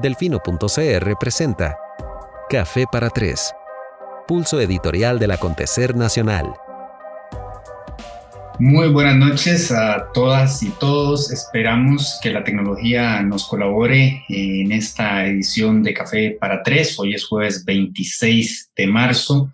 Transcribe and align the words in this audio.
Delfino.cr 0.00 1.14
presenta 1.18 1.78
Café 2.50 2.84
para 2.92 3.08
Tres, 3.08 3.54
pulso 4.28 4.60
editorial 4.60 5.18
del 5.18 5.30
acontecer 5.30 5.96
nacional. 5.96 6.52
Muy 8.58 8.88
buenas 8.88 9.16
noches 9.16 9.72
a 9.72 10.08
todas 10.12 10.62
y 10.62 10.68
todos. 10.68 11.32
Esperamos 11.32 12.18
que 12.22 12.30
la 12.30 12.44
tecnología 12.44 13.22
nos 13.22 13.48
colabore 13.48 14.22
en 14.28 14.70
esta 14.70 15.26
edición 15.26 15.82
de 15.82 15.94
Café 15.94 16.36
para 16.38 16.62
Tres. 16.62 16.98
Hoy 16.98 17.14
es 17.14 17.24
jueves 17.24 17.64
26 17.64 18.72
de 18.76 18.86
marzo. 18.86 19.50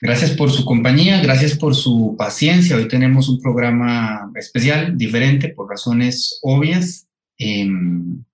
Gracias 0.00 0.30
por 0.30 0.50
su 0.50 0.64
compañía, 0.64 1.20
gracias 1.20 1.54
por 1.54 1.74
su 1.74 2.14
paciencia. 2.16 2.76
Hoy 2.76 2.88
tenemos 2.88 3.28
un 3.28 3.42
programa 3.42 4.30
especial, 4.36 4.96
diferente, 4.96 5.50
por 5.50 5.68
razones 5.68 6.38
obvias. 6.42 7.06
Em, 7.36 8.24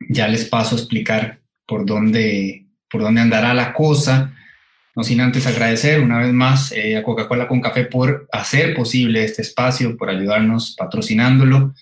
ya 0.00 0.28
les 0.28 0.44
paso 0.44 0.76
a 0.76 0.78
explicar 0.78 1.40
por 1.66 1.86
dónde, 1.86 2.66
por 2.90 3.02
dónde 3.02 3.20
andará 3.20 3.54
la 3.54 3.72
cosa. 3.72 4.32
No 4.94 5.04
sin 5.04 5.20
antes 5.20 5.46
agradecer 5.46 6.00
una 6.00 6.18
vez 6.20 6.32
más 6.32 6.72
eh, 6.72 6.96
a 6.96 7.02
Coca-Cola 7.02 7.48
con 7.48 7.60
Café 7.60 7.84
por 7.84 8.26
hacer 8.32 8.74
posible 8.74 9.24
este 9.24 9.42
espacio, 9.42 9.96
por 9.96 10.08
ayudarnos 10.08 10.74
patrocinándolo. 10.76 11.74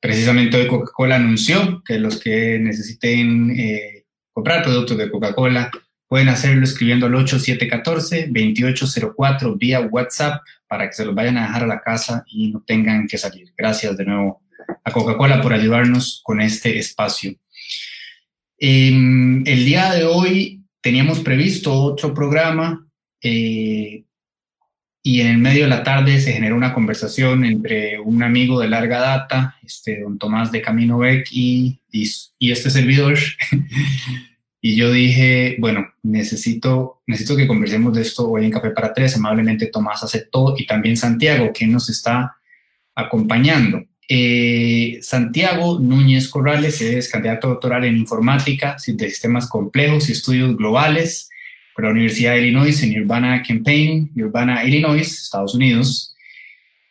Precisamente 0.00 0.56
hoy 0.56 0.66
Coca-Cola 0.66 1.16
anunció 1.16 1.82
que 1.84 1.98
los 1.98 2.18
que 2.18 2.58
necesiten 2.58 3.54
eh, 3.58 4.04
comprar 4.32 4.62
productos 4.62 4.96
de 4.98 5.10
Coca-Cola 5.10 5.70
pueden 6.08 6.28
hacerlo 6.28 6.64
escribiendo 6.64 7.06
al 7.06 7.12
8714-2804 7.12 9.56
vía 9.56 9.80
WhatsApp 9.82 10.42
para 10.66 10.88
que 10.88 10.94
se 10.94 11.04
los 11.04 11.14
vayan 11.14 11.38
a 11.38 11.42
dejar 11.42 11.62
a 11.62 11.68
la 11.68 11.80
casa 11.80 12.24
y 12.26 12.50
no 12.50 12.64
tengan 12.66 13.06
que 13.06 13.16
salir. 13.16 13.52
Gracias 13.56 13.96
de 13.96 14.06
nuevo 14.06 14.42
a 14.84 14.92
Coca-Cola 14.92 15.40
por 15.40 15.52
ayudarnos 15.52 16.20
con 16.24 16.40
este 16.40 16.78
espacio. 16.78 17.34
el 18.58 19.64
día 19.64 19.92
de 19.92 20.04
hoy 20.04 20.60
teníamos 20.80 21.20
previsto 21.20 21.72
otro 21.72 22.14
programa 22.14 22.86
eh, 23.22 24.04
y 25.02 25.20
en 25.20 25.26
el 25.28 25.38
medio 25.38 25.64
de 25.64 25.70
la 25.70 25.82
tarde 25.82 26.20
se 26.20 26.32
generó 26.32 26.56
una 26.56 26.74
conversación 26.74 27.44
entre 27.44 27.98
un 28.00 28.22
amigo 28.22 28.60
de 28.60 28.68
larga 28.68 29.00
data, 29.00 29.56
este, 29.64 30.00
don 30.00 30.18
Tomás 30.18 30.52
de 30.52 30.60
Camino 30.60 30.98
Beck 30.98 31.28
y, 31.30 31.80
y, 31.90 32.50
este 32.50 32.68
servidor. 32.68 33.16
y 34.60 34.76
yo 34.76 34.92
dije, 34.92 35.56
bueno, 35.58 35.86
necesito, 36.02 37.02
necesito 37.06 37.34
que 37.34 37.46
conversemos 37.46 37.94
de 37.94 38.02
esto 38.02 38.28
hoy 38.28 38.44
en 38.44 38.50
Café 38.50 38.70
para 38.70 38.92
Tres. 38.92 39.16
Amablemente 39.16 39.66
Tomás 39.66 40.02
aceptó 40.02 40.54
y 40.58 40.66
también 40.66 40.98
Santiago, 40.98 41.50
que 41.54 41.66
nos 41.66 41.88
está 41.88 42.36
acompañando. 42.94 43.82
Eh, 44.12 44.98
Santiago 45.02 45.78
Núñez 45.78 46.26
Corrales 46.26 46.80
es 46.80 47.08
candidato 47.08 47.46
doctoral 47.46 47.84
en 47.84 47.96
informática 47.96 48.76
de 48.84 49.08
sistemas 49.08 49.48
complejos 49.48 50.08
y 50.08 50.12
estudios 50.12 50.56
globales 50.56 51.30
por 51.76 51.84
la 51.84 51.92
Universidad 51.92 52.32
de 52.32 52.40
Illinois 52.40 52.82
en 52.82 53.00
Urbana 53.02 53.40
Campaign, 53.46 54.10
Urbana, 54.16 54.64
Illinois, 54.64 55.06
Estados 55.06 55.54
Unidos. 55.54 56.16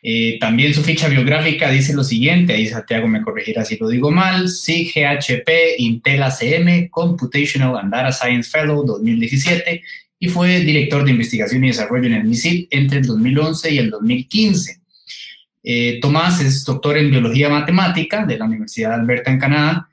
Eh, 0.02 0.38
también 0.40 0.73
su 0.73 0.81
ficha 0.81 1.09
biográfica 1.09 1.70
dice 1.70 1.94
lo 1.94 2.06
siguiente, 2.06 2.53
ahí 2.53 2.67
Santiago 2.67 3.09
me 3.09 3.22
corregirá 3.22 3.66
si 3.66 3.75
lo 3.75 3.90
digo 3.90 4.12
mal, 4.12 4.47
CGHP 4.47 5.50
Intel 5.78 6.23
ACM 6.23 6.88
Computational 6.90 7.75
and 7.75 7.92
Data 7.92 8.14
Science 8.14 8.50
Fellow 8.50 8.86
2017 8.86 9.84
y 10.20 10.30
fue 10.30 10.62
director 10.62 11.03
de 11.03 11.12
investigación 11.12 11.66
y 11.66 11.67
desarrollo 11.67 12.06
en 12.06 12.14
el 12.14 12.23
MISIP 12.23 12.70
entre 12.72 13.00
el 13.00 13.08
2011 13.08 13.73
y 13.73 13.78
el 13.78 13.90
2015. 13.90 14.80
Eh, 15.63 15.99
Tomás 16.02 16.41
es 16.41 16.63
doctor 16.63 16.97
en 16.97 17.11
biología 17.11 17.49
matemática 17.49 18.25
de 18.25 18.38
la 18.38 18.45
Universidad 18.45 18.89
de 18.89 18.95
Alberta 18.95 19.31
en 19.31 19.39
Canadá 19.39 19.89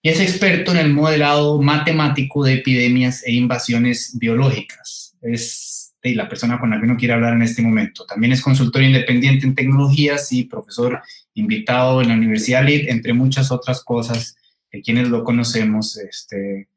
y 0.00 0.10
es 0.10 0.20
experto 0.20 0.70
en 0.70 0.78
el 0.78 0.92
modelado 0.92 1.60
matemático 1.60 2.44
de 2.44 2.54
epidemias 2.54 3.24
e 3.24 3.32
invasiones 3.32 4.16
biológicas. 4.18 5.16
Es 5.22 5.78
la 6.02 6.28
persona 6.28 6.58
con 6.58 6.70
la 6.70 6.78
que 6.78 6.84
uno 6.84 6.96
quiere 6.96 7.14
hablar 7.14 7.34
en 7.34 7.42
este 7.42 7.62
momento. 7.62 8.06
También 8.06 8.32
es 8.32 8.40
consultor 8.40 8.82
independiente 8.82 9.46
en 9.46 9.54
tecnologías 9.54 10.32
y 10.32 10.44
profesor 10.44 11.02
invitado 11.34 12.00
en 12.00 12.08
la 12.08 12.14
Universidad 12.14 12.64
LID, 12.64 12.88
entre 12.88 13.12
muchas 13.12 13.50
otras 13.50 13.82
cosas 13.82 14.36
que 14.70 14.80
quienes 14.80 15.08
lo 15.08 15.24
conocemos 15.24 15.96
este, 15.96 16.68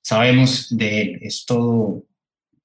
sabemos 0.00 0.68
de 0.76 1.02
él. 1.02 1.18
Es 1.22 1.44
todo 1.46 2.04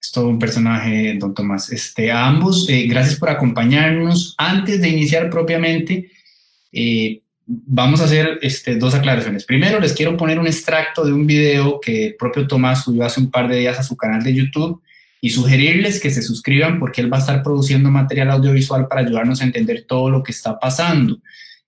es 0.05 0.11
todo 0.11 0.27
un 0.27 0.39
personaje, 0.39 1.15
don 1.17 1.33
Tomás. 1.33 1.71
Este, 1.71 2.11
a 2.11 2.27
ambos, 2.27 2.67
eh, 2.69 2.85
gracias 2.87 3.17
por 3.17 3.29
acompañarnos. 3.29 4.35
Antes 4.37 4.81
de 4.81 4.89
iniciar 4.89 5.29
propiamente, 5.29 6.11
eh, 6.71 7.21
vamos 7.45 8.01
a 8.01 8.05
hacer 8.05 8.39
este, 8.41 8.75
dos 8.75 8.93
aclaraciones. 8.93 9.45
Primero, 9.45 9.79
les 9.79 9.93
quiero 9.93 10.15
poner 10.15 10.39
un 10.39 10.47
extracto 10.47 11.05
de 11.05 11.13
un 11.13 11.25
video 11.25 11.79
que 11.79 12.07
el 12.07 12.15
propio 12.15 12.47
Tomás 12.47 12.83
subió 12.83 13.03
hace 13.05 13.19
un 13.19 13.31
par 13.31 13.47
de 13.47 13.57
días 13.57 13.79
a 13.79 13.83
su 13.83 13.97
canal 13.97 14.23
de 14.23 14.33
YouTube 14.33 14.81
y 15.21 15.29
sugerirles 15.31 15.99
que 15.99 16.11
se 16.11 16.21
suscriban 16.21 16.79
porque 16.79 17.01
él 17.01 17.11
va 17.11 17.17
a 17.17 17.21
estar 17.21 17.41
produciendo 17.41 17.89
material 17.89 18.29
audiovisual 18.31 18.87
para 18.87 19.01
ayudarnos 19.01 19.41
a 19.41 19.45
entender 19.45 19.85
todo 19.87 20.09
lo 20.09 20.21
que 20.21 20.31
está 20.31 20.59
pasando. 20.59 21.17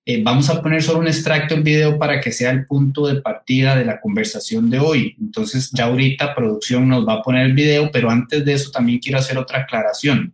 Eh, 0.09 0.21
vamos 0.23 0.49
a 0.49 0.61
poner 0.61 0.81
solo 0.81 0.99
un 0.99 1.07
extracto 1.07 1.53
del 1.53 1.65
video 1.65 1.99
para 1.99 2.21
que 2.21 2.31
sea 2.31 2.51
el 2.51 2.65
punto 2.65 3.07
de 3.07 3.21
partida 3.21 3.75
de 3.75 3.83
la 3.83 3.99
conversación 3.99 4.69
de 4.69 4.79
hoy. 4.79 5.17
Entonces 5.19 5.69
ya 5.73 5.83
ahorita 5.83 6.33
producción 6.33 6.87
nos 6.87 7.05
va 7.05 7.15
a 7.15 7.21
poner 7.21 7.45
el 7.45 7.53
video, 7.53 7.91
pero 7.91 8.09
antes 8.09 8.45
de 8.45 8.53
eso 8.53 8.71
también 8.71 8.99
quiero 8.99 9.19
hacer 9.19 9.37
otra 9.37 9.63
aclaración. 9.63 10.33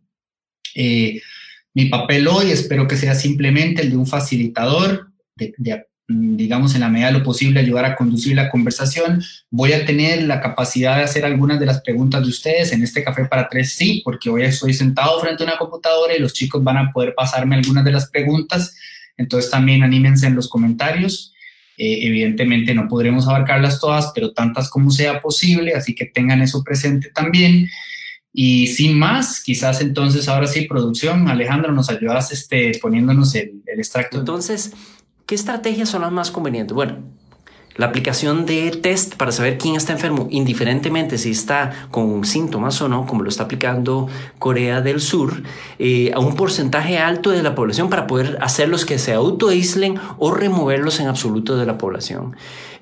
Eh, 0.75 1.19
mi 1.73 1.85
papel 1.85 2.27
hoy 2.27 2.51
espero 2.51 2.87
que 2.87 2.97
sea 2.97 3.15
simplemente 3.15 3.81
el 3.81 3.89
de 3.89 3.97
un 3.97 4.05
facilitador, 4.05 5.07
de, 5.35 5.55
digamos, 6.07 6.75
en 6.75 6.81
la 6.81 6.89
medida 6.89 7.07
de 7.07 7.17
lo 7.17 7.23
posible, 7.23 7.59
ayudar 7.59 7.85
a 7.85 7.95
conducir 7.95 8.35
la 8.35 8.51
conversación. 8.51 9.23
Voy 9.49 9.73
a 9.73 9.87
tener 9.87 10.21
la 10.21 10.39
capacidad 10.39 10.97
de 10.97 11.03
hacer 11.05 11.25
algunas 11.25 11.59
de 11.59 11.65
las 11.65 11.81
preguntas 11.81 12.21
de 12.21 12.29
ustedes. 12.29 12.73
En 12.73 12.83
este 12.83 13.03
café 13.03 13.25
para 13.25 13.49
tres 13.49 13.73
sí, 13.73 14.03
porque 14.05 14.29
hoy 14.29 14.43
estoy 14.43 14.75
sentado 14.75 15.19
frente 15.19 15.41
a 15.41 15.47
una 15.47 15.57
computadora 15.57 16.15
y 16.15 16.19
los 16.19 16.33
chicos 16.33 16.63
van 16.63 16.77
a 16.77 16.91
poder 16.91 17.15
pasarme 17.15 17.55
algunas 17.55 17.83
de 17.83 17.91
las 17.91 18.07
preguntas 18.11 18.75
entonces 19.17 19.51
también 19.51 19.83
anímense 19.83 20.27
en 20.27 20.35
los 20.35 20.49
comentarios. 20.49 21.33
Eh, 21.77 22.05
evidentemente 22.07 22.73
no 22.75 22.87
podremos 22.87 23.27
abarcarlas 23.27 23.79
todas, 23.79 24.11
pero 24.13 24.33
tantas 24.33 24.69
como 24.69 24.91
sea 24.91 25.21
posible, 25.21 25.73
así 25.73 25.95
que 25.95 26.05
tengan 26.05 26.41
eso 26.41 26.63
presente 26.63 27.09
también. 27.09 27.69
Y 28.31 28.67
sin 28.67 28.97
más, 28.97 29.41
quizás 29.41 29.81
entonces 29.81 30.27
ahora 30.27 30.47
sí, 30.47 30.61
producción, 30.61 31.27
Alejandro, 31.27 31.71
nos 31.71 31.89
ayudas 31.89 32.31
este, 32.31 32.77
poniéndonos 32.81 33.35
el, 33.35 33.61
el 33.65 33.79
extracto. 33.79 34.19
Entonces, 34.19 34.73
¿qué 35.25 35.35
estrategias 35.35 35.89
son 35.89 36.01
las 36.01 36.11
más 36.11 36.31
convenientes? 36.31 36.73
Bueno, 36.73 37.03
la 37.75 37.87
aplicación 37.87 38.45
de 38.45 38.71
test 38.71 39.15
para 39.15 39.31
saber 39.31 39.57
quién 39.57 39.75
está 39.75 39.93
enfermo, 39.93 40.27
indiferentemente 40.29 41.17
si 41.17 41.31
está 41.31 41.87
con 41.91 42.23
síntomas 42.25 42.81
o 42.81 42.87
no, 42.87 43.05
como 43.05 43.23
lo 43.23 43.29
está 43.29 43.43
aplicando 43.43 44.07
Corea 44.39 44.81
del 44.81 45.01
Sur, 45.01 45.43
eh, 45.79 46.11
a 46.13 46.19
un 46.19 46.35
porcentaje 46.35 46.99
alto 46.99 47.31
de 47.31 47.43
la 47.43 47.55
población 47.55 47.89
para 47.89 48.07
poder 48.07 48.37
hacerlos 48.41 48.85
que 48.85 48.99
se 48.99 49.13
autoaíslen 49.13 49.99
o 50.17 50.31
removerlos 50.31 50.99
en 50.99 51.07
absoluto 51.07 51.57
de 51.57 51.65
la 51.65 51.77
población. 51.77 52.35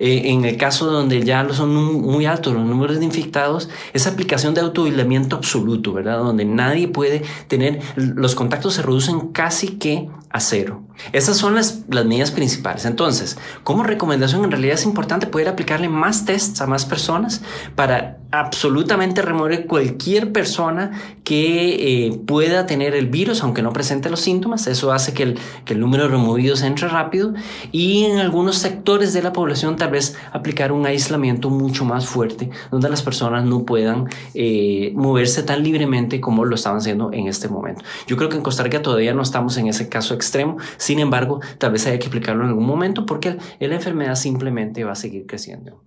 Eh, 0.03 0.31
en 0.31 0.45
el 0.45 0.57
caso 0.57 0.88
donde 0.88 1.22
ya 1.22 1.47
son 1.53 1.75
muy 1.75 2.25
altos 2.25 2.56
los 2.56 2.66
números 2.66 2.97
de 2.97 3.06
infectados, 3.06 3.69
esa 3.94 4.09
aplicación 4.09 4.56
de 4.56 4.62
autoaislamiento 4.62 5.35
absoluto, 5.35 5.94
¿verdad? 5.94 6.17
Donde 6.17 6.44
nadie 6.44 6.88
puede 6.88 7.22
tener, 7.47 7.81
los 7.95 8.34
contactos 8.34 8.73
se 8.73 8.81
reducen 8.81 9.28
casi 9.28 9.78
que 9.78 10.09
a 10.31 10.40
cero. 10.40 10.81
Esas 11.13 11.38
son 11.38 11.53
las, 11.53 11.81
las 11.88 12.06
medidas 12.06 12.31
principales. 12.31 12.85
Entonces, 12.85 13.38
como 13.63 13.84
recomendación, 13.84 14.44
en 14.44 14.50
realidad 14.50 14.73
es 14.73 14.85
importante 14.85 15.28
poder 15.28 15.50
aplicarle 15.50 15.88
más 15.88 16.25
tests 16.25 16.61
a 16.61 16.66
más 16.66 16.85
personas 16.85 17.44
para 17.75 18.20
absolutamente 18.31 19.21
remover 19.21 19.67
cualquier 19.67 20.31
persona 20.31 20.91
que 21.23 22.07
eh, 22.07 22.19
pueda 22.25 22.65
tener 22.65 22.95
el 22.95 23.07
virus, 23.07 23.43
aunque 23.43 23.61
no 23.61 23.73
presente 23.73 24.09
los 24.09 24.21
síntomas. 24.21 24.67
Eso 24.67 24.91
hace 24.91 25.13
que 25.13 25.23
el, 25.23 25.39
que 25.65 25.73
el 25.73 25.79
número 25.79 26.03
de 26.03 26.09
removidos 26.09 26.61
entre 26.63 26.87
rápido 26.87 27.33
y 27.71 28.05
en 28.05 28.19
algunos 28.19 28.57
sectores 28.57 29.13
de 29.13 29.22
la 29.22 29.33
población 29.33 29.75
tal 29.75 29.91
vez 29.91 30.17
aplicar 30.31 30.72
un 30.72 30.85
aislamiento 30.85 31.49
mucho 31.49 31.85
más 31.85 32.05
fuerte, 32.07 32.49
donde 32.72 32.89
las 32.89 33.01
personas 33.01 33.43
no 33.45 33.66
puedan 33.66 34.07
eh, 34.34 34.93
moverse 34.95 35.43
tan 35.43 35.63
libremente 35.63 36.22
como 36.22 36.45
lo 36.45 36.55
estaban 36.55 36.79
haciendo 36.79 37.11
en 37.11 37.27
este 37.27 37.49
momento. 37.49 37.84
Yo 38.07 38.17
creo 38.17 38.29
que 38.29 38.37
en 38.37 38.43
Costa 38.43 38.63
Rica 38.63 38.81
todavía 38.81 39.13
no 39.13 39.22
estamos 39.22 39.57
en 39.57 39.67
ese 39.67 39.89
caso 39.89 40.13
extremo, 40.13 40.57
sin 40.77 40.99
embargo, 40.99 41.41
tal 41.57 41.73
vez 41.73 41.85
haya 41.85 41.99
que 41.99 42.07
aplicarlo 42.07 42.43
en 42.43 42.49
algún 42.49 42.66
momento 42.66 43.05
porque 43.05 43.37
la 43.59 43.75
enfermedad 43.75 44.16
simplemente 44.16 44.84
va 44.84 44.93
a 44.93 44.95
seguir 44.95 45.25
creciendo. 45.25 45.81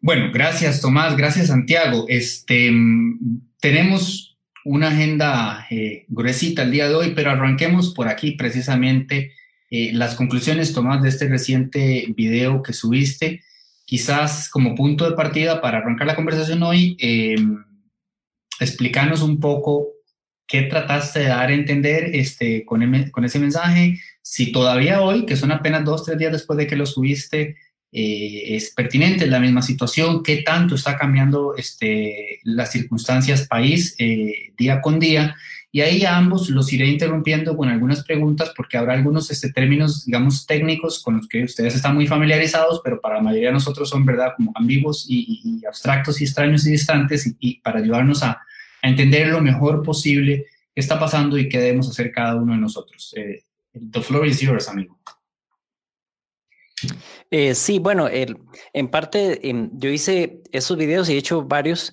Bueno, 0.00 0.30
gracias 0.32 0.80
Tomás, 0.80 1.16
gracias 1.16 1.48
Santiago. 1.48 2.04
Este, 2.08 2.70
tenemos 3.60 4.38
una 4.64 4.88
agenda 4.88 5.66
eh, 5.70 6.04
gruesita 6.08 6.62
el 6.62 6.70
día 6.70 6.88
de 6.88 6.94
hoy, 6.94 7.12
pero 7.16 7.30
arranquemos 7.30 7.94
por 7.94 8.06
aquí 8.06 8.32
precisamente 8.32 9.32
eh, 9.70 9.92
las 9.92 10.14
conclusiones, 10.14 10.72
Tomás, 10.72 11.02
de 11.02 11.08
este 11.08 11.28
reciente 11.28 12.06
video 12.16 12.62
que 12.62 12.72
subiste. 12.72 13.42
Quizás 13.84 14.48
como 14.48 14.76
punto 14.76 15.08
de 15.08 15.16
partida 15.16 15.60
para 15.60 15.78
arrancar 15.78 16.06
la 16.06 16.14
conversación 16.14 16.62
hoy, 16.62 16.96
eh, 17.00 17.36
explícanos 18.60 19.22
un 19.22 19.40
poco 19.40 19.88
qué 20.46 20.62
trataste 20.62 21.20
de 21.20 21.26
dar 21.26 21.48
a 21.48 21.54
entender 21.54 22.10
este, 22.14 22.64
con, 22.64 22.82
con 23.10 23.24
ese 23.24 23.38
mensaje, 23.40 23.98
si 24.22 24.52
todavía 24.52 25.00
hoy, 25.00 25.26
que 25.26 25.36
son 25.36 25.50
apenas 25.50 25.84
dos, 25.84 26.04
tres 26.04 26.18
días 26.18 26.32
después 26.32 26.56
de 26.56 26.68
que 26.68 26.76
lo 26.76 26.86
subiste, 26.86 27.56
eh, 27.90 28.56
es 28.56 28.72
pertinente, 28.74 29.26
la 29.26 29.40
misma 29.40 29.62
situación, 29.62 30.22
qué 30.22 30.42
tanto 30.42 30.74
está 30.74 30.98
cambiando 30.98 31.54
este, 31.56 32.40
las 32.44 32.70
circunstancias 32.70 33.46
país 33.46 33.94
eh, 33.98 34.52
día 34.56 34.80
con 34.80 34.98
día. 34.98 35.36
Y 35.70 35.82
ahí 35.82 36.04
a 36.04 36.16
ambos 36.16 36.48
los 36.48 36.72
iré 36.72 36.86
interrumpiendo 36.86 37.56
con 37.56 37.68
algunas 37.68 38.02
preguntas 38.02 38.52
porque 38.56 38.78
habrá 38.78 38.94
algunos 38.94 39.30
este, 39.30 39.52
términos, 39.52 40.04
digamos, 40.06 40.46
técnicos 40.46 41.02
con 41.02 41.18
los 41.18 41.28
que 41.28 41.44
ustedes 41.44 41.74
están 41.74 41.94
muy 41.94 42.06
familiarizados, 42.06 42.80
pero 42.82 43.00
para 43.00 43.16
la 43.16 43.22
mayoría 43.22 43.48
de 43.48 43.54
nosotros 43.54 43.88
son, 43.88 44.04
¿verdad?, 44.06 44.32
como 44.36 44.52
ambiguos 44.54 45.06
y, 45.08 45.62
abstractos 45.66 46.20
y 46.20 46.24
extraños 46.24 46.66
y 46.66 46.70
distantes 46.70 47.34
y, 47.38 47.60
para 47.60 47.80
ayudarnos 47.80 48.22
a, 48.22 48.40
a, 48.82 48.88
entender 48.88 49.28
lo 49.28 49.42
mejor 49.42 49.82
posible 49.82 50.46
qué 50.74 50.80
está 50.80 50.98
pasando 50.98 51.36
y 51.36 51.48
qué 51.50 51.58
debemos 51.58 51.88
hacer 51.90 52.12
cada 52.12 52.36
uno 52.36 52.54
de 52.54 52.60
nosotros. 52.60 53.14
Eh, 53.16 53.44
the 53.92 54.00
floor 54.00 54.26
is 54.26 54.40
yours, 54.40 54.68
amigo. 54.68 54.98
Eh, 57.30 57.54
sí, 57.54 57.78
bueno, 57.78 58.08
en 58.08 58.88
parte 58.88 59.48
em, 59.48 59.70
yo 59.74 59.90
hice 59.90 60.42
esos 60.52 60.76
videos 60.76 61.08
y 61.08 61.14
he 61.14 61.18
hecho 61.18 61.42
varios 61.42 61.92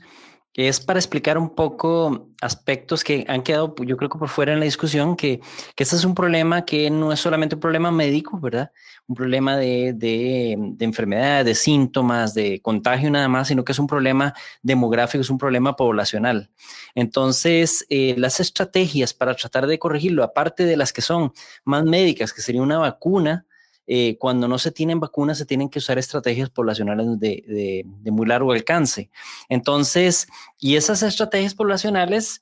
que 0.56 0.70
es 0.70 0.80
para 0.80 1.00
explicar 1.00 1.38
un 1.38 1.54
poco 1.54 2.30
aspectos 2.42 3.04
que 3.04 3.26
han 3.28 3.44
quedado, 3.44 3.76
yo 3.84 3.98
creo 3.98 4.10
que 4.10 4.18
por 4.18 4.30
fuera 4.30 4.54
en 4.54 4.60
la 4.60 4.64
discusión, 4.66 5.18
que, 5.18 5.42
que 5.76 5.84
este 5.84 5.98
es 5.98 6.06
un 6.06 6.16
problema 6.16 6.64
que 6.64 6.90
no 6.90 7.12
es 7.12 7.20
solamente 7.20 7.56
un 7.56 7.60
problema 7.60 7.92
médico, 7.92 8.40
¿verdad? 8.40 8.72
Un 9.06 9.16
problema 9.16 9.58
de, 9.58 9.92
de, 9.94 10.56
de 10.58 10.86
enfermedad, 10.86 11.44
de 11.44 11.56
síntomas, 11.56 12.34
de 12.34 12.62
contagio 12.62 13.12
nada 13.12 13.28
más, 13.28 13.50
sino 13.50 13.66
que 13.66 13.74
es 13.74 13.80
un 13.80 13.88
problema 13.88 14.34
demográfico, 14.64 15.24
es 15.24 15.30
un 15.30 15.38
problema 15.38 15.76
poblacional. 15.76 16.50
Entonces, 16.96 17.86
eh, 17.90 18.16
las 18.18 18.40
estrategias 18.40 19.14
para 19.14 19.36
tratar 19.36 19.68
de 19.68 19.78
corregirlo, 19.78 20.24
aparte 20.24 20.64
de 20.64 20.78
las 20.78 20.94
que 20.94 21.02
son 21.02 21.34
más 21.66 21.84
médicas, 21.84 22.32
que 22.32 22.42
sería 22.42 22.62
una 22.62 22.78
vacuna, 22.78 23.46
eh, 23.88 24.18
cuando 24.18 24.48
no 24.48 24.58
se 24.58 24.72
tienen 24.72 25.00
vacunas, 25.00 25.38
se 25.38 25.46
tienen 25.46 25.70
que 25.70 25.80
usar 25.80 25.98
estrategias 25.98 26.50
poblacionales 26.50 27.20
de, 27.20 27.86
muy 28.06 28.28
largo 28.28 28.52
alcance. 28.52 29.10
Entonces, 29.50 30.28
y 30.60 30.76
esas 30.76 31.04
estrategias 31.04 31.54
poblacionales 31.54 32.42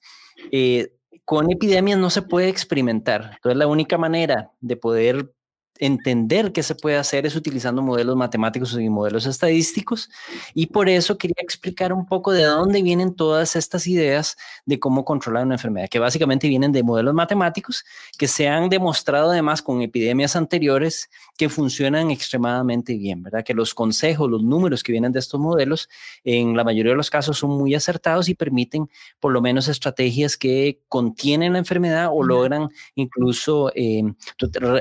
eh, 0.52 0.94
con 1.26 1.52
epidemias 1.52 2.00
no 2.00 2.10
se 2.10 2.22
puede 2.22 2.50
experimentar. 2.50 3.32
Entonces, 3.36 3.58
la 3.58 3.68
única 3.68 3.98
manera 3.98 4.52
de 4.62 4.78
poder 4.78 5.34
entender 5.80 6.52
qué 6.52 6.64
se 6.64 6.76
puede 6.76 6.98
hacer 6.98 7.26
es 7.26 7.36
utilizando 7.36 7.82
modelos 7.82 8.16
matemáticos 8.16 8.78
y 8.80 8.90
modelos 8.90 9.26
estadísticos. 9.26 10.10
Y 10.54 10.68
por 10.68 10.90
eso 10.90 11.18
quería 11.18 11.36
explicar 11.42 11.94
un 11.94 12.06
poco 12.06 12.32
de 12.32 12.44
dónde 12.44 12.82
vienen 12.82 13.16
todas 13.16 13.56
estas 13.56 13.88
ideas 13.88 14.38
de 14.66 14.80
cómo 14.80 15.04
controlar 15.04 15.46
una 15.46 15.56
enfermedad, 15.56 15.90
que 15.90 16.00
básicamente 16.00 16.48
vienen 16.48 16.72
de 16.72 16.84
modelos 16.84 17.14
matemáticos 17.14 17.84
que 18.18 18.28
se 18.28 18.48
han 18.48 18.70
demostrado 18.70 19.32
además 19.32 19.62
con 19.62 19.82
epidemias 19.82 20.36
anteriores 20.36 21.10
que 21.38 21.50
funcionan 21.50 22.12
extremadamente 22.12 22.96
bien, 22.96 23.24
¿verdad? 23.24 23.44
Que 23.44 23.54
los 23.54 23.74
consejos, 23.74 24.30
los 24.30 24.44
números 24.44 24.84
que 24.84 24.92
vienen 24.92 25.12
de 25.12 25.20
estos 25.20 25.40
modelos, 25.40 25.90
en 26.24 26.56
la 26.56 26.64
mayoría 26.64 26.92
de 26.92 26.98
los 26.98 27.10
casos 27.10 27.38
son 27.38 27.52
muy 27.52 27.76
acertados 27.76 28.30
y 28.30 28.36
permiten 28.36 28.90
por 29.20 29.32
lo 29.32 29.42
menos 29.42 29.68
estrategias 29.68 30.38
que 30.38 30.80
contienen 30.88 31.54
la 31.54 31.60
enfermedad 31.60 32.10
o 32.12 32.24
logran 32.24 32.70
incluso 32.96 33.72
eh, 33.76 34.04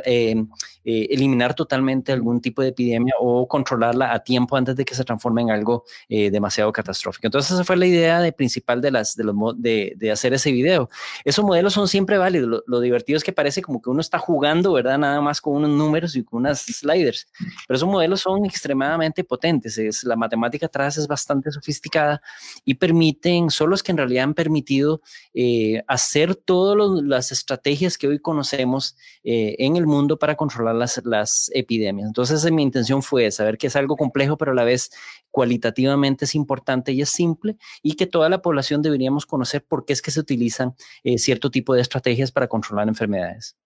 eh, 0.04 0.44
eh, 0.84 1.06
eliminar 1.10 1.54
totalmente 1.54 2.10
algún 2.10 2.40
tipo 2.40 2.60
de 2.60 2.68
epidemia 2.68 3.14
o 3.20 3.46
controlarla 3.46 4.12
a 4.12 4.18
tiempo 4.24 4.56
antes 4.56 4.74
de 4.74 4.84
que 4.84 4.96
se 4.96 5.04
transforme 5.04 5.42
en 5.42 5.50
algo 5.50 5.84
eh, 6.08 6.30
demasiado 6.30 6.72
catastrófico. 6.72 7.28
Entonces, 7.28 7.52
esa 7.52 7.62
fue 7.62 7.76
la 7.76 7.86
idea 7.86 8.20
de, 8.20 8.32
principal 8.32 8.80
de, 8.80 10.10
hacer 10.10 10.34
ese 10.34 10.50
video. 10.50 10.88
Esos 11.24 11.44
modelos 11.44 11.72
son 11.72 11.86
siempre 11.86 12.18
válidos. 12.18 12.64
Lo, 12.66 12.80
divertido 12.80 13.16
es 13.16 13.22
que 13.22 13.32
parece 13.32 13.62
como 13.62 13.80
que 13.80 13.90
uno 13.90 14.00
está 14.00 14.18
jugando, 14.18 14.72
¿verdad? 14.72 14.98
Nada 14.98 15.20
más 15.20 15.40
con 15.40 15.54
unos 15.54 15.70
números 15.70 16.16
y 16.16 16.24
con 16.24 16.40
unas 16.40 16.62
sliders. 16.62 17.28
Pero 17.68 17.76
esos 17.76 17.88
modelos 17.88 18.20
son 18.20 18.44
extremadamente 18.44 19.22
potentes. 19.22 19.78
Es, 19.78 20.02
la 20.02 20.16
matemática 20.16 20.66
atrás 20.66 20.98
es 20.98 21.06
bastante 21.06 21.52
sofisticada 21.52 22.20
y 22.64 22.74
permiten, 22.74 23.50
son 23.50 23.70
los 23.70 23.84
que 23.84 23.92
en 23.92 23.98
realidad 23.98 24.24
han 24.24 24.34
permitido 24.34 25.00
eh, 25.32 25.84
hacer 25.86 26.34
todas 26.34 26.76
las 27.04 27.30
estrategias 27.30 27.96
que 27.96 28.08
hoy 28.08 28.18
conocemos 28.18 28.96
en 29.22 29.76
el 29.76 29.86
mundo 29.86 30.18
para 30.18 30.34
controlar 30.34 30.71
las, 30.74 31.50
epidemias. 31.54 32.06
Entonces, 32.06 32.50
mi 32.50 32.62
intención 32.62 33.02
fue 33.02 33.30
saber 33.30 33.58
que 33.58 33.66
es 33.66 33.76
algo 33.76 33.96
complejo, 33.96 34.36
pero 34.36 34.52
a 34.52 34.54
la 34.54 34.64
vez 34.64 34.90
cualitativamente 35.30 36.24
es 36.24 36.34
importante 36.34 36.92
y 36.92 37.02
es 37.02 37.10
simple 37.10 37.56
y 37.82 37.94
que 37.94 38.06
toda 38.06 38.28
la 38.28 38.42
población 38.42 38.82
deberíamos 38.82 39.26
conocer 39.26 39.64
por 39.64 39.84
qué 39.84 39.92
es 39.92 40.02
que 40.02 40.10
se 40.10 40.20
utilizan 40.20 40.74
eh, 41.04 41.18
cierto 41.18 41.50
tipo 41.50 41.74
de 41.74 41.80
estrategias 41.80 42.30
para 42.32 42.48
controlar 42.48 42.88
enfermedades. 42.88 43.56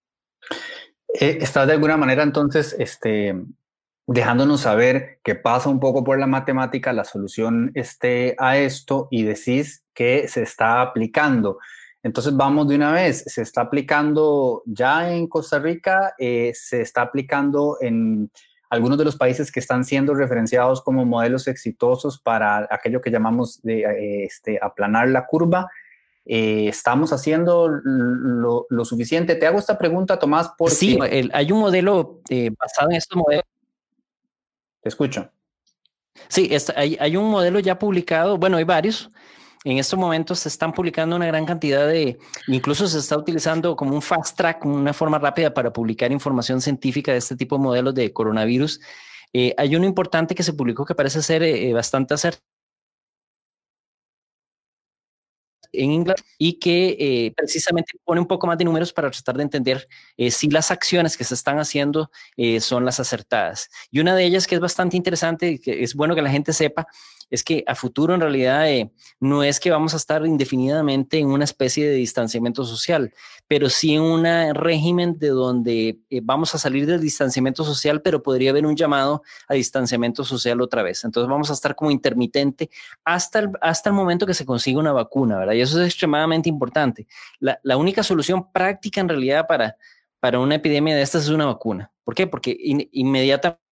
Eh, 1.08 1.38
¿Estás 1.40 1.66
de 1.66 1.72
alguna 1.74 1.96
manera 1.96 2.22
entonces 2.22 2.76
este, 2.78 3.34
dejándonos 4.06 4.62
saber 4.62 5.18
que 5.24 5.34
pasa 5.34 5.68
un 5.68 5.80
poco 5.80 6.04
por 6.04 6.18
la 6.18 6.26
matemática 6.26 6.92
la 6.92 7.04
solución 7.04 7.72
este, 7.74 8.36
a 8.38 8.58
esto 8.58 9.08
y 9.10 9.24
decís 9.24 9.84
que 9.94 10.28
se 10.28 10.42
está 10.42 10.82
aplicando? 10.82 11.58
Entonces 12.06 12.36
vamos 12.36 12.68
de 12.68 12.76
una 12.76 12.92
vez, 12.92 13.24
se 13.26 13.42
está 13.42 13.62
aplicando 13.62 14.62
ya 14.64 15.12
en 15.12 15.26
Costa 15.26 15.58
Rica, 15.58 16.14
eh, 16.16 16.52
se 16.54 16.80
está 16.80 17.02
aplicando 17.02 17.78
en 17.80 18.30
algunos 18.70 18.96
de 18.96 19.04
los 19.04 19.16
países 19.16 19.50
que 19.50 19.58
están 19.58 19.84
siendo 19.84 20.14
referenciados 20.14 20.82
como 20.82 21.04
modelos 21.04 21.48
exitosos 21.48 22.20
para 22.20 22.68
aquello 22.70 23.00
que 23.00 23.10
llamamos 23.10 23.60
de 23.60 23.80
eh, 23.80 24.24
este, 24.24 24.56
aplanar 24.62 25.08
la 25.08 25.26
curva. 25.26 25.68
Eh, 26.24 26.68
¿Estamos 26.68 27.12
haciendo 27.12 27.68
lo, 27.68 28.84
suficiente? 28.84 29.34
Te 29.34 29.48
hago 29.48 29.58
esta 29.58 29.76
pregunta, 29.76 30.16
Tomás, 30.16 30.52
porque... 30.56 30.76
Sí, 30.76 30.96
hay 31.32 31.50
un 31.50 31.58
modelo 31.58 32.20
basado 32.56 32.88
en 32.90 32.96
este 32.98 33.16
modelo. 33.16 33.42
Te 34.80 34.90
escucho. 34.90 35.28
Sí, 36.28 36.48
hay, 36.76 36.96
hay, 37.00 37.16
un 37.16 37.28
modelo 37.32 37.58
ya 37.58 37.80
publicado, 37.80 38.38
bueno, 38.38 38.58
hay 38.58 38.64
varios, 38.64 39.10
en 39.66 39.78
estos 39.78 39.98
momentos 39.98 40.38
se 40.38 40.48
están 40.48 40.72
publicando 40.72 41.16
una 41.16 41.26
gran 41.26 41.44
cantidad 41.44 41.88
de, 41.88 42.18
incluso 42.46 42.86
se 42.86 43.00
está 43.00 43.18
utilizando 43.18 43.74
como 43.74 43.96
un 43.96 44.02
fast 44.02 44.36
track, 44.36 44.64
una 44.64 44.92
forma 44.92 45.18
rápida 45.18 45.52
para 45.52 45.72
publicar 45.72 46.12
información 46.12 46.60
científica 46.60 47.10
de 47.10 47.18
este 47.18 47.34
tipo 47.34 47.56
de 47.56 47.64
modelos 47.64 47.92
de 47.92 48.12
coronavirus. 48.12 48.80
Eh, 49.32 49.54
hay 49.58 49.74
uno 49.74 49.84
importante 49.84 50.36
que 50.36 50.44
se 50.44 50.52
publicó 50.52 50.84
que 50.84 50.94
parece 50.94 51.20
ser 51.20 51.42
eh, 51.42 51.72
bastante 51.72 52.14
acertado 52.14 52.44
en 55.72 55.90
inglés 55.90 56.22
y 56.38 56.60
que 56.60 56.96
eh, 56.98 57.32
precisamente 57.36 57.98
pone 58.04 58.20
un 58.20 58.28
poco 58.28 58.46
más 58.46 58.56
de 58.56 58.64
números 58.64 58.92
para 58.92 59.10
tratar 59.10 59.36
de 59.36 59.42
entender 59.42 59.88
si 60.30 60.48
las 60.48 60.70
acciones 60.70 61.16
que 61.16 61.24
se 61.24 61.34
están 61.34 61.58
haciendo 61.58 62.10
son 62.60 62.84
las 62.84 63.00
acertadas. 63.00 63.68
Y 63.90 63.98
una 63.98 64.14
de 64.14 64.24
ellas 64.24 64.46
que 64.46 64.54
es 64.54 64.60
bastante 64.60 64.96
interesante 64.96 65.60
que 65.60 65.82
es 65.82 65.94
bueno 65.94 66.14
que 66.14 66.22
la 66.22 66.30
gente 66.30 66.52
sepa 66.52 66.86
es 67.30 67.42
que 67.42 67.64
a 67.66 67.74
futuro 67.74 68.14
en 68.14 68.20
realidad 68.20 68.68
eh, 68.70 68.92
no 69.20 69.42
es 69.42 69.60
que 69.60 69.70
vamos 69.70 69.94
a 69.94 69.96
estar 69.96 70.24
indefinidamente 70.26 71.18
en 71.18 71.28
una 71.28 71.44
especie 71.44 71.88
de 71.88 71.94
distanciamiento 71.94 72.64
social, 72.64 73.12
pero 73.48 73.68
sí 73.68 73.94
en 73.94 74.02
un 74.02 74.24
régimen 74.54 75.18
de 75.18 75.28
donde 75.28 75.98
eh, 76.10 76.20
vamos 76.22 76.54
a 76.54 76.58
salir 76.58 76.86
del 76.86 77.00
distanciamiento 77.00 77.64
social, 77.64 78.02
pero 78.02 78.22
podría 78.22 78.50
haber 78.50 78.66
un 78.66 78.76
llamado 78.76 79.22
a 79.48 79.54
distanciamiento 79.54 80.24
social 80.24 80.60
otra 80.60 80.82
vez. 80.82 81.04
Entonces 81.04 81.28
vamos 81.28 81.50
a 81.50 81.54
estar 81.54 81.74
como 81.74 81.90
intermitente 81.90 82.70
hasta 83.04 83.40
el, 83.40 83.50
hasta 83.60 83.90
el 83.90 83.94
momento 83.94 84.26
que 84.26 84.34
se 84.34 84.46
consiga 84.46 84.78
una 84.78 84.92
vacuna, 84.92 85.38
¿verdad? 85.38 85.54
Y 85.54 85.60
eso 85.60 85.80
es 85.80 85.86
extremadamente 85.88 86.48
importante. 86.48 87.06
La, 87.38 87.58
la 87.62 87.76
única 87.76 88.02
solución 88.02 88.50
práctica 88.52 89.00
en 89.00 89.08
realidad 89.08 89.46
para, 89.46 89.76
para 90.20 90.38
una 90.38 90.56
epidemia 90.56 90.94
de 90.94 91.02
estas 91.02 91.24
es 91.24 91.30
una 91.30 91.46
vacuna. 91.46 91.92
¿Por 92.04 92.14
qué? 92.14 92.26
Porque 92.26 92.56
inmediatamente 92.92 93.66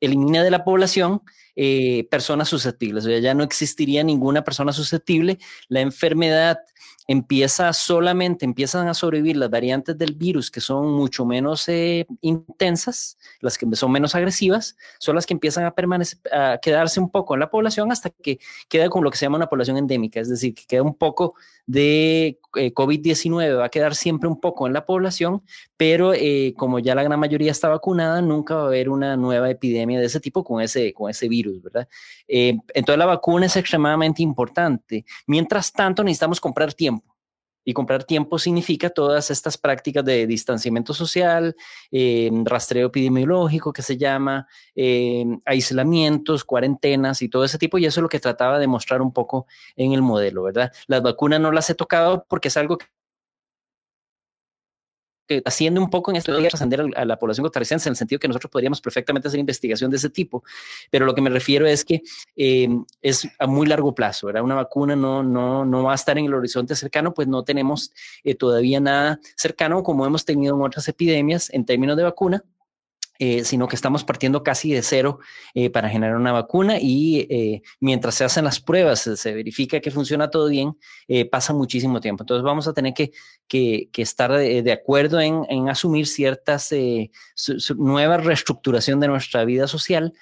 elimina 0.00 0.42
de 0.42 0.50
la 0.50 0.64
población 0.64 1.22
eh, 1.60 2.06
personas 2.08 2.48
susceptibles. 2.48 3.04
O 3.04 3.08
sea, 3.08 3.18
ya 3.18 3.34
no 3.34 3.42
existiría 3.42 4.04
ninguna 4.04 4.44
persona 4.44 4.72
susceptible. 4.72 5.40
La 5.68 5.80
enfermedad 5.80 6.60
empieza 7.08 7.72
solamente, 7.72 8.44
empiezan 8.44 8.86
a 8.86 8.94
sobrevivir 8.94 9.38
las 9.38 9.48
variantes 9.48 9.96
del 9.96 10.14
virus 10.14 10.50
que 10.50 10.60
son 10.60 10.92
mucho 10.92 11.24
menos 11.24 11.66
eh, 11.68 12.06
intensas, 12.20 13.16
las 13.40 13.56
que 13.56 13.66
son 13.74 13.90
menos 13.90 14.14
agresivas, 14.14 14.76
son 14.98 15.16
las 15.16 15.24
que 15.24 15.32
empiezan 15.32 15.64
a 15.64 15.74
permanecer, 15.74 16.20
a 16.30 16.58
quedarse 16.62 17.00
un 17.00 17.10
poco 17.10 17.32
en 17.32 17.40
la 17.40 17.50
población 17.50 17.90
hasta 17.90 18.10
que 18.10 18.38
queda 18.68 18.90
con 18.90 19.02
lo 19.02 19.10
que 19.10 19.16
se 19.16 19.24
llama 19.24 19.38
una 19.38 19.48
población 19.48 19.78
endémica, 19.78 20.20
es 20.20 20.28
decir, 20.28 20.54
que 20.54 20.66
queda 20.66 20.82
un 20.82 20.94
poco 20.94 21.34
de 21.66 22.38
eh, 22.56 22.74
COVID-19, 22.74 23.58
va 23.58 23.64
a 23.64 23.68
quedar 23.70 23.94
siempre 23.94 24.28
un 24.28 24.38
poco 24.38 24.66
en 24.66 24.74
la 24.74 24.84
población, 24.84 25.42
pero 25.78 26.12
eh, 26.12 26.52
como 26.58 26.78
ya 26.78 26.94
la 26.94 27.02
gran 27.04 27.18
mayoría 27.18 27.52
está 27.52 27.68
vacunada, 27.68 28.20
nunca 28.20 28.54
va 28.54 28.62
a 28.64 28.66
haber 28.66 28.90
una 28.90 29.16
nueva 29.16 29.48
epidemia 29.48 29.98
de 29.98 30.06
ese 30.06 30.20
tipo 30.20 30.44
con 30.44 30.60
ese, 30.60 30.92
con 30.92 31.10
ese 31.10 31.26
virus, 31.26 31.47
¿verdad? 31.62 31.88
entonces 32.26 32.98
la 32.98 33.06
vacuna 33.06 33.46
es 33.46 33.56
extremadamente 33.56 34.22
importante. 34.22 35.04
Mientras 35.26 35.72
tanto, 35.72 36.04
necesitamos 36.04 36.40
comprar 36.40 36.74
tiempo. 36.74 37.18
Y 37.68 37.74
comprar 37.74 38.02
tiempo 38.02 38.38
significa 38.38 38.88
todas 38.88 39.30
estas 39.30 39.58
prácticas 39.58 40.02
de 40.02 40.26
distanciamiento 40.26 40.94
social, 40.94 41.54
eh, 41.90 42.30
rastreo 42.44 42.86
epidemiológico 42.86 43.74
que 43.74 43.82
se 43.82 43.98
llama, 43.98 44.48
eh, 44.74 45.26
aislamientos, 45.44 46.44
cuarentenas 46.44 47.20
y 47.20 47.28
todo 47.28 47.44
ese 47.44 47.58
tipo. 47.58 47.76
Y 47.76 47.84
eso 47.84 48.00
es 48.00 48.02
lo 48.02 48.08
que 48.08 48.20
trataba 48.20 48.58
de 48.58 48.66
mostrar 48.66 49.02
un 49.02 49.12
poco 49.12 49.46
en 49.76 49.92
el 49.92 50.00
modelo, 50.00 50.44
¿verdad? 50.44 50.72
Las 50.86 51.02
vacunas 51.02 51.40
no 51.40 51.52
las 51.52 51.68
he 51.68 51.74
tocado 51.74 52.24
porque 52.26 52.48
es 52.48 52.56
algo 52.56 52.78
que 52.78 52.86
que 55.28 55.42
asciende 55.44 55.78
un 55.78 55.90
poco 55.90 56.10
en 56.10 56.16
esto 56.16 56.32
de 56.32 56.48
trascender 56.48 56.86
a 56.96 57.04
la 57.04 57.18
población 57.18 57.44
costarricense, 57.44 57.88
en 57.88 57.92
el 57.92 57.96
sentido 57.96 58.18
que 58.18 58.28
nosotros 58.28 58.50
podríamos 58.50 58.80
perfectamente 58.80 59.28
hacer 59.28 59.38
investigación 59.38 59.90
de 59.90 59.98
ese 59.98 60.10
tipo, 60.10 60.42
pero 60.90 61.06
lo 61.06 61.14
que 61.14 61.20
me 61.20 61.30
refiero 61.30 61.66
es 61.66 61.84
que 61.84 62.02
eh, 62.36 62.68
es 63.02 63.28
a 63.38 63.46
muy 63.46 63.66
largo 63.66 63.94
plazo, 63.94 64.26
¿verdad? 64.26 64.42
Una 64.42 64.54
vacuna 64.54 64.96
no, 64.96 65.22
no, 65.22 65.64
no 65.64 65.82
va 65.84 65.92
a 65.92 65.94
estar 65.94 66.18
en 66.18 66.24
el 66.24 66.34
horizonte 66.34 66.74
cercano, 66.74 67.12
pues 67.14 67.28
no 67.28 67.44
tenemos 67.44 67.92
eh, 68.24 68.34
todavía 68.34 68.80
nada 68.80 69.20
cercano 69.36 69.82
como 69.82 70.06
hemos 70.06 70.24
tenido 70.24 70.56
en 70.56 70.62
otras 70.62 70.88
epidemias 70.88 71.50
en 71.52 71.64
términos 71.64 71.96
de 71.96 72.04
vacuna. 72.04 72.44
Eh, 73.20 73.42
sino 73.42 73.66
que 73.66 73.74
estamos 73.74 74.04
partiendo 74.04 74.44
casi 74.44 74.72
de 74.72 74.80
cero 74.80 75.18
eh, 75.52 75.70
para 75.70 75.88
generar 75.88 76.14
una 76.14 76.30
vacuna 76.30 76.78
y 76.80 77.26
eh, 77.28 77.62
mientras 77.80 78.14
se 78.14 78.22
hacen 78.22 78.44
las 78.44 78.60
pruebas, 78.60 79.00
se, 79.00 79.34
verifica 79.34 79.80
que 79.80 79.90
funciona 79.90 80.30
todo 80.30 80.48
bien, 80.48 80.76
pasa 81.28 81.52
muchísimo 81.52 82.00
tiempo. 82.00 82.22
Entonces 82.22 82.44
vamos 82.44 82.68
a 82.68 82.72
tener 82.72 82.94
que, 82.94 83.10
que, 83.48 83.90
estar 83.96 84.30
de, 84.30 84.72
acuerdo 84.72 85.20
en, 85.20 85.44
en, 85.48 85.68
asumir 85.68 86.06
ciertas 86.06 86.72
nuevas 87.76 88.24
reestructuración 88.24 89.00
de 89.00 89.08
nuestra 89.08 89.44
vida 89.44 89.66
social 89.66 90.12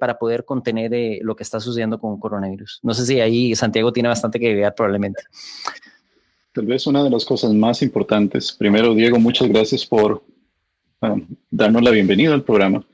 para 0.00 0.18
poder 0.18 0.46
contener 0.46 0.90
lo 1.22 1.36
que 1.36 1.42
está 1.42 1.60
sucediendo 1.60 1.98
con 2.00 2.18
coronavirus. 2.18 2.80
No 2.82 2.94
sé 2.94 3.04
si 3.04 3.20
ahí 3.20 3.54
Santiago 3.56 3.92
tiene 3.92 4.08
bastante 4.08 4.40
que 4.40 4.48
agregar 4.48 4.74
probablemente. 4.74 5.22
Tal 6.52 6.64
vez 6.64 6.86
una 6.86 7.04
de 7.04 7.10
las 7.10 7.24
cosas 7.26 7.52
más 7.52 7.82
importantes. 7.82 8.52
Primero, 8.52 8.94
Diego, 8.94 9.18
muchas 9.18 9.48
gracias 9.48 9.84
por 9.84 10.22
darnos 11.50 11.82
la 11.82 11.90
bienvenida 11.90 12.34
al 12.34 12.44
programa, 12.44 12.84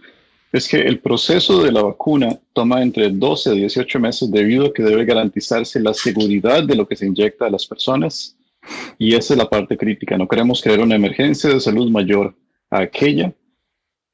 es 0.53 0.69
que 0.69 0.77
el 0.77 1.01
proceso 1.01 1.63
de 1.63 1.73
la 1.73 1.83
vacuna 1.83 2.39
toma 2.53 2.83
entre 2.83 3.11
12 3.11 3.51
a 3.51 3.53
18 3.55 3.99
meses 3.99 4.31
debido 4.31 4.67
a 4.67 4.73
que 4.73 4.83
debe 4.83 5.05
garantizarse 5.05 5.81
la 5.81 5.95
seguridad 5.95 6.63
de 6.63 6.77
lo 6.77 6.87
que 6.87 6.97
se 6.97 7.07
inyecta 7.07 7.47
a 7.47 7.51
las 7.51 7.67
personas 7.67 8.37
y 8.99 9.15
esa 9.15 9.35
es 9.35 9.39
la 9.39 9.51
parte 9.51 9.77
crítica. 9.77 10.17
No 10.17 10.29
queremos 10.29 10.63
crear 10.63 10.81
una 10.81 10.95
emergencia 10.95 11.51
de 11.51 11.61
salud 11.61 11.91
mayor 11.91 12.35
a 12.71 12.81
aquella 12.81 13.33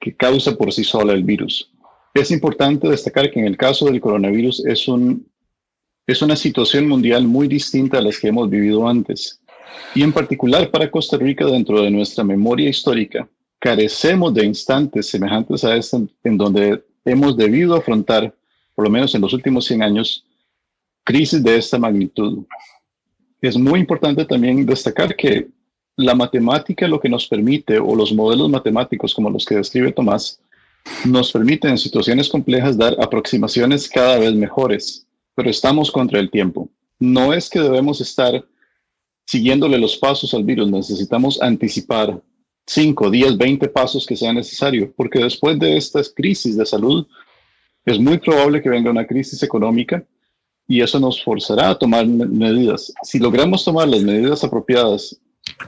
que 0.01 0.17
causa 0.17 0.57
por 0.57 0.73
sí 0.73 0.83
sola 0.83 1.13
el 1.13 1.25
virus. 1.25 1.71
Es 2.15 2.31
importante 2.31 2.89
destacar 2.89 3.31
que 3.31 3.39
en 3.39 3.47
el 3.47 3.57
caso 3.57 3.87
del 3.87 4.01
coronavirus 4.01 4.65
es, 4.67 4.89
un, 4.89 5.29
es 6.07 6.23
una 6.23 6.37
situación 6.37 6.89
mundial 6.89 7.27
muy 7.27 7.49
distinta 7.49 7.99
a 7.99 8.03
las 8.03 8.19
que 8.19 8.29
hemos 8.29 8.49
vivido 8.49 8.89
antes. 8.89 9.41
Y 9.95 10.03
en 10.03 10.13
particular 10.13 10.71
para 10.71 10.91
Costa 10.91 11.17
Rica, 11.19 11.45
dentro 11.47 11.83
de 11.83 11.91
nuestra 11.91 12.25
memoria 12.25 12.69
histórica, 12.69 13.29
carecemos 13.61 14.35
de 14.35 14.47
instantes 14.47 15.09
semejantes 15.09 15.63
a 15.65 15.77
este 15.77 15.99
en 16.25 16.37
donde 16.37 16.83
hemos 17.05 17.37
debido 17.37 17.77
afrontar, 17.77 18.35
por 18.75 18.85
lo 18.85 18.91
menos 18.91 19.15
en 19.15 19.21
los 19.21 19.33
últimos 19.33 19.67
100 19.67 19.83
años, 19.83 20.25
crisis 21.05 21.43
de 21.43 21.57
esta 21.57 21.79
magnitud. 21.79 22.45
Es 23.41 23.57
muy 23.57 23.81
importante 23.81 24.25
también 24.25 24.67
destacar 24.67 25.15
que 25.15 25.49
la 25.97 26.15
matemática 26.15 26.89
lo 26.89 26.99
que 26.99 27.09
nos 27.09 27.27
permite, 27.27 27.79
o 27.79 27.95
los 27.95 28.13
modelos 28.13 28.49
matemáticos 28.49 29.15
como 29.15 29.29
los 29.29 29.45
que 29.45 29.57
describe 29.57 29.93
Tomás, 29.93 30.41
nos 31.05 31.31
permiten 31.31 31.73
en 31.73 31.79
situaciones 31.79 32.29
complejas 32.29 32.79
dar 32.79 32.97
aproximaciones 32.99 33.89
cada 33.89 34.19
vez 34.19 34.35
mejores, 34.35 35.07
pero 35.35 35.51
estamos 35.51 35.91
contra 35.91 36.19
el 36.19 36.31
tiempo. 36.31 36.71
No 36.99 37.35
es 37.35 37.51
que 37.51 37.61
debemos 37.61 38.01
estar 38.01 38.43
siguiéndole 39.27 39.79
los 39.79 39.97
pasos 39.97 40.33
al 40.33 40.45
virus, 40.45 40.71
necesitamos 40.71 41.41
anticipar, 41.43 42.21
5, 42.71 43.11
10, 43.11 43.37
20 43.37 43.69
pasos 43.69 44.07
que 44.07 44.15
sea 44.15 44.33
necesario, 44.33 44.93
porque 44.97 45.19
después 45.19 45.59
de 45.59 45.77
estas 45.77 46.09
crisis 46.15 46.57
de 46.57 46.65
salud 46.65 47.05
es 47.85 47.99
muy 47.99 48.19
probable 48.19 48.63
que 48.63 48.69
venga 48.69 48.93
una 48.93 49.09
crisis 49.09 49.43
económica 49.43 50.05
y 50.69 50.81
eso 50.81 51.01
nos 51.01 51.21
forzará 51.21 51.71
a 51.71 51.75
tomar 51.77 52.07
medidas. 52.07 52.93
Si 53.03 53.19
logramos 53.19 53.65
tomar 53.65 53.89
las 53.89 54.05
medidas 54.05 54.45
apropiadas 54.45 55.21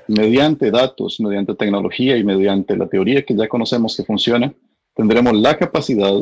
mediante 0.06 0.70
datos, 0.70 1.18
mediante 1.18 1.56
tecnología 1.56 2.16
y 2.16 2.22
mediante 2.22 2.76
la 2.76 2.86
teoría 2.86 3.24
que 3.24 3.34
ya 3.34 3.48
conocemos 3.48 3.96
que 3.96 4.04
funciona, 4.04 4.54
tendremos 4.94 5.32
la 5.34 5.58
capacidad 5.58 6.14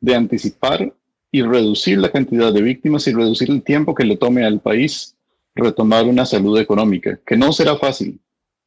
de 0.00 0.14
anticipar 0.14 0.94
y 1.30 1.42
reducir 1.42 1.98
la 1.98 2.10
cantidad 2.10 2.50
de 2.50 2.62
víctimas 2.62 3.06
y 3.06 3.12
reducir 3.12 3.50
el 3.50 3.62
tiempo 3.62 3.94
que 3.94 4.04
le 4.04 4.16
tome 4.16 4.46
al 4.46 4.60
país 4.60 5.14
retomar 5.54 6.06
una 6.06 6.24
salud 6.24 6.58
económica, 6.58 7.20
que 7.26 7.36
no 7.36 7.52
será 7.52 7.76
fácil, 7.76 8.18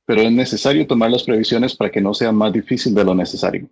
pero 0.05 0.21
es 0.21 0.31
necesario 0.31 0.87
tomar 0.87 1.11
las 1.11 1.23
previsiones 1.23 1.75
para 1.75 1.91
que 1.91 2.01
no 2.01 2.13
sea 2.13 2.31
más 2.31 2.53
difícil 2.53 2.93
de 2.93 3.03
lo 3.03 3.15
necesario. 3.15 3.69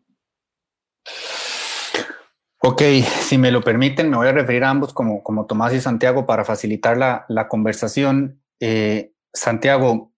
Ok, 2.66 2.82
si 3.20 3.38
me 3.38 3.52
lo 3.52 3.62
permiten, 3.62 4.10
me 4.10 4.16
voy 4.16 4.28
a 4.28 4.32
referir 4.32 4.64
a 4.64 4.70
ambos 4.70 4.94
como, 4.94 5.22
como 5.22 5.46
Tomás 5.46 5.74
y 5.74 5.82
Santiago 5.82 6.26
para 6.26 6.46
facilitar 6.46 6.98
la, 6.98 7.26
la 7.28 7.50
conversación. 7.50 8.42
Eh, 8.62 9.12
Santiago, 9.34 10.13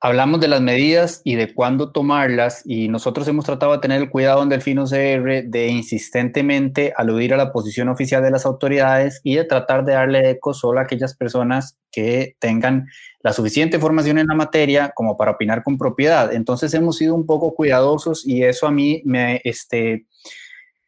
hablamos 0.00 0.40
de 0.40 0.48
las 0.48 0.62
medidas 0.62 1.20
y 1.24 1.34
de 1.34 1.52
cuándo 1.52 1.92
tomarlas 1.92 2.62
y 2.64 2.88
nosotros 2.88 3.28
hemos 3.28 3.44
tratado 3.44 3.72
de 3.72 3.78
tener 3.78 4.00
el 4.00 4.08
cuidado 4.08 4.42
en 4.42 4.48
Delfino 4.48 4.86
CR 4.86 5.44
de 5.44 5.68
insistentemente 5.68 6.94
aludir 6.96 7.34
a 7.34 7.36
la 7.36 7.52
posición 7.52 7.88
oficial 7.90 8.22
de 8.22 8.30
las 8.30 8.46
autoridades 8.46 9.20
y 9.24 9.34
de 9.36 9.44
tratar 9.44 9.84
de 9.84 9.92
darle 9.92 10.30
eco 10.30 10.54
solo 10.54 10.80
a 10.80 10.84
aquellas 10.84 11.14
personas 11.14 11.76
que 11.92 12.34
tengan 12.38 12.88
la 13.22 13.34
suficiente 13.34 13.78
formación 13.78 14.16
en 14.18 14.28
la 14.28 14.34
materia 14.34 14.92
como 14.94 15.18
para 15.18 15.32
opinar 15.32 15.62
con 15.62 15.76
propiedad. 15.76 16.32
Entonces 16.32 16.72
hemos 16.72 16.96
sido 16.96 17.14
un 17.14 17.26
poco 17.26 17.54
cuidadosos 17.54 18.26
y 18.26 18.42
eso 18.42 18.66
a 18.66 18.70
mí 18.70 19.02
me, 19.04 19.42
este, 19.44 20.06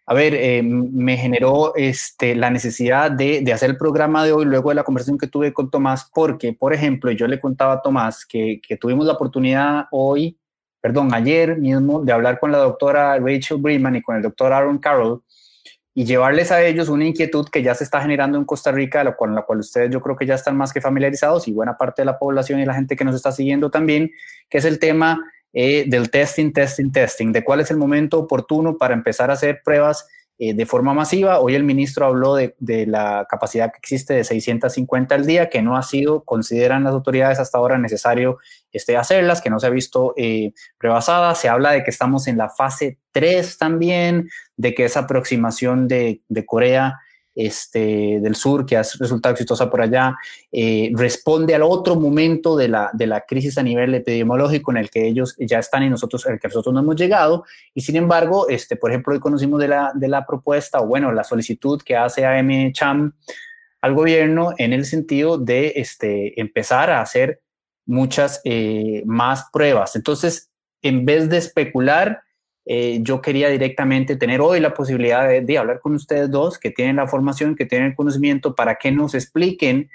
a 0.04 0.14
ver, 0.14 0.34
eh, 0.34 0.62
me 0.62 1.16
generó 1.16 1.74
este, 1.76 2.34
la 2.34 2.50
necesidad 2.50 3.10
de, 3.10 3.50
hacer 3.52 3.70
el 3.70 3.76
programa 3.76 4.24
de 4.24 4.32
hoy 4.32 4.44
luego 4.44 4.70
de 4.70 4.74
la 4.74 4.84
conversación 4.84 5.18
que 5.18 5.28
tuve 5.28 5.52
con 5.52 5.70
Tomás, 5.70 6.10
porque, 6.12 6.52
por 6.52 6.74
ejemplo, 6.74 7.10
yo 7.12 7.28
le 7.28 7.38
contaba 7.38 7.74
a 7.74 7.82
Tomás 7.82 8.26
que, 8.26 8.60
que 8.66 8.76
tuvimos 8.76 9.06
la 9.06 9.12
oportunidad 9.12 9.86
hoy, 9.92 10.38
perdón, 10.80 11.14
ayer 11.14 11.56
mismo, 11.58 12.02
de 12.04 12.12
hablar 12.12 12.40
con 12.40 12.50
la 12.50 12.58
doctora 12.58 13.18
Rachel 13.18 13.58
Breman 13.58 13.96
y 13.96 14.02
con 14.02 14.16
el 14.16 14.22
doctor 14.22 14.52
Aaron 14.52 14.78
Carroll 14.78 15.22
y 15.94 16.04
llevarles 16.04 16.50
a 16.50 16.62
ellos 16.62 16.88
una 16.88 17.04
inquietud 17.04 17.46
que 17.50 17.62
ya 17.62 17.74
se 17.74 17.84
está 17.84 18.00
generando 18.00 18.38
en 18.38 18.44
Costa 18.44 18.72
Rica, 18.72 19.14
con 19.14 19.34
la 19.34 19.42
cual 19.42 19.60
ustedes 19.60 19.90
yo 19.90 20.00
creo 20.00 20.16
que 20.16 20.26
ya 20.26 20.34
están 20.34 20.56
más 20.56 20.72
que 20.72 20.80
familiarizados 20.80 21.46
y 21.48 21.52
buena 21.52 21.76
parte 21.76 22.02
de 22.02 22.06
la 22.06 22.18
población 22.18 22.60
y 22.60 22.64
la 22.64 22.74
gente 22.74 22.96
que 22.96 23.04
nos 23.04 23.14
está 23.14 23.30
siguiendo 23.30 23.70
también, 23.70 24.10
que 24.48 24.58
es 24.58 24.64
el 24.64 24.78
tema 24.78 25.22
eh, 25.52 25.84
del 25.86 26.10
testing, 26.10 26.52
testing, 26.52 26.90
testing, 26.90 27.32
de 27.32 27.44
cuál 27.44 27.60
es 27.60 27.70
el 27.70 27.76
momento 27.76 28.18
oportuno 28.18 28.76
para 28.78 28.94
empezar 28.94 29.30
a 29.30 29.34
hacer 29.34 29.60
pruebas 29.64 30.06
eh, 30.38 30.54
de 30.54 30.66
forma 30.66 30.94
masiva. 30.94 31.38
Hoy 31.40 31.54
el 31.54 31.62
ministro 31.62 32.06
habló 32.06 32.34
de, 32.34 32.54
la 32.86 33.26
capacidad 33.28 33.70
que 33.70 33.78
existe 33.78 34.14
de 34.14 34.24
650 34.24 35.14
al 35.14 35.24
día, 35.26 35.50
que 35.50 35.62
no 35.62 35.76
ha 35.76 35.82
sido, 35.82 36.24
consideran 36.24 36.84
las 36.84 36.94
autoridades 36.94 37.38
hasta 37.38 37.58
ahora 37.58 37.78
necesario 37.78 38.38
este, 38.72 38.96
hacerlas, 38.96 39.40
que 39.40 39.50
no 39.50 39.60
se 39.60 39.66
ha 39.68 39.70
visto 39.70 40.14
eh, 40.16 40.52
rebasada. 40.80 41.34
Se 41.34 41.48
habla 41.48 41.70
de 41.72 41.84
que 41.84 41.90
estamos 41.90 42.26
en 42.26 42.38
la 42.38 42.48
fase 42.48 42.98
3 43.12 43.58
también, 43.58 44.30
de 44.56 44.74
que 44.74 44.86
esa 44.86 45.00
aproximación 45.00 45.86
de, 45.86 46.22
de 46.28 46.46
Corea 46.46 46.98
este, 47.34 48.18
del 48.20 48.34
sur 48.34 48.66
que 48.66 48.76
ha 48.76 48.82
resultado 48.98 49.32
exitosa 49.32 49.70
por 49.70 49.80
allá, 49.80 50.16
eh, 50.50 50.90
responde 50.94 51.54
al 51.54 51.62
otro 51.62 51.96
momento 51.96 52.56
de 52.56 52.68
la, 52.68 52.90
de 52.92 53.06
la 53.06 53.22
crisis 53.22 53.58
a 53.58 53.62
nivel 53.62 53.94
epidemiológico 53.94 54.70
en 54.70 54.78
el 54.78 54.90
que 54.90 55.06
ellos 55.06 55.34
ya 55.38 55.58
están 55.58 55.82
y 55.82 55.90
nosotros, 55.90 56.26
el 56.26 56.38
que 56.38 56.48
nosotros 56.48 56.74
no 56.74 56.80
hemos 56.80 56.96
llegado. 56.96 57.44
Y 57.74 57.80
sin 57.80 57.96
embargo, 57.96 58.48
este, 58.48 58.76
por 58.76 58.90
ejemplo, 58.90 59.14
hoy 59.14 59.20
conocimos 59.20 59.60
de 59.60 59.68
la, 59.68 59.92
de 59.94 60.08
la 60.08 60.26
propuesta, 60.26 60.80
o 60.80 60.86
bueno, 60.86 61.12
la 61.12 61.24
solicitud 61.24 61.80
que 61.82 61.96
hace 61.96 62.26
AM 62.26 62.72
Cham 62.72 63.12
al 63.80 63.94
gobierno 63.94 64.52
en 64.58 64.72
el 64.72 64.84
sentido 64.84 65.38
de 65.38 65.72
este, 65.76 66.40
empezar 66.40 66.90
a 66.90 67.00
hacer 67.00 67.40
muchas 67.84 68.40
eh, 68.44 69.02
más 69.06 69.46
pruebas. 69.52 69.96
Entonces, 69.96 70.50
en 70.82 71.04
vez 71.04 71.28
de 71.28 71.38
especular, 71.38 72.22
eh, 72.64 73.00
yo 73.02 73.20
quería 73.20 73.48
directamente 73.48 74.16
tener 74.16 74.40
hoy 74.40 74.60
la 74.60 74.72
posibilidad 74.74 75.28
de, 75.28 75.58
hablar 75.58 75.80
con 75.80 75.94
ustedes 75.94 76.30
dos 76.30 76.58
que 76.58 76.70
tienen 76.70 76.96
la 76.96 77.08
formación, 77.08 77.56
que 77.56 77.66
tienen 77.66 77.88
el 77.88 77.96
conocimiento, 77.96 78.54
para 78.54 78.76
que 78.76 78.92
nos 78.92 79.14
expliquen 79.14 79.90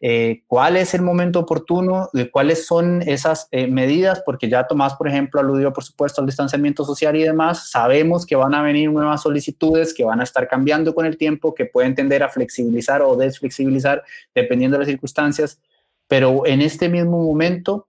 eh, 0.00 0.42
cuál 0.46 0.76
es 0.76 0.94
el 0.94 1.02
momento 1.02 1.40
oportuno, 1.40 2.10
de 2.12 2.30
cuáles 2.30 2.66
son 2.66 3.02
esas 3.02 3.48
eh, 3.50 3.66
medidas, 3.66 4.22
porque 4.24 4.48
ya 4.48 4.66
Tomás, 4.66 4.94
por 4.94 5.08
ejemplo, 5.08 5.40
aludió, 5.40 5.72
por 5.72 5.84
supuesto, 5.84 6.20
al 6.20 6.26
distanciamiento 6.26 6.84
social 6.84 7.16
y 7.16 7.22
demás. 7.22 7.70
Sabemos 7.70 8.26
que 8.26 8.36
van 8.36 8.54
a 8.54 8.62
venir 8.62 8.90
nuevas 8.90 9.22
solicitudes 9.22 9.94
que 9.94 10.04
van 10.04 10.20
a 10.20 10.24
estar 10.24 10.48
cambiando 10.48 10.94
con 10.94 11.06
el 11.06 11.16
tiempo, 11.16 11.54
que 11.54 11.66
pueden 11.66 11.94
tender 11.94 12.22
a 12.22 12.28
flexibilizar 12.28 13.02
o 13.02 13.16
desflexibilizar 13.16 14.02
dependiendo 14.34 14.76
de 14.76 14.80
las 14.80 14.88
circunstancias, 14.88 15.60
pero 16.08 16.46
en 16.46 16.62
este 16.62 16.88
mismo 16.88 17.22
momento 17.22 17.86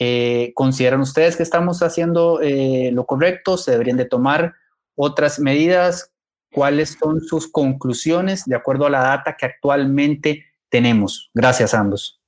eh, 0.00 0.52
¿Consideran 0.54 1.00
ustedes 1.00 1.36
que 1.36 1.42
estamos 1.42 1.82
haciendo 1.82 2.40
eh, 2.40 2.90
lo 2.92 3.04
correcto? 3.04 3.56
¿Se 3.56 3.72
deberían 3.72 3.96
de 3.96 4.04
tomar 4.04 4.54
otras 4.94 5.40
medidas? 5.40 6.12
¿Cuáles 6.52 6.96
son 7.00 7.20
sus 7.20 7.50
conclusiones 7.50 8.44
de 8.44 8.54
acuerdo 8.54 8.86
a 8.86 8.90
la 8.90 9.00
data 9.00 9.36
que 9.36 9.46
actualmente 9.46 10.44
tenemos? 10.68 11.30
Gracias 11.34 11.74
a 11.74 11.80
ambos. 11.80 12.20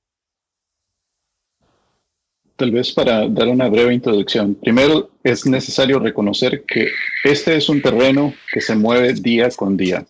Tal 2.57 2.71
vez 2.71 2.91
para 2.91 3.27
dar 3.29 3.47
una 3.47 3.69
breve 3.69 3.93
introducción. 3.93 4.53
Primero, 4.53 5.09
es 5.23 5.45
necesario 5.45 5.97
reconocer 5.97 6.63
que 6.67 6.89
este 7.23 7.55
es 7.55 7.69
un 7.69 7.81
terreno 7.81 8.33
que 8.51 8.59
se 8.59 8.75
mueve 8.75 9.13
día 9.13 9.49
con 9.55 9.77
día. 9.77 10.05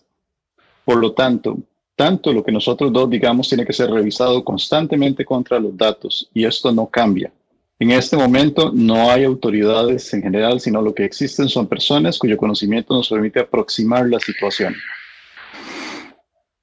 Por 0.84 0.96
lo 0.96 1.12
tanto, 1.12 1.58
tanto 1.94 2.32
lo 2.32 2.42
que 2.42 2.50
nosotros 2.50 2.92
dos 2.92 3.08
digamos 3.08 3.48
tiene 3.48 3.64
que 3.64 3.72
ser 3.72 3.88
revisado 3.88 4.44
constantemente 4.44 5.24
contra 5.24 5.60
los 5.60 5.76
datos 5.76 6.28
y 6.34 6.44
esto 6.44 6.72
no 6.72 6.88
cambia 6.88 7.32
En 7.82 7.90
este 7.90 8.16
momento 8.16 8.70
no 8.72 9.10
hay 9.10 9.24
autoridades 9.24 10.14
en 10.14 10.22
general, 10.22 10.60
sino 10.60 10.80
lo 10.80 10.94
que 10.94 11.04
existen 11.04 11.48
son 11.48 11.66
personas 11.66 12.16
cuyo 12.16 12.36
conocimiento 12.36 12.94
nos 12.94 13.08
permite 13.08 13.40
aproximar 13.40 14.08
la 14.08 14.20
situación. 14.20 14.76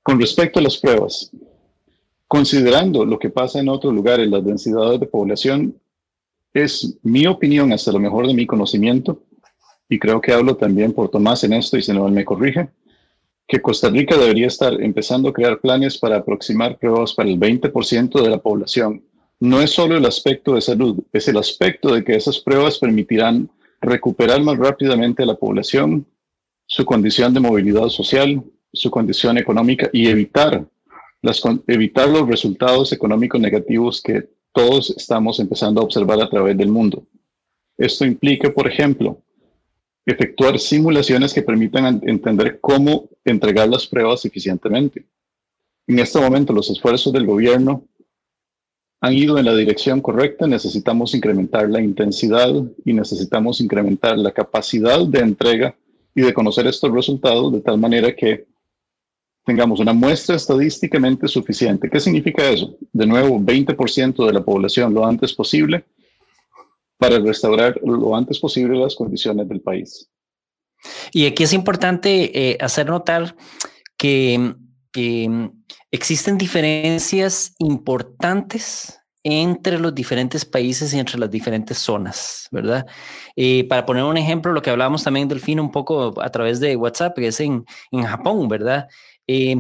Con 0.02 0.18
respecto 0.18 0.60
a 0.60 0.62
las 0.62 0.78
pruebas, 0.78 1.30
considerando 2.26 3.04
lo 3.04 3.20
que 3.20 3.30
pasa 3.30 3.60
en 3.60 3.68
otros 3.68 3.94
lugares, 3.94 4.30
las 4.30 4.46
densidades 4.46 4.98
de 5.02 5.08
población, 5.08 5.76
es 6.54 6.98
mi 7.04 7.28
opinión 7.28 7.74
hasta 7.74 7.92
lo 7.92 8.00
mejor 8.00 8.26
de 8.26 8.34
mi 8.34 8.48
conocimiento, 8.48 9.22
y 9.90 10.00
creo 10.00 10.22
que 10.22 10.32
hablo 10.32 10.56
también 10.56 10.94
por 10.94 11.10
Tomás 11.10 11.44
en 11.44 11.52
esto 11.52 11.78
y 11.78 11.82
si 11.82 11.92
no 11.92 12.08
me 12.08 12.24
corrige, 12.24 12.70
que 13.46 13.62
Costa 13.62 13.90
Rica 13.90 14.16
debería 14.16 14.48
estar 14.48 14.82
empezando 14.82 15.28
a 15.28 15.34
crear 15.34 15.60
planes 15.60 15.98
para 15.98 16.16
aproximar 16.16 16.78
pruebas 16.78 17.14
para 17.14 17.28
el 17.28 17.38
20% 17.38 18.22
de 18.22 18.30
la 18.30 18.38
población 18.38 19.04
no 19.40 19.62
es 19.62 19.72
solo 19.72 19.96
el 19.96 20.06
aspecto 20.06 20.56
de 20.56 20.62
salud, 20.62 21.00
es 21.14 21.28
el 21.28 21.38
aspecto 21.38 21.94
de 21.94 22.04
que 22.04 22.16
esas 22.16 22.40
pruebas 22.40 22.78
permitirán 22.78 23.50
recuperar 23.82 24.42
más 24.44 24.58
rápidamente 24.58 25.24
a 25.24 25.26
la 25.26 25.36
población, 25.36 26.06
su 26.66 26.86
condición 26.86 27.34
de 27.34 27.40
movilidad 27.40 27.88
social, 27.88 28.44
su 28.74 28.92
condición 28.92 29.38
económica 29.38 29.90
y 29.94 30.08
evitar, 30.08 30.66
los 31.22 32.28
resultados 32.28 32.94
económicos 32.94 33.42
negativos 33.42 34.02
que 34.02 34.30
todos 34.54 34.92
estamos 34.92 35.40
empezando 35.40 35.82
a 35.82 35.84
observar 35.84 36.22
a 36.22 36.30
través 36.30 36.58
del 36.58 36.70
mundo. 36.70 37.04
Esto 37.78 38.06
implica, 38.06 38.54
por 38.54 38.68
ejemplo, 38.68 39.22
efectuar 40.06 40.60
simulaciones 40.60 41.34
que 41.34 41.42
permitan 41.42 42.02
entender 42.06 42.60
cómo 42.60 43.10
entregar 43.26 43.70
las 43.70 43.86
pruebas 43.86 44.26
eficientemente. 44.26 45.06
En 45.88 46.00
este 46.00 46.20
momento, 46.20 46.54
los 46.54 46.70
esfuerzos 46.70 47.12
del 47.14 47.26
gobierno 47.26 47.86
han 49.02 49.14
ido 49.14 49.38
en 49.38 49.46
la 49.46 49.56
dirección 49.56 50.02
correcta, 50.02 50.46
necesitamos 50.46 51.16
incrementar 51.16 51.70
la 51.70 51.82
intensidad 51.82 52.50
y 52.84 52.94
necesitamos 52.94 53.62
incrementar 53.62 54.18
la 54.18 54.32
capacidad 54.32 55.06
de 55.06 55.20
entrega 55.20 55.76
y 56.14 56.22
de 56.22 56.34
conocer 56.34 56.68
estos 56.68 56.92
resultados 56.92 57.54
de 57.54 57.62
tal 57.62 57.78
manera 57.78 58.14
que 58.14 58.46
tengamos 59.46 59.80
una 59.80 59.94
muestra 59.94 60.36
estadísticamente 60.36 61.28
suficiente. 61.28 61.90
¿Qué 61.90 62.00
significa 62.00 62.50
eso? 62.50 62.78
De 62.92 63.06
nuevo, 63.06 63.40
20% 63.40 64.26
de 64.26 64.34
la 64.34 64.44
población 64.44 64.94
lo 64.94 65.06
antes 65.06 65.34
posible 65.34 65.86
para 66.98 67.20
restaurar 67.20 67.80
lo 67.82 68.16
antes 68.16 68.38
posible 68.38 68.78
las 68.78 68.96
condiciones 68.96 69.48
del 69.48 69.62
país. 69.62 70.10
Y 71.14 71.26
aquí 71.26 71.44
es 71.44 71.54
importante 71.54 72.52
eh, 72.52 72.58
hacer 72.60 72.88
notar 72.88 73.36
que 73.98 74.56
que 74.92 75.50
existen 75.92 76.38
diferencias 76.38 77.54
importantes 77.60 79.00
entre 79.24 79.80
los 79.80 79.94
diferentes 79.94 80.46
países 80.46 80.94
y 80.94 81.00
entre 81.00 81.20
las 81.20 81.30
diferentes 81.30 81.78
zonas, 81.78 82.48
¿verdad? 82.52 82.86
Eh, 83.36 83.68
para 83.68 83.86
poner 83.86 84.04
un 84.04 84.18
ejemplo, 84.18 84.54
lo 84.54 84.62
que 84.62 84.70
hablábamos 84.70 85.04
también 85.04 85.28
del 85.28 85.42
fin 85.42 85.60
un 85.60 85.72
poco 85.72 86.22
a 86.22 86.30
través 86.30 86.60
de 86.60 86.76
WhatsApp, 86.76 87.16
que 87.16 87.28
es 87.28 87.40
en, 87.40 87.66
en 87.92 88.04
Japón, 88.04 88.48
¿verdad? 88.48 88.88
Eh, 89.28 89.58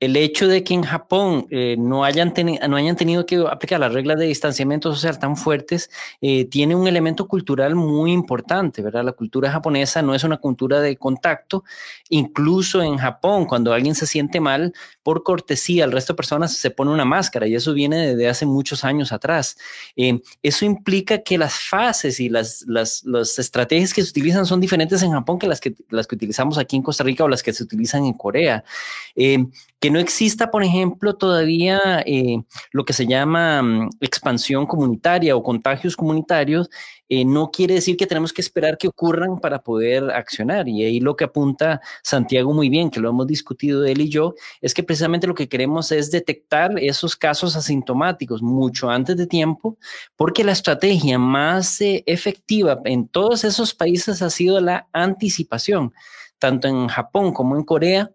el 0.00 0.16
hecho 0.16 0.46
de 0.46 0.62
que 0.62 0.74
en 0.74 0.82
Japón 0.82 1.46
eh, 1.50 1.76
no, 1.76 2.04
hayan 2.04 2.32
no 2.68 2.76
hayan 2.76 2.96
tenido 2.96 3.26
que 3.26 3.44
aplicar 3.50 3.80
las 3.80 3.92
reglas 3.92 4.18
de 4.18 4.26
distanciamiento 4.26 4.94
social 4.94 5.18
tan 5.18 5.36
fuertes, 5.36 5.90
eh, 6.20 6.44
tiene 6.44 6.76
un 6.76 6.86
elemento 6.86 7.26
cultural 7.26 7.74
muy 7.74 8.12
importante, 8.12 8.80
¿verdad? 8.80 9.04
La 9.04 9.12
cultura 9.12 9.50
japonesa 9.50 10.00
no 10.02 10.14
es 10.14 10.22
una 10.22 10.36
cultura 10.36 10.80
de 10.80 10.96
contacto. 10.96 11.64
Incluso 12.10 12.80
en 12.82 12.96
Japón, 12.96 13.46
cuando 13.46 13.72
alguien 13.72 13.96
se 13.96 14.06
siente 14.06 14.40
mal, 14.40 14.72
por 15.02 15.24
cortesía 15.24 15.84
al 15.84 15.92
resto 15.92 16.12
de 16.12 16.18
personas 16.18 16.56
se 16.56 16.70
pone 16.70 16.92
una 16.92 17.04
máscara 17.04 17.48
y 17.48 17.56
eso 17.56 17.74
viene 17.74 18.08
desde 18.08 18.28
hace 18.28 18.46
muchos 18.46 18.84
años 18.84 19.10
atrás. 19.10 19.56
Eh, 19.96 20.20
eso 20.42 20.64
implica 20.64 21.18
que 21.18 21.38
las 21.38 21.54
fases 21.54 22.20
y 22.20 22.28
las, 22.28 22.64
las, 22.68 23.04
estrategias 23.38 23.92
que 23.92 24.02
se 24.02 24.10
utilizan 24.10 24.46
son 24.46 24.60
diferentes 24.60 25.02
en 25.02 25.12
Japón 25.12 25.38
que 25.38 25.46
las 25.48 25.60
que, 25.60 25.74
las 25.90 26.06
que 26.06 26.14
utilizamos 26.14 26.56
aquí 26.56 26.76
en 26.76 26.82
Costa 26.82 27.02
Rica 27.02 27.24
o 27.24 27.28
las 27.28 27.42
que 27.42 27.52
se 27.52 27.62
utilizan 27.64 28.04
en 28.04 28.14
Corea 28.14 28.64
que 29.80 29.87
no 29.90 29.98
exista, 29.98 30.50
por 30.50 30.62
ejemplo, 30.64 31.14
todavía 31.16 32.02
eh, 32.06 32.42
lo 32.72 32.84
que 32.84 32.92
se 32.92 33.06
llama 33.06 33.62
mm, 33.62 33.90
expansión 34.00 34.66
comunitaria 34.66 35.36
o 35.36 35.42
contagios 35.42 35.96
comunitarios, 35.96 36.68
eh, 37.10 37.24
no 37.24 37.50
quiere 37.50 37.74
decir 37.74 37.96
que 37.96 38.06
tenemos 38.06 38.32
que 38.32 38.42
esperar 38.42 38.76
que 38.76 38.88
ocurran 38.88 39.38
para 39.38 39.62
poder 39.62 40.10
accionar. 40.10 40.68
Y 40.68 40.84
ahí 40.84 41.00
lo 41.00 41.16
que 41.16 41.24
apunta 41.24 41.80
Santiago 42.02 42.52
muy 42.52 42.68
bien, 42.68 42.90
que 42.90 43.00
lo 43.00 43.08
hemos 43.10 43.26
discutido 43.26 43.84
él 43.84 44.00
y 44.00 44.10
yo, 44.10 44.34
es 44.60 44.74
que 44.74 44.82
precisamente 44.82 45.26
lo 45.26 45.34
que 45.34 45.48
queremos 45.48 45.90
es 45.92 46.10
detectar 46.10 46.72
esos 46.78 47.16
casos 47.16 47.56
asintomáticos 47.56 48.42
mucho 48.42 48.90
antes 48.90 49.16
de 49.16 49.26
tiempo, 49.26 49.78
porque 50.16 50.44
la 50.44 50.52
estrategia 50.52 51.18
más 51.18 51.80
eh, 51.80 52.02
efectiva 52.06 52.80
en 52.84 53.08
todos 53.08 53.44
esos 53.44 53.74
países 53.74 54.20
ha 54.20 54.30
sido 54.30 54.60
la 54.60 54.88
anticipación, 54.92 55.94
tanto 56.38 56.68
en 56.68 56.88
Japón 56.88 57.32
como 57.32 57.56
en 57.56 57.64
Corea 57.64 58.10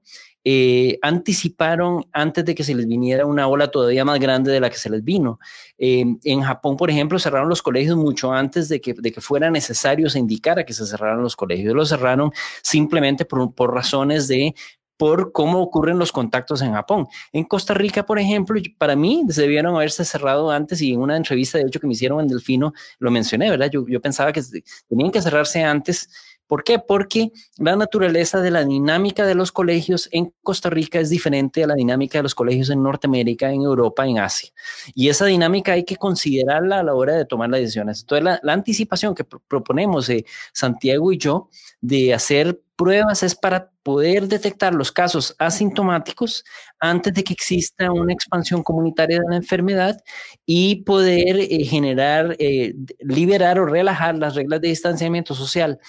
eh, 0.45 0.99
anticiparon 1.01 2.05
antes 2.11 2.43
de 2.43 2.53
que 2.53 2.63
se 2.63 2.75
les 2.75 2.85
viniera 2.87 3.25
una 3.25 3.47
ola 3.47 3.69
todavía 3.69 4.03
más 4.03 4.19
grande 4.19 4.51
de 4.51 4.59
la 4.59 4.69
que 4.69 4.77
se 4.77 4.89
les 4.89 5.03
vino. 5.03 5.39
Eh, 5.77 6.05
en 6.23 6.41
Japón, 6.41 6.75
por 6.75 6.89
ejemplo, 6.89 7.19
cerraron 7.19 7.49
los 7.49 7.61
colegios 7.61 7.97
mucho 7.97 8.31
antes 8.31 8.69
de 8.69 8.81
que, 8.81 8.93
de 8.93 9.11
que 9.11 9.21
fuera 9.21 9.49
necesario 9.49 10.09
se 10.09 10.19
indicara 10.19 10.65
que 10.65 10.73
se 10.73 10.85
cerraran 10.85 11.21
los 11.21 11.35
colegios. 11.35 11.73
Los 11.73 11.89
cerraron 11.89 12.31
simplemente 12.61 13.25
por, 13.25 13.53
por 13.53 13.73
razones 13.73 14.27
de 14.27 14.53
por 14.97 15.31
cómo 15.31 15.61
ocurren 15.61 15.97
los 15.97 16.11
contactos 16.11 16.61
en 16.61 16.73
Japón. 16.73 17.07
En 17.31 17.43
Costa 17.45 17.73
Rica, 17.73 18.05
por 18.05 18.19
ejemplo, 18.19 18.61
para 18.77 18.95
mí 18.95 19.23
debieron 19.25 19.75
haberse 19.75 20.05
cerrado 20.05 20.51
antes 20.51 20.81
y 20.81 20.93
en 20.93 21.01
una 21.01 21.17
entrevista, 21.17 21.57
de 21.57 21.65
hecho, 21.65 21.79
que 21.79 21.87
me 21.87 21.93
hicieron 21.93 22.21
en 22.21 22.27
Delfino, 22.27 22.73
lo 22.99 23.11
mencioné, 23.11 23.49
¿verdad? 23.49 23.69
Yo, 23.71 23.85
yo 23.87 23.99
pensaba 24.01 24.31
que 24.31 24.41
tenían 24.87 25.11
que 25.11 25.21
cerrarse 25.21 25.63
antes 25.63 26.09
¿Por 26.47 26.63
qué? 26.63 26.79
Porque 26.79 27.31
la 27.57 27.75
naturaleza 27.75 28.41
de 28.41 28.51
la 28.51 28.65
dinámica 28.65 29.25
de 29.25 29.35
los 29.35 29.51
colegios 29.51 30.09
en 30.11 30.33
Costa 30.41 30.69
Rica 30.69 30.99
es 30.99 31.09
diferente 31.09 31.63
a 31.63 31.67
la 31.67 31.75
dinámica 31.75 32.19
de 32.19 32.23
los 32.23 32.35
colegios 32.35 32.69
en 32.69 32.83
Norteamérica, 32.83 33.51
en 33.51 33.61
Europa, 33.61 34.05
en 34.05 34.19
Asia. 34.19 34.49
Y 34.93 35.09
esa 35.09 35.25
dinámica 35.25 35.73
hay 35.73 35.83
que 35.83 35.95
considerarla 35.95 36.79
a 36.79 36.83
la 36.83 36.95
hora 36.95 37.13
de 37.13 37.25
tomar 37.25 37.49
las 37.49 37.61
decisiones. 37.61 38.01
Entonces, 38.01 38.39
la, 38.43 38.53
anticipación 38.53 39.15
que 39.15 39.23
proponemos 39.23 40.09
eh, 40.09 40.25
Santiago 40.53 41.11
y 41.11 41.17
yo 41.17 41.49
de 41.81 42.13
hacer 42.13 42.61
pruebas 42.75 43.23
es 43.23 43.35
para 43.35 43.71
poder 43.83 44.27
detectar 44.27 44.73
los 44.73 44.91
casos 44.91 45.35
asintomáticos 45.37 46.43
antes 46.79 47.13
de 47.13 47.23
que 47.23 47.33
exista 47.33 47.91
una 47.91 48.13
expansión 48.13 48.63
comunitaria 48.63 49.19
de 49.19 49.29
la 49.29 49.35
enfermedad 49.35 49.97
y 50.45 50.83
poder 50.83 51.37
eh, 51.39 51.65
generar, 51.65 52.35
eh, 52.39 52.73
liberar 52.99 53.59
o 53.59 53.65
relajar 53.65 54.17
las 54.17 54.35
reglas 54.35 54.61
de 54.61 54.69
distanciamiento 54.69 55.35
social 55.35 55.79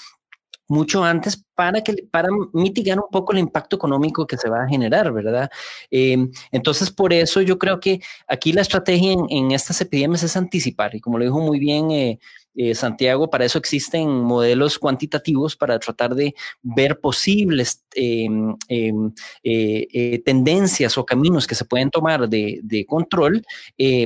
mucho 0.69 1.05
antes 1.05 1.45
para, 1.55 1.83
que, 1.83 1.95
para 2.11 2.29
mitigar 2.53 2.99
un 2.99 3.09
poco 3.11 3.33
el 3.33 3.39
impacto 3.39 3.77
económico 3.77 4.27
que 4.27 4.37
se 4.37 4.49
va 4.49 4.65
a 4.65 4.69
generar, 4.69 5.13
¿verdad? 5.13 5.51
Em, 5.91 6.31
entonces, 6.51 6.91
por 6.91 7.13
eso 7.13 7.41
yo 7.43 7.59
creo 7.59 7.81
que 7.81 8.01
aquí 8.27 8.53
la 8.53 8.63
estrategia 8.63 9.15
en, 9.29 9.53
estas 9.53 9.81
epidemias 9.81 10.23
es 10.23 10.37
anticipar, 10.37 10.95
y 10.95 11.01
como 11.01 11.19
lo 11.19 11.25
dijo 11.25 11.41
muy 11.41 11.59
bien 11.59 11.91
eh, 11.91 12.19
eh, 12.57 12.75
Santiago, 12.75 13.31
para 13.31 13.45
eso 13.45 13.59
existen 13.59 14.09
modelos 14.09 14.79
cuantitativos 14.79 15.57
para 15.57 15.79
tratar 15.79 16.15
de 16.15 16.35
ver 16.63 17.01
posibles 17.01 17.85
em, 17.95 18.57
em, 18.69 19.13
eh, 19.43 20.23
tendencias 20.25 20.97
o 20.99 21.05
caminos 21.05 21.47
que 21.47 21.55
se 21.57 21.65
pueden 21.65 21.91
tomar 21.91 22.29
de, 22.29 22.61
de 22.63 22.87
control 22.87 23.45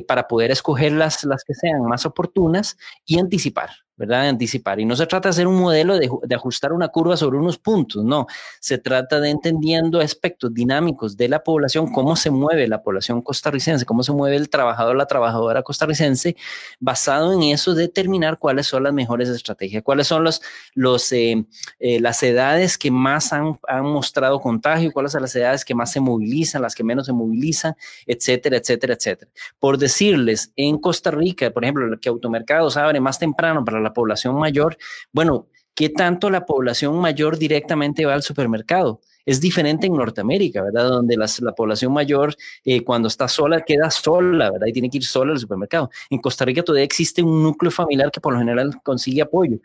para 0.07 0.27
poder 0.29 0.51
escoger 0.51 0.92
las, 0.92 1.25
las 1.25 1.44
que 1.44 1.55
sean 1.55 1.83
más 1.83 2.07
oportunas 2.07 2.77
y 3.05 3.18
anticipar. 3.18 3.71
¿Verdad? 3.98 4.22
De 4.22 4.28
anticipar. 4.28 4.78
Y 4.80 4.84
no 4.84 4.96
se 4.96 5.06
trata 5.06 5.28
de 5.28 5.30
hacer 5.30 5.46
un 5.46 5.56
modelo 5.56 5.98
de, 5.98 6.08
de, 6.22 6.34
ajustar 6.34 6.72
una 6.72 6.88
curva 6.88 7.16
sobre 7.16 7.37
unos 7.37 7.58
puntos, 7.58 8.04
no. 8.04 8.26
Se 8.61 8.78
trata 8.78 9.20
de 9.20 9.28
entendiendo 9.28 10.00
aspectos 10.00 10.54
dinámicos 10.54 11.16
de 11.16 11.28
la 11.28 11.42
población, 11.42 11.92
cómo 11.92 12.14
se 12.14 12.30
mueve 12.30 12.68
la 12.68 12.82
población 12.82 13.20
costarricense, 13.20 13.84
cómo 13.84 14.04
se 14.04 14.12
mueve 14.12 14.37
el 14.37 14.48
trabajador, 14.48 14.96
la 14.96 15.06
trabajadora 15.06 15.62
costarricense, 15.62 16.37
basado 16.78 17.32
en 17.32 17.42
eso 17.42 17.74
determinar 17.74 18.38
cuáles 18.38 18.68
son 18.68 18.84
las 18.84 18.92
mejores 18.92 19.28
estrategias, 19.28 19.82
cuáles 19.82 20.06
son 20.06 20.22
los, 20.22 20.40
los, 20.74 21.11
eh, 21.12 21.44
eh, 21.80 22.00
las 22.00 22.22
edades 22.22 22.78
que 22.78 22.92
más 22.92 23.32
han, 23.32 23.58
han 23.66 23.84
mostrado 23.84 24.40
contagio, 24.40 24.92
cuáles 24.92 25.12
son 25.12 25.22
las 25.22 25.34
edades 25.34 25.64
que 25.64 25.74
más 25.74 25.90
se 25.90 26.00
movilizan, 26.00 26.62
las 26.62 26.74
que 26.74 26.84
menos 26.84 27.06
se 27.06 27.12
movilizan, 27.12 27.74
etcétera, 28.06 28.58
etcétera, 28.58 28.94
etcétera. 28.94 29.30
Por 29.58 29.76
decirles, 29.76 30.52
en 30.54 30.78
Costa 30.78 31.11
Rica, 31.11 31.50
por 31.50 31.64
ejemplo, 31.64 31.98
que 32.00 32.08
automercados 32.08 32.76
abre 32.76 33.00
más 33.00 33.18
temprano 33.18 33.64
para 33.64 33.80
la 33.80 33.88
la 33.88 33.92
población 33.94 34.38
mayor, 34.38 34.77
bueno, 35.12 35.48
¿qué 35.74 35.88
tanto 35.88 36.31
la 36.31 36.44
población 36.44 36.98
mayor 37.01 37.38
directamente 37.38 38.05
va 38.05 38.14
al 38.14 38.22
supermercado? 38.22 39.01
Es 39.24 39.40
diferente 39.40 39.87
en 39.87 39.94
Norteamérica, 39.94 40.62
¿verdad? 40.62 40.88
Donde 40.88 41.16
la 41.16 41.53
población 41.55 41.92
mayor, 41.92 42.35
eh, 42.64 42.83
cuando 42.83 43.09
está 43.09 43.29
sola, 43.29 43.61
queda 43.61 43.90
sola, 43.90 44.51
¿verdad? 44.51 44.66
Y 44.68 44.72
tiene 44.72 44.88
que 44.88 44.98
ir 44.98 45.05
sola 45.05 45.33
al 45.33 45.38
supermercado. 45.38 45.90
En 46.09 46.18
Costa 46.18 46.44
Rica 46.44 46.62
todavía 46.62 46.85
existe 46.85 47.22
un 47.22 47.42
núcleo 47.42 47.70
familiar 47.70 48.11
que 48.11 48.20
por 48.20 48.33
lo 48.33 48.38
general 48.38 48.81
consigue 48.83 49.20
apoyo. 49.22 49.59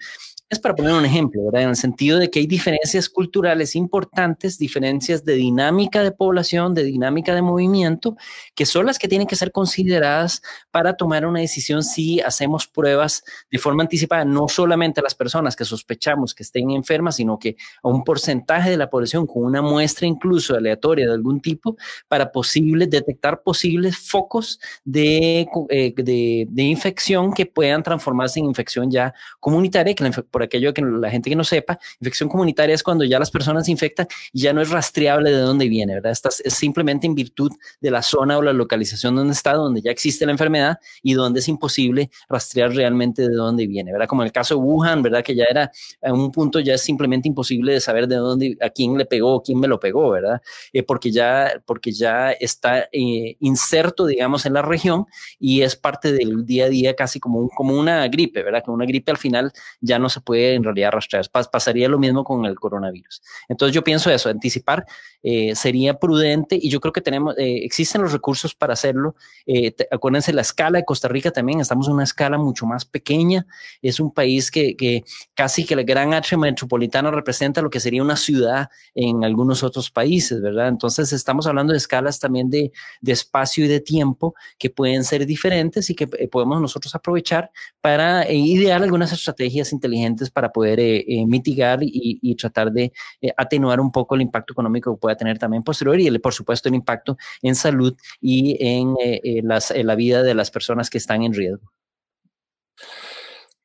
Es 0.53 0.59
para 0.59 0.75
poner 0.75 0.93
un 0.93 1.05
ejemplo, 1.05 1.43
¿verdad? 1.45 1.63
En 1.63 1.69
el 1.69 1.75
sentido 1.75 2.19
de 2.19 2.29
que 2.29 2.39
hay 2.39 2.47
diferencias 2.47 3.09
culturales 3.09 3.75
importantes, 3.75 4.57
diferencias 4.57 5.25
de 5.25 5.33
dinámica 5.33 6.03
de 6.03 6.11
población, 6.11 6.73
de 6.73 6.83
dinámica 6.83 7.35
de 7.35 7.41
movimiento, 7.41 8.15
que 8.55 8.65
son 8.65 8.85
las 8.85 8.97
que 8.97 9.07
tienen 9.07 9.27
que 9.27 9.35
ser 9.35 9.51
consideradas 9.51 10.41
para 10.71 10.95
tomar 10.95 11.25
una 11.25 11.41
decisión 11.41 11.83
si 11.83 12.21
hacemos 12.21 12.67
pruebas 12.67 13.23
de 13.51 13.57
forma 13.57 13.83
anticipada, 13.83 14.23
no 14.23 14.47
solamente 14.47 15.01
a 15.01 15.03
las 15.03 15.15
personas 15.15 15.55
que 15.55 15.65
sospechamos 15.65 16.33
que 16.33 16.43
estén 16.43 16.71
enfermas, 16.71 17.17
sino 17.17 17.37
que 17.37 17.57
a 17.81 17.89
un 17.89 18.03
porcentaje 18.03 18.69
de 18.69 18.77
la 18.77 18.89
población 18.89 19.27
con 19.27 19.43
una 19.43 19.61
muestra 19.61 20.07
incluso 20.07 20.55
aleatoria 20.55 21.07
de 21.07 21.13
algún 21.13 21.41
tipo 21.41 21.75
para 22.07 22.31
posibles, 22.31 22.89
detectar 22.89 23.41
posibles 23.41 23.97
focos 23.97 24.59
de, 24.85 25.47
eh, 25.69 25.93
de, 25.95 26.47
de 26.49 26.63
infección 26.63 27.33
que 27.33 27.45
puedan 27.45 27.83
transformarse 27.83 28.39
en 28.39 28.45
infección 28.45 28.89
ya 28.89 29.13
comunitaria, 29.39 29.93
que 29.95 30.03
por 30.21 30.42
aquello 30.43 30.73
que 30.73 30.81
la 30.81 31.09
gente 31.09 31.29
que 31.29 31.35
no 31.35 31.43
sepa, 31.43 31.79
infección 31.99 32.29
comunitaria 32.29 32.75
es 32.75 32.83
cuando 32.83 33.03
ya 33.03 33.19
las 33.19 33.31
personas 33.31 33.65
se 33.65 33.71
infectan 33.71 34.07
y 34.31 34.41
ya 34.41 34.53
no 34.53 34.61
es 34.61 34.69
rastreable 34.69 35.31
de 35.31 35.37
dónde 35.37 35.67
viene, 35.67 35.95
¿verdad? 35.95 36.11
Esta 36.11 36.29
es 36.29 36.53
simplemente 36.53 37.07
en 37.07 37.15
virtud 37.15 37.51
de 37.81 37.91
la 37.91 38.01
zona 38.01 38.37
o 38.37 38.41
la 38.41 38.53
localización 38.53 39.15
donde 39.15 39.33
está, 39.33 39.53
donde 39.53 39.81
ya 39.81 39.91
existe 39.91 40.25
la 40.25 40.31
enfermedad 40.31 40.77
y 41.01 41.13
donde 41.13 41.39
es 41.39 41.47
imposible 41.47 42.09
rastrear 42.29 42.71
realmente 42.71 43.27
de 43.27 43.35
dónde 43.35 43.67
viene, 43.67 43.91
¿verdad? 43.91 44.07
Como 44.07 44.21
en 44.21 44.27
el 44.27 44.31
caso 44.31 44.55
de 44.55 44.61
Wuhan, 44.61 45.01
¿verdad? 45.01 45.23
Que 45.23 45.35
ya 45.35 45.45
era 45.49 45.71
a 46.01 46.13
un 46.13 46.31
punto 46.31 46.59
ya 46.59 46.73
es 46.73 46.81
simplemente 46.81 47.27
imposible 47.27 47.73
de 47.73 47.79
saber 47.79 48.07
de 48.07 48.15
dónde, 48.15 48.57
a 48.61 48.69
quién 48.69 48.97
le 48.97 49.05
pegó, 49.05 49.41
quién 49.41 49.59
me 49.59 49.67
lo 49.67 49.79
pegó, 49.79 50.09
¿verdad? 50.09 50.41
Eh, 50.71 50.83
porque, 50.83 51.11
ya, 51.11 51.61
porque 51.65 51.91
ya 51.91 52.31
está 52.31 52.89
eh, 52.91 53.35
inserto, 53.39 54.05
digamos, 54.05 54.45
en 54.45 54.53
la 54.53 54.61
región 54.61 55.05
y 55.39 55.61
es 55.61 55.75
parte 55.75 56.11
del 56.11 56.45
día 56.45 56.65
a 56.65 56.69
día 56.69 56.95
casi 56.95 57.19
como, 57.19 57.39
un, 57.39 57.49
como 57.49 57.77
una 57.77 58.07
gripe, 58.07 58.43
¿verdad? 58.43 58.63
Que 58.63 58.71
una 58.71 58.85
gripe 58.85 59.11
al 59.11 59.17
final 59.17 59.51
ya 59.81 59.99
no 59.99 60.09
se 60.09 60.21
puede 60.21 60.32
puede 60.33 60.55
en 60.55 60.63
realidad 60.63 60.91
rastrear. 60.91 61.25
pasaría 61.51 61.87
lo 61.87 61.99
mismo 61.99 62.23
con 62.23 62.45
el 62.45 62.55
coronavirus. 62.55 63.21
Entonces 63.47 63.75
yo 63.75 63.83
pienso 63.83 64.09
eso, 64.09 64.29
anticipar 64.29 64.85
eh, 65.25 65.55
sería 65.55 65.97
prudente 65.97 66.59
y 66.61 66.69
yo 66.69 66.81
creo 66.81 66.91
que 66.91 66.99
tenemos, 66.99 67.37
eh, 67.37 67.63
existen 67.63 68.01
los 68.01 68.11
recursos 68.11 68.53
para 68.53 68.73
hacerlo. 68.73 69.15
Eh, 69.45 69.73
acuérdense 69.91 70.33
la 70.33 70.41
escala 70.41 70.79
de 70.79 70.85
Costa 70.85 71.07
Rica 71.07 71.31
también, 71.31 71.61
estamos 71.61 71.87
en 71.87 71.93
una 71.93 72.03
escala 72.03 72.37
mucho 72.37 72.65
más 72.65 72.83
pequeña. 72.83 73.45
Es 73.81 73.99
un 73.99 74.11
país 74.11 74.51
que, 74.51 74.75
que 74.75 75.03
casi 75.33 75.65
que 75.65 75.75
el 75.75 75.85
gran 75.85 76.13
área 76.13 76.37
metropolitano 76.37 77.11
representa 77.11 77.61
lo 77.61 77.69
que 77.69 77.79
sería 77.79 78.01
una 78.01 78.17
ciudad 78.17 78.69
en 78.95 79.23
algunos 79.23 79.63
otros 79.63 79.91
países, 79.91 80.41
¿verdad? 80.41 80.67
Entonces 80.67 81.13
estamos 81.13 81.47
hablando 81.47 81.71
de 81.71 81.77
escalas 81.77 82.19
también 82.19 82.49
de, 82.49 82.71
de 83.01 83.11
espacio 83.11 83.65
y 83.65 83.67
de 83.67 83.79
tiempo 83.79 84.35
que 84.57 84.69
pueden 84.69 85.03
ser 85.03 85.25
diferentes 85.25 85.89
y 85.89 85.95
que 85.95 86.07
podemos 86.07 86.59
nosotros 86.59 86.93
aprovechar 86.95 87.51
para 87.81 88.29
idear 88.31 88.81
algunas 88.81 89.11
estrategias 89.13 89.71
inteligentes 89.71 90.12
para 90.31 90.51
poder 90.51 90.79
eh, 90.79 91.03
eh, 91.07 91.25
mitigar 91.25 91.79
y, 91.81 92.35
tratar 92.35 92.71
de 92.71 92.91
eh, 93.21 93.33
atenuar 93.37 93.79
un 93.79 93.91
poco 93.91 94.15
el 94.15 94.21
impacto 94.21 94.53
económico 94.53 94.93
que 94.93 94.99
pueda 94.99 95.15
tener 95.15 95.37
también 95.37 95.63
posterior 95.63 95.99
y, 95.99 96.19
por 96.19 96.33
supuesto, 96.33 96.69
el 96.69 96.75
impacto 96.75 97.17
en 97.41 97.55
salud 97.55 97.95
y 98.19 98.57
en, 98.59 98.95
la 99.43 99.95
vida 99.95 100.23
de 100.23 100.33
las 100.33 100.51
personas 100.51 100.89
que 100.89 100.97
están 100.97 101.23
en 101.23 101.33
riesgo. 101.33 101.71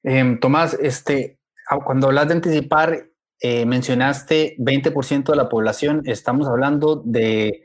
Em, 0.03 0.39
Tomás, 0.39 0.75
este, 0.81 1.39
ah, 1.69 1.79
cuando 1.85 2.09
hablas 2.09 2.29
de 2.29 2.35
anticipar, 2.35 3.11
mencionaste 3.43 4.57
20% 4.59 5.33
de 5.33 5.37
la 5.37 5.49
población, 5.49 6.03
estamos 6.07 6.49
hablando 6.49 7.03
de 7.05 7.63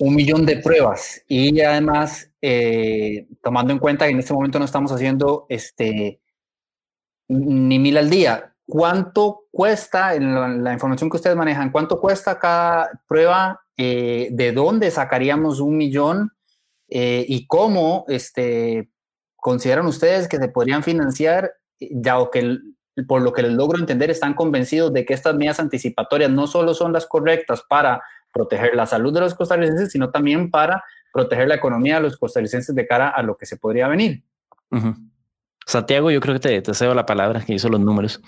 un 0.00 0.14
millón 0.14 0.46
de 0.46 0.58
pruebas 0.58 1.22
y 1.28 1.60
además, 1.60 2.30
tomando 3.42 3.72
en 3.72 3.78
cuenta 3.78 4.06
que 4.06 4.12
en 4.12 4.20
este 4.20 4.32
momento 4.32 4.58
no 4.58 4.64
estamos 4.64 4.92
haciendo 4.92 5.46
este, 5.48 6.20
ni 7.28 7.78
mil 7.78 7.96
al 7.96 8.10
día. 8.10 8.54
¿Cuánto 8.66 9.44
cuesta, 9.50 10.14
en 10.14 10.64
la, 10.64 10.72
información 10.72 11.10
que 11.10 11.16
ustedes 11.16 11.36
manejan, 11.36 11.70
cuánto 11.70 12.00
cuesta 12.00 12.38
cada 12.38 12.90
prueba? 13.06 13.60
Eh, 13.76 14.28
¿De 14.32 14.52
dónde 14.52 14.90
sacaríamos 14.90 15.60
un 15.60 15.76
millón? 15.76 16.30
Eh, 16.88 17.24
¿Y 17.28 17.46
cómo 17.46 18.04
este, 18.08 18.90
consideran 19.36 19.86
ustedes 19.86 20.28
que 20.28 20.38
se 20.38 20.48
podrían 20.48 20.82
financiar? 20.82 21.52
Ya 21.78 22.16
que 22.32 22.58
por 23.06 23.22
lo 23.22 23.32
que 23.32 23.42
les 23.42 23.52
logro 23.52 23.78
entender, 23.78 24.10
están 24.10 24.34
convencidos 24.34 24.92
de 24.92 25.04
que 25.04 25.14
estas 25.14 25.34
medidas 25.34 25.60
anticipatorias 25.60 26.30
no 26.30 26.46
solo 26.46 26.74
son 26.74 26.92
las 26.92 27.06
correctas 27.06 27.62
para 27.68 28.00
proteger 28.32 28.74
la 28.74 28.86
salud 28.86 29.12
de 29.12 29.20
los 29.20 29.34
costarricenses, 29.34 29.92
sino 29.92 30.10
también 30.10 30.50
para 30.50 30.82
proteger 31.12 31.48
la 31.48 31.56
economía 31.56 31.96
de 31.96 32.02
los 32.02 32.16
costarricenses 32.16 32.74
de 32.74 32.86
cara 32.86 33.08
a 33.08 33.22
lo 33.22 33.36
que 33.36 33.46
se 33.46 33.56
podría 33.56 33.88
venir. 33.88 34.22
Santiago, 35.66 36.10
yo 36.10 36.20
creo 36.20 36.34
que 36.34 36.40
te, 36.40 36.62
te 36.62 36.74
cedo 36.74 36.94
la 36.94 37.06
palabra, 37.06 37.44
que 37.44 37.54
hizo 37.54 37.68
los 37.68 37.80
números. 37.80 38.20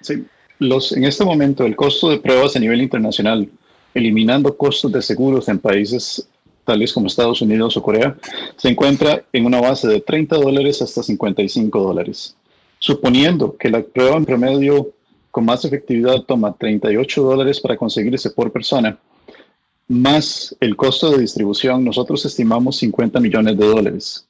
Sí, 0.00 0.24
los, 0.58 0.92
en 0.92 1.04
este 1.04 1.24
momento 1.24 1.64
el 1.64 1.76
costo 1.76 2.10
de 2.10 2.18
pruebas 2.18 2.56
a 2.56 2.60
nivel 2.60 2.82
internacional, 2.82 3.48
eliminando 3.94 4.56
costos 4.56 4.92
de 4.92 5.02
seguros 5.02 5.48
en 5.48 5.58
países 5.58 6.28
tales 6.64 6.92
como 6.92 7.06
Estados 7.06 7.40
Unidos 7.40 7.76
o 7.76 7.82
Corea, 7.82 8.16
se 8.56 8.68
encuentra 8.68 9.24
en 9.32 9.46
una 9.46 9.60
base 9.60 9.88
de 9.88 10.00
30 10.00 10.36
dólares 10.36 10.82
hasta 10.82 11.02
55 11.02 11.80
dólares. 11.80 12.36
Suponiendo 12.78 13.56
que 13.56 13.70
la 13.70 13.82
prueba 13.82 14.16
en 14.16 14.24
promedio 14.24 14.90
con 15.30 15.44
más 15.44 15.64
efectividad 15.64 16.22
toma 16.22 16.54
38 16.56 17.22
dólares 17.22 17.60
para 17.60 17.76
conseguirse 17.76 18.30
por 18.30 18.52
persona, 18.52 18.98
más 19.88 20.54
el 20.60 20.76
costo 20.76 21.10
de 21.10 21.18
distribución, 21.22 21.84
nosotros 21.84 22.24
estimamos 22.26 22.76
50 22.76 23.18
millones 23.20 23.56
de 23.56 23.66
dólares. 23.66 24.27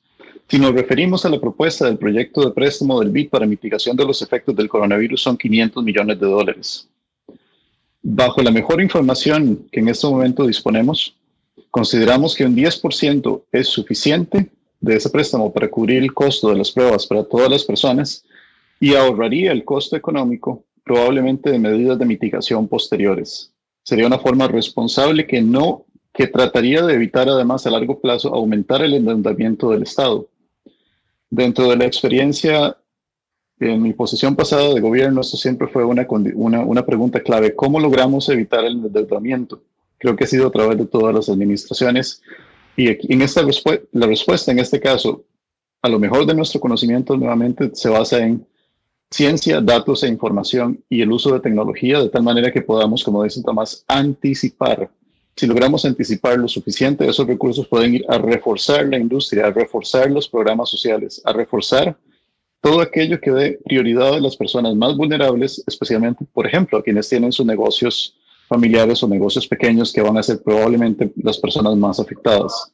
Si 0.51 0.59
nos 0.59 0.73
referimos 0.73 1.27
a 1.27 1.29
la 1.29 1.39
propuesta 1.39 1.85
del 1.85 1.99
proyecto 1.99 2.41
de 2.41 2.53
préstamo 2.53 2.99
del 3.01 3.11
BID 3.11 3.29
para 3.29 3.45
mitigación 3.45 3.95
de 3.95 4.07
los 4.07 4.23
efectos 4.23 4.57
del 4.57 4.67
coronavirus, 4.67 5.21
son 5.21 5.37
500 5.37 5.85
millones 5.85 6.19
de 6.19 6.27
dólares. 6.27 6.89
Bajo 8.03 8.41
la 8.41 8.51
mejor 8.51 8.81
información 8.81 9.67
que 9.71 9.81
en 9.81 9.89
este 9.89 10.07
momento 10.07 10.47
disponemos, 10.47 11.15
consideramos 11.71 12.35
que 12.35 12.47
un 12.47 12.57
10% 12.57 13.43
es 13.53 13.69
suficiente 13.69 14.49
de 14.81 14.97
ese 14.97 15.11
préstamo 15.11 15.53
para 15.53 15.69
cubrir 15.69 16.03
el 16.03 16.15
costo 16.15 16.49
de 16.49 16.57
las 16.57 16.73
pruebas 16.73 17.07
para 17.07 17.25
todas 17.25 17.51
las 17.51 17.65
personas 17.65 18.25
y 18.81 18.95
ahorraría 18.95 19.53
el 19.53 19.67
costo 19.67 19.97
económico 19.97 20.65
probablemente 20.83 21.51
de 21.51 21.59
medidas 21.59 21.99
de 21.99 22.07
mitigación 22.07 22.69
posteriores. 22.69 23.53
Sería 23.83 24.07
una 24.07 24.19
forma 24.19 24.49
responsable 24.49 25.27
que 25.27 25.43
no 25.43 25.85
que 26.15 26.27
trataría 26.27 26.83
de 26.83 26.95
evitar 26.95 27.29
además 27.29 27.67
a 27.67 27.71
largo 27.71 28.01
plazo 28.01 28.35
aumentar 28.35 28.83
el 28.83 28.95
endeudamiento 28.95 29.71
del 29.71 29.83
Estado. 29.83 30.27
Dentro 31.31 31.69
de 31.69 31.77
la 31.77 31.85
experiencia 31.85 32.77
en 33.61 33.83
mi 33.83 33.93
posición 33.93 34.37
pasada 34.37 34.73
de 34.73 34.81
gobierno, 34.81 35.21
esto 35.21 35.37
siempre 35.37 35.69
fue 35.69 35.85
una, 35.85 36.07
una, 36.35 36.61
una 36.61 36.87
pregunta 36.87 37.21
clave. 37.21 37.55
¿Cómo 37.55 37.81
logramos 37.81 38.29
evitar 38.29 38.65
el 38.65 38.85
endeudamiento? 38.85 39.63
Creo 39.99 40.15
que 40.15 40.25
ha 40.25 40.29
sido 40.29 40.47
a 40.47 40.53
través 40.53 40.79
de 40.79 40.87
todas 40.87 41.15
las 41.15 41.29
administraciones. 41.29 42.23
Y 42.77 43.13
en 43.13 43.23
esta 43.23 43.43
la 43.93 44.07
respuesta 44.07 44.53
en 44.53 44.61
este 44.61 44.79
caso, 44.79 45.25
a 45.83 45.89
lo 45.89 45.99
mejor 45.99 46.27
de 46.27 46.35
nuestro 46.35 46.61
conocimiento 46.61 47.17
nuevamente 47.17 47.71
se 47.75 47.89
basa 47.89 48.19
en 48.19 48.47
ciencia, 49.11 49.61
datos 49.61 50.03
e 50.03 50.09
información 50.09 50.83
y 50.89 51.03
el 51.03 51.11
uso 51.11 51.33
de 51.33 51.41
tecnología 51.41 52.01
de 52.01 52.11
tal 52.11 52.23
manera 52.23 52.53
que 52.53 52.63
podamos, 52.63 53.03
como 53.03 53.25
dice 53.25 53.43
Tomás, 53.43 53.85
anticipar 53.89 54.91
si 55.39 55.47
logramos 55.47 55.85
anticipar 55.85 56.37
lo 56.37 56.49
suficiente, 56.49 57.09
esos 57.09 57.25
recursos 57.25 57.69
pueden 57.69 57.95
ir 57.95 58.05
a 58.09 58.19
reforzar 58.19 58.89
la 58.89 58.99
industria, 58.99 59.47
a 59.47 59.51
reforzar 59.53 60.11
los 60.11 60.29
programas 60.29 60.69
sociales, 60.69 61.23
a 61.25 61.33
reforzar 61.33 61.97
todo 62.61 62.81
aquello 62.81 63.21
que 63.21 63.31
dé 63.31 63.61
prioridad 63.65 64.15
a 64.15 64.21
las 64.21 64.37
personas 64.37 64.75
más 64.75 64.97
vulnerables, 64.97 65.63
especialmente, 65.65 66.25
por 66.33 66.45
ejemplo, 66.45 66.77
a 66.77 66.83
quienes 66.83 67.09
tienen 67.09 67.31
sus 67.31 67.47
negocios 67.47 68.17
familiares 68.49 69.01
o 69.05 69.07
negocios 69.07 69.47
pequeños 69.47 69.93
que 69.93 70.01
van 70.01 70.17
a 70.19 70.25
ser 70.25 70.43
probablemente 70.43 71.13
las 71.23 71.39
personas 71.39 71.77
más 71.77 72.01
afectadas. 72.01 72.73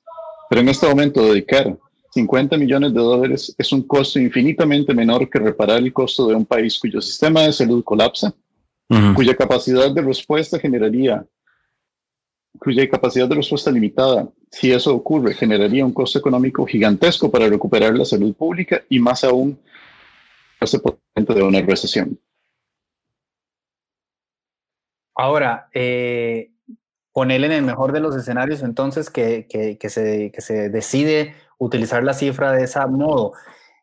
Pero 0.48 0.62
en 0.62 0.70
este 0.70 0.88
momento 0.88 1.22
dedicar 1.22 1.77
50 2.12 2.57
millones 2.57 2.94
de 2.94 3.00
dólares 3.00 3.55
es 3.59 3.72
un 3.72 3.83
costo 3.83 4.18
infinitamente 4.18 4.94
menor 4.94 5.29
que 5.29 5.38
reparar 5.38 5.81
el 5.81 5.92
costo 5.92 6.29
de 6.29 6.35
un 6.35 6.46
país 6.46 6.79
cuyo 6.79 7.03
sistema 7.03 7.42
de 7.42 7.53
salud 7.53 7.85
colapsa, 7.85 8.33
cuya 9.14 9.35
capacidad 9.35 9.90
de 9.90 10.00
respuesta 10.00 10.59
generaría 10.59 11.27
cuya 12.58 12.88
capacidad 12.88 13.28
de 13.28 13.36
respuesta 13.36 13.70
limitada, 13.70 14.28
si 14.50 14.72
eso 14.72 14.94
ocurre, 14.94 15.34
generaría 15.34 15.84
un 15.84 15.92
costo 15.92 16.18
económico 16.18 16.64
gigantesco 16.66 17.30
para 17.30 17.48
recuperar 17.48 17.96
la 17.96 18.04
salud 18.04 18.34
pública 18.34 18.82
y 18.88 18.98
más 18.98 19.24
aún 19.24 19.58
hace 20.60 20.78
potente 20.78 21.34
de 21.34 21.42
una 21.42 21.60
recesión. 21.60 22.18
Ahora, 25.16 25.68
eh, 25.72 26.50
en 27.14 27.30
el 27.30 27.62
mejor 27.62 27.92
de 27.92 28.00
los 28.00 28.16
escenarios 28.16 28.62
entonces 28.62 29.10
que, 29.10 29.46
que, 29.48 29.88
se, 29.88 30.32
que 30.32 30.40
se 30.40 30.68
decide 30.68 31.34
utilizar 31.58 32.02
la 32.02 32.14
cifra 32.14 32.52
de 32.52 32.64
ese 32.64 32.84
modo. 32.86 33.32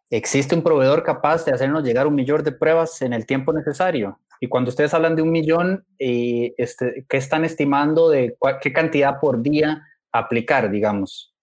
¿Existe 0.10 0.56
un 0.56 0.64
proveedor 0.64 1.04
capaz 1.04 1.46
de 1.46 1.54
hacernos 1.54 1.84
llegar 1.84 2.06
un 2.06 2.16
millón 2.16 2.44
de 2.44 2.52
pruebas 2.52 3.02
en 3.02 3.14
el 3.14 3.26
tiempo 3.26 3.54
necesario? 3.54 4.20
Y 4.44 4.48
cuando 4.48 4.70
ustedes 4.70 4.92
hablan 4.96 5.16
de 5.16 5.22
un 5.22 5.32
millón, 5.32 5.86
este, 6.00 7.06
¿qué 7.08 7.18
están 7.18 7.46
estimando 7.46 8.10
de 8.10 8.36
qué 8.60 8.74
cantidad 8.74 9.20
por 9.20 9.44
día 9.44 9.84
aplicar, 10.12 10.72
digamos? 10.72 11.36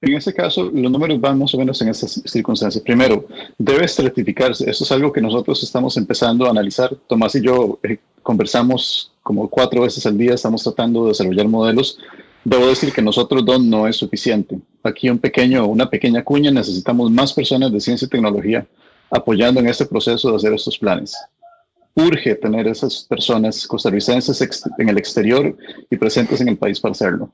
En 0.00 0.14
ese 0.14 0.32
caso, 0.32 0.70
los 0.72 0.92
números 0.92 1.20
van 1.20 1.40
más 1.40 1.52
o 1.54 1.58
menos 1.58 1.82
en 1.82 1.88
estas 1.88 2.22
circunstancias. 2.24 2.84
Primero, 2.84 3.26
debe 3.58 3.84
estratificarse. 3.84 4.70
Eso 4.70 4.84
es 4.84 4.92
algo 4.92 5.12
que 5.12 5.20
nosotros 5.20 5.60
estamos 5.60 5.96
empezando 5.96 6.46
a 6.46 6.50
analizar. 6.50 6.94
Tomás 7.08 7.34
y 7.34 7.42
yo 7.42 7.80
eh, 7.82 7.98
conversamos 8.22 9.10
como 9.20 9.48
cuatro 9.50 9.82
veces 9.82 10.06
al 10.06 10.16
día, 10.16 10.34
estamos 10.34 10.62
tratando 10.62 11.02
de 11.02 11.08
desarrollar 11.08 11.48
modelos. 11.48 11.98
Debo 12.44 12.68
decir 12.68 12.92
que 12.92 13.02
nosotros 13.02 13.44
dos 13.44 13.60
no 13.60 13.88
es 13.88 13.96
suficiente. 13.96 14.56
Aquí 14.84 15.10
un 15.10 15.18
pequeño, 15.18 15.66
una 15.66 15.90
pequeña 15.90 16.22
cuña, 16.22 16.52
necesitamos 16.52 17.10
más 17.10 17.32
personas 17.32 17.72
de 17.72 17.80
ciencia 17.80 18.06
y 18.06 18.08
tecnología 18.08 18.64
apoyando 19.10 19.60
en 19.60 19.68
este 19.68 19.86
proceso 19.86 20.30
de 20.30 20.36
hacer 20.36 20.52
estos 20.52 20.78
planes. 20.78 21.16
Urge 21.94 22.34
tener 22.36 22.68
esas 22.68 23.04
personas 23.04 23.66
costarricenses 23.66 24.40
en 24.78 24.88
el 24.88 24.98
exterior 24.98 25.56
y 25.90 25.96
presentes 25.96 26.40
en 26.40 26.48
el 26.48 26.56
país 26.56 26.78
para 26.78 26.92
hacerlo. 26.92 27.32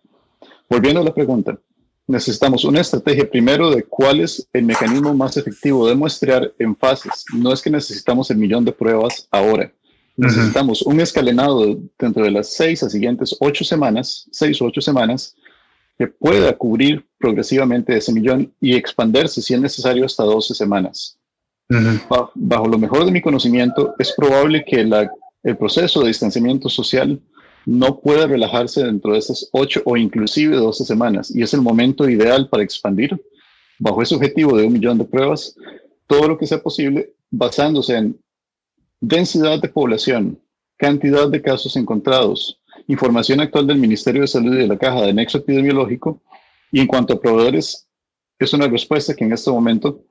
Volviendo 0.68 1.00
a 1.00 1.04
la 1.04 1.14
pregunta, 1.14 1.58
necesitamos 2.06 2.64
una 2.64 2.80
estrategia 2.80 3.28
primero 3.28 3.70
de 3.70 3.82
cuál 3.82 4.20
es 4.20 4.48
el 4.52 4.64
mecanismo 4.64 5.14
más 5.14 5.36
efectivo 5.36 5.86
de 5.86 5.94
muestrear 5.94 6.52
en 6.58 6.74
fases. 6.76 7.24
No 7.34 7.52
es 7.52 7.60
que 7.60 7.70
necesitamos 7.70 8.30
el 8.30 8.38
millón 8.38 8.64
de 8.64 8.72
pruebas 8.72 9.28
ahora. 9.30 9.70
Necesitamos 10.16 10.82
un 10.82 11.00
escalenado 11.00 11.76
dentro 11.98 12.24
de 12.24 12.30
las 12.30 12.52
seis 12.52 12.82
a 12.84 12.88
siguientes 12.88 13.36
ocho 13.40 13.64
semanas, 13.64 14.28
seis 14.30 14.62
o 14.62 14.66
ocho 14.66 14.80
semanas, 14.80 15.34
que 15.98 16.06
pueda 16.06 16.56
cubrir 16.56 17.04
progresivamente 17.18 17.96
ese 17.96 18.12
millón 18.12 18.52
y 18.60 18.74
expandirse 18.74 19.42
si 19.42 19.54
es 19.54 19.60
necesario 19.60 20.04
hasta 20.04 20.24
12 20.24 20.54
semanas. 20.54 21.18
Bajo, 22.34 22.68
lo 22.68 22.78
mejor 22.78 23.04
de 23.04 23.12
mi 23.12 23.20
conocimiento, 23.20 23.94
es 23.98 24.12
probable 24.12 24.64
que 24.64 24.80
el 24.80 25.56
proceso 25.56 26.00
de 26.00 26.08
distanciamiento 26.08 26.68
social 26.68 27.20
no 27.66 28.00
puede 28.00 28.26
relajarse 28.26 28.84
dentro 28.84 29.12
de 29.12 29.18
esas 29.18 29.48
ocho 29.52 29.80
o 29.84 29.96
inclusive 29.96 30.56
12 30.56 30.84
semanas 30.84 31.34
y 31.34 31.42
es 31.42 31.54
el 31.54 31.62
momento 31.62 32.08
ideal 32.08 32.48
para 32.48 32.62
expandir 32.62 33.18
bajo 33.78 34.02
ese 34.02 34.14
objetivo 34.14 34.56
de 34.56 34.66
un 34.66 34.72
millón 34.72 34.98
de 34.98 35.04
pruebas 35.04 35.56
todo 36.06 36.28
lo 36.28 36.38
que 36.38 36.46
sea 36.46 36.62
posible 36.62 37.14
basándose 37.30 37.96
en 37.96 38.20
densidad 39.00 39.60
de 39.60 39.68
población, 39.68 40.38
cantidad 40.76 41.28
de 41.28 41.42
casos 41.42 41.76
encontrados, 41.76 42.60
información 42.86 43.40
actual 43.40 43.66
del 43.66 43.78
Ministerio 43.78 44.22
de 44.22 44.28
Salud 44.28 44.54
y 44.54 44.58
de 44.58 44.66
la 44.66 44.78
Caja 44.78 45.02
de 45.02 45.14
Nexo 45.14 45.38
Epidemiológico 45.38 46.20
y 46.70 46.80
en 46.80 46.86
cuanto 46.86 47.14
a 47.14 47.20
proveedores, 47.20 47.88
es 48.38 48.52
una 48.52 48.68
respuesta 48.68 49.14
que 49.14 49.24
en 49.24 49.32
este 49.32 49.50
momento 49.50 50.04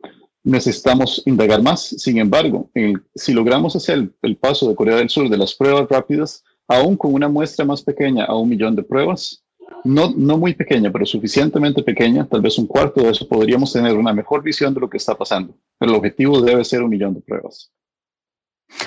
necesitamos 0.43 1.21
indagar 1.25 1.61
más. 1.61 1.81
Sin 1.81 2.17
embargo, 2.17 2.69
si 3.15 3.33
logramos 3.33 3.75
hacer 3.75 4.09
el 4.21 4.37
paso 4.37 4.69
de 4.69 4.75
Corea 4.75 4.97
del 4.97 5.09
Sur 5.09 5.29
de 5.29 5.37
las 5.37 5.53
pruebas 5.53 5.87
rápidas, 5.89 6.43
aún 6.67 6.95
con 6.97 7.13
una 7.13 7.27
muestra 7.27 7.65
más 7.65 7.81
pequeña 7.81 8.25
a 8.25 8.35
un 8.35 8.49
millón 8.49 8.75
de 8.75 8.83
pruebas, 8.83 9.43
no, 9.83 10.13
no 10.15 10.37
muy 10.37 10.53
pequeña, 10.53 10.91
pero 10.91 11.05
suficientemente 11.05 11.83
pequeña, 11.83 12.25
tal 12.25 12.41
vez 12.41 12.57
un 12.57 12.67
cuarto 12.67 13.01
de 13.01 13.09
eso, 13.09 13.27
podríamos 13.27 13.73
tener 13.73 13.95
una 13.97 14.13
mejor 14.13 14.41
visión 14.41 14.73
de 14.73 14.79
lo 14.79 14.89
que 14.89 14.97
está 14.97 15.15
pasando. 15.15 15.55
Pero 15.77 15.91
el 15.91 15.97
objetivo 15.97 16.41
debe 16.41 16.63
ser 16.63 16.81
un 16.81 16.89
millón 16.89 17.13
de 17.13 17.21
pruebas. 17.21 17.71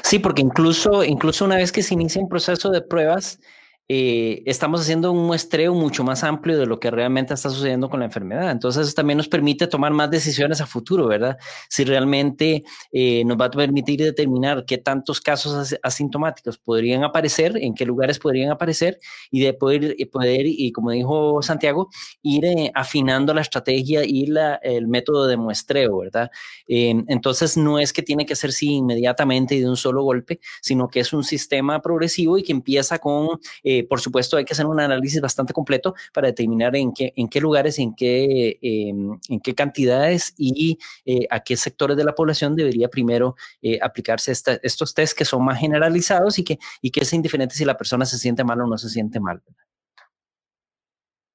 Sí, 0.02 0.18
porque 0.18 0.42
incluso, 0.42 1.04
incluso 1.04 1.44
una 1.44 1.56
vez 1.56 1.70
que 1.70 1.82
se 1.82 1.94
inicia 1.94 2.20
un 2.20 2.28
proceso 2.28 2.70
de 2.70 2.80
pruebas, 2.80 3.40
eh, 3.88 4.42
estamos 4.46 4.80
haciendo 4.80 5.12
un 5.12 5.26
muestreo 5.26 5.72
mucho 5.74 6.02
más 6.02 6.24
amplio 6.24 6.58
de 6.58 6.66
lo 6.66 6.80
que 6.80 6.90
realmente 6.90 7.34
está 7.34 7.50
sucediendo 7.50 7.88
con 7.88 8.00
la 8.00 8.06
enfermedad. 8.06 8.50
Entonces, 8.50 8.86
eso 8.86 8.94
también 8.94 9.16
nos 9.16 9.28
permite 9.28 9.66
tomar 9.66 9.92
más 9.92 10.10
decisiones 10.10 10.60
a 10.60 10.66
futuro, 10.66 11.06
¿verdad? 11.06 11.38
Si 11.68 11.84
realmente 11.84 12.64
eh, 12.92 13.24
nos 13.24 13.36
va 13.36 13.46
a 13.46 13.50
permitir 13.50 14.00
determinar 14.02 14.64
qué 14.66 14.78
tantos 14.78 15.20
casos 15.20 15.76
asintomáticos 15.82 16.58
podrían 16.58 17.04
aparecer, 17.04 17.56
en 17.56 17.74
qué 17.74 17.86
lugares 17.86 18.18
podrían 18.18 18.50
aparecer 18.50 18.98
y 19.30 19.40
de 19.40 19.54
poder, 19.54 19.94
poder 20.10 20.46
y 20.46 20.72
como 20.72 20.90
dijo 20.90 21.40
Santiago, 21.42 21.88
ir 22.22 22.44
eh, 22.44 22.72
afinando 22.74 23.34
la 23.34 23.42
estrategia 23.42 24.04
y 24.04 24.26
la, 24.26 24.56
el 24.56 24.88
método 24.88 25.26
de 25.26 25.36
muestreo, 25.36 25.98
¿verdad? 25.98 26.30
entonces, 26.68 27.56
no 27.56 27.78
es 27.78 27.92
que 27.92 28.02
tiene 28.02 28.26
que 28.26 28.34
ser 28.34 28.52
sí 28.52 28.74
inmediatamente 28.74 29.54
y 29.54 29.60
de 29.60 29.68
un 29.68 29.76
solo 29.76 30.02
golpe, 30.02 30.40
sino 30.60 30.88
que 30.88 31.00
es 31.00 31.12
un 31.12 31.22
sistema 31.22 31.80
progresivo 31.80 32.38
y 32.38 32.42
que 32.42 32.52
empieza 32.52 32.98
con 32.98 33.38
eh, 33.62 33.75
por 33.84 34.00
supuesto, 34.00 34.36
hay 34.36 34.44
que 34.44 34.52
hacer 34.52 34.66
un 34.66 34.80
análisis 34.80 35.20
bastante 35.20 35.52
completo 35.52 35.94
para 36.12 36.28
determinar 36.28 36.74
en 36.76 36.92
qué, 36.92 37.40
lugares, 37.40 37.78
en 37.78 37.94
qué, 37.94 38.58
em, 38.62 39.18
en 39.28 39.40
qué 39.40 39.54
cantidades 39.54 40.34
y 40.36 40.78
eh, 41.04 41.26
a 41.30 41.40
qué 41.40 41.56
sectores 41.56 41.96
de 41.96 42.04
la 42.04 42.14
población 42.14 42.56
debería 42.56 42.88
primero 42.88 43.36
eh, 43.62 43.78
aplicarse 43.82 44.32
estos 44.32 44.94
test 44.94 45.16
que 45.16 45.24
son 45.24 45.44
más 45.44 45.58
generalizados 45.58 46.38
y 46.38 46.44
que, 46.44 46.58
y 46.82 46.90
que 46.90 47.00
es 47.00 47.12
indiferente 47.12 47.54
si 47.54 47.64
la 47.64 47.76
persona 47.76 48.04
se 48.04 48.18
siente 48.18 48.44
mal 48.44 48.60
o 48.60 48.66
no 48.66 48.78
se 48.78 48.88
siente 48.88 49.20
mal. 49.20 49.42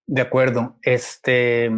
De 0.08 0.22
acuerdo. 0.22 0.78
Este, 0.82 1.72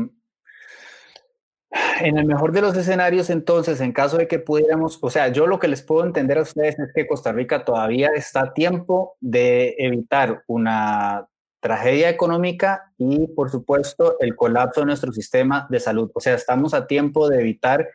en 2.01 2.17
el 2.17 2.25
mejor 2.25 2.51
de 2.51 2.62
los 2.62 2.75
escenarios, 2.75 3.29
entonces, 3.29 3.81
en 3.81 3.91
caso 3.91 4.17
de 4.17 4.27
que 4.27 4.39
pudiéramos, 4.39 4.99
o 5.01 5.09
sea, 5.09 5.29
yo 5.29 5.47
lo 5.47 5.59
que 5.59 5.67
les 5.67 5.81
puedo 5.81 6.05
entender 6.05 6.38
a 6.38 6.43
ustedes 6.43 6.77
es 6.77 6.91
que 6.93 7.07
Costa 7.07 7.31
Rica 7.31 7.65
todavía 7.65 8.09
está 8.15 8.41
a 8.41 8.53
tiempo 8.53 9.15
de 9.19 9.75
evitar 9.79 10.43
una 10.47 11.27
tragedia 11.59 12.09
económica 12.09 12.91
y, 12.97 13.27
por 13.27 13.49
supuesto, 13.49 14.17
el 14.19 14.36
colapso 14.36 14.81
de 14.81 14.88
nuestro 14.88 15.12
sistema 15.13 15.65
de 15.69 15.79
salud. 15.79 16.12
O 16.13 16.19
sea, 16.19 16.36
estamos 16.36 16.73
a 16.73 16.88
tiempo 16.88 17.29
de 17.29 17.39
evitar 17.39 17.88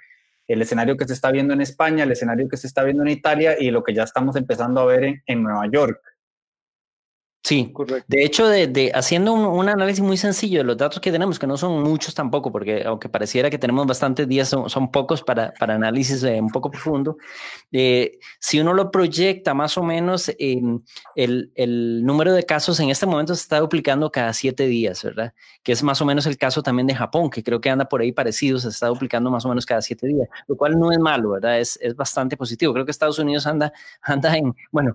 el 0.49 0.63
escenario 0.63 0.97
que 0.97 1.07
se 1.07 1.13
está 1.13 1.31
viendo 1.31 1.53
en 1.53 1.61
España, 1.61 2.05
el 2.05 2.13
escenario 2.13 2.49
que 2.49 2.57
se 2.57 2.67
está 2.67 2.83
viendo 2.83 3.03
en 3.03 3.11
Italia 3.11 3.57
y 3.61 3.71
lo 3.71 3.85
que 3.85 3.93
ya 3.93 4.03
estamos 4.05 4.35
empezando 4.37 4.81
a 4.81 4.87
ver 4.87 5.23
en, 5.27 5.43
Nueva 5.43 5.67
York. 5.71 6.01
Sí, 7.49 7.71
Correcto. 7.73 8.05
de 8.09 8.25
hecho, 8.27 8.47
de, 8.47 8.93
haciendo 8.95 9.33
un, 9.33 9.69
análisis 9.71 10.05
muy 10.05 10.19
sencillo 10.19 10.59
de 10.59 10.65
los 10.65 10.77
datos 10.77 11.01
que 11.01 11.11
tenemos, 11.11 11.39
que 11.39 11.47
no 11.47 11.57
son 11.57 11.83
muchos 11.83 12.15
tampoco, 12.15 12.53
porque 12.53 12.85
aunque 12.85 13.09
pareciera 13.09 13.49
que 13.49 13.57
tenemos 13.57 13.87
bastantes 13.87 14.29
días, 14.29 14.51
son, 14.51 14.91
pocos 14.91 15.23
para, 15.23 15.55
para 15.59 15.77
análisis 15.77 16.23
eh, 16.25 16.39
un 16.43 16.51
poco 16.51 16.71
profundo, 16.71 17.17
eh, 17.73 18.19
si 18.39 18.61
uno 18.61 18.75
lo 18.75 18.91
proyecta 18.91 19.55
más 19.55 19.79
o 19.79 19.83
menos, 19.83 20.31
el, 20.39 20.83
el, 21.55 22.05
número 22.05 22.35
de 22.35 22.43
casos 22.45 22.81
en 22.81 22.91
este 22.91 23.07
momento 23.07 23.35
se 23.35 23.41
está 23.41 23.61
duplicando 23.61 24.13
cada 24.13 24.35
siete 24.35 24.67
días, 24.67 25.03
¿verdad? 25.03 25.33
Que 25.63 25.73
es 25.73 25.83
más 25.83 26.03
o 26.03 26.05
menos 26.05 26.27
el 26.27 26.37
caso 26.37 26.63
también 26.63 26.87
de 26.87 26.95
Japón, 26.95 27.31
que 27.31 27.43
creo 27.43 27.63
que 27.63 27.71
anda 27.71 27.89
por 27.89 28.03
ahí 28.03 28.13
parecido, 28.13 28.59
se 28.59 28.69
está 28.69 28.89
duplicando 28.89 29.31
más 29.31 29.47
o 29.47 29.49
menos 29.49 29.65
cada 29.65 29.81
siete 29.81 30.07
días, 30.07 30.29
lo 30.49 30.55
cual 30.55 30.79
no 30.79 30.93
es 30.93 30.99
malo, 30.99 31.31
¿verdad? 31.31 31.59
Es, 31.61 31.79
es 31.81 31.97
bastante 31.97 32.37
positivo. 32.37 32.75
Creo 32.75 32.85
que 32.85 32.91
Estados 32.91 33.19
Unidos 33.19 33.47
anda, 33.47 33.73
anda 34.03 34.37
en, 34.37 34.55
bueno, 34.71 34.95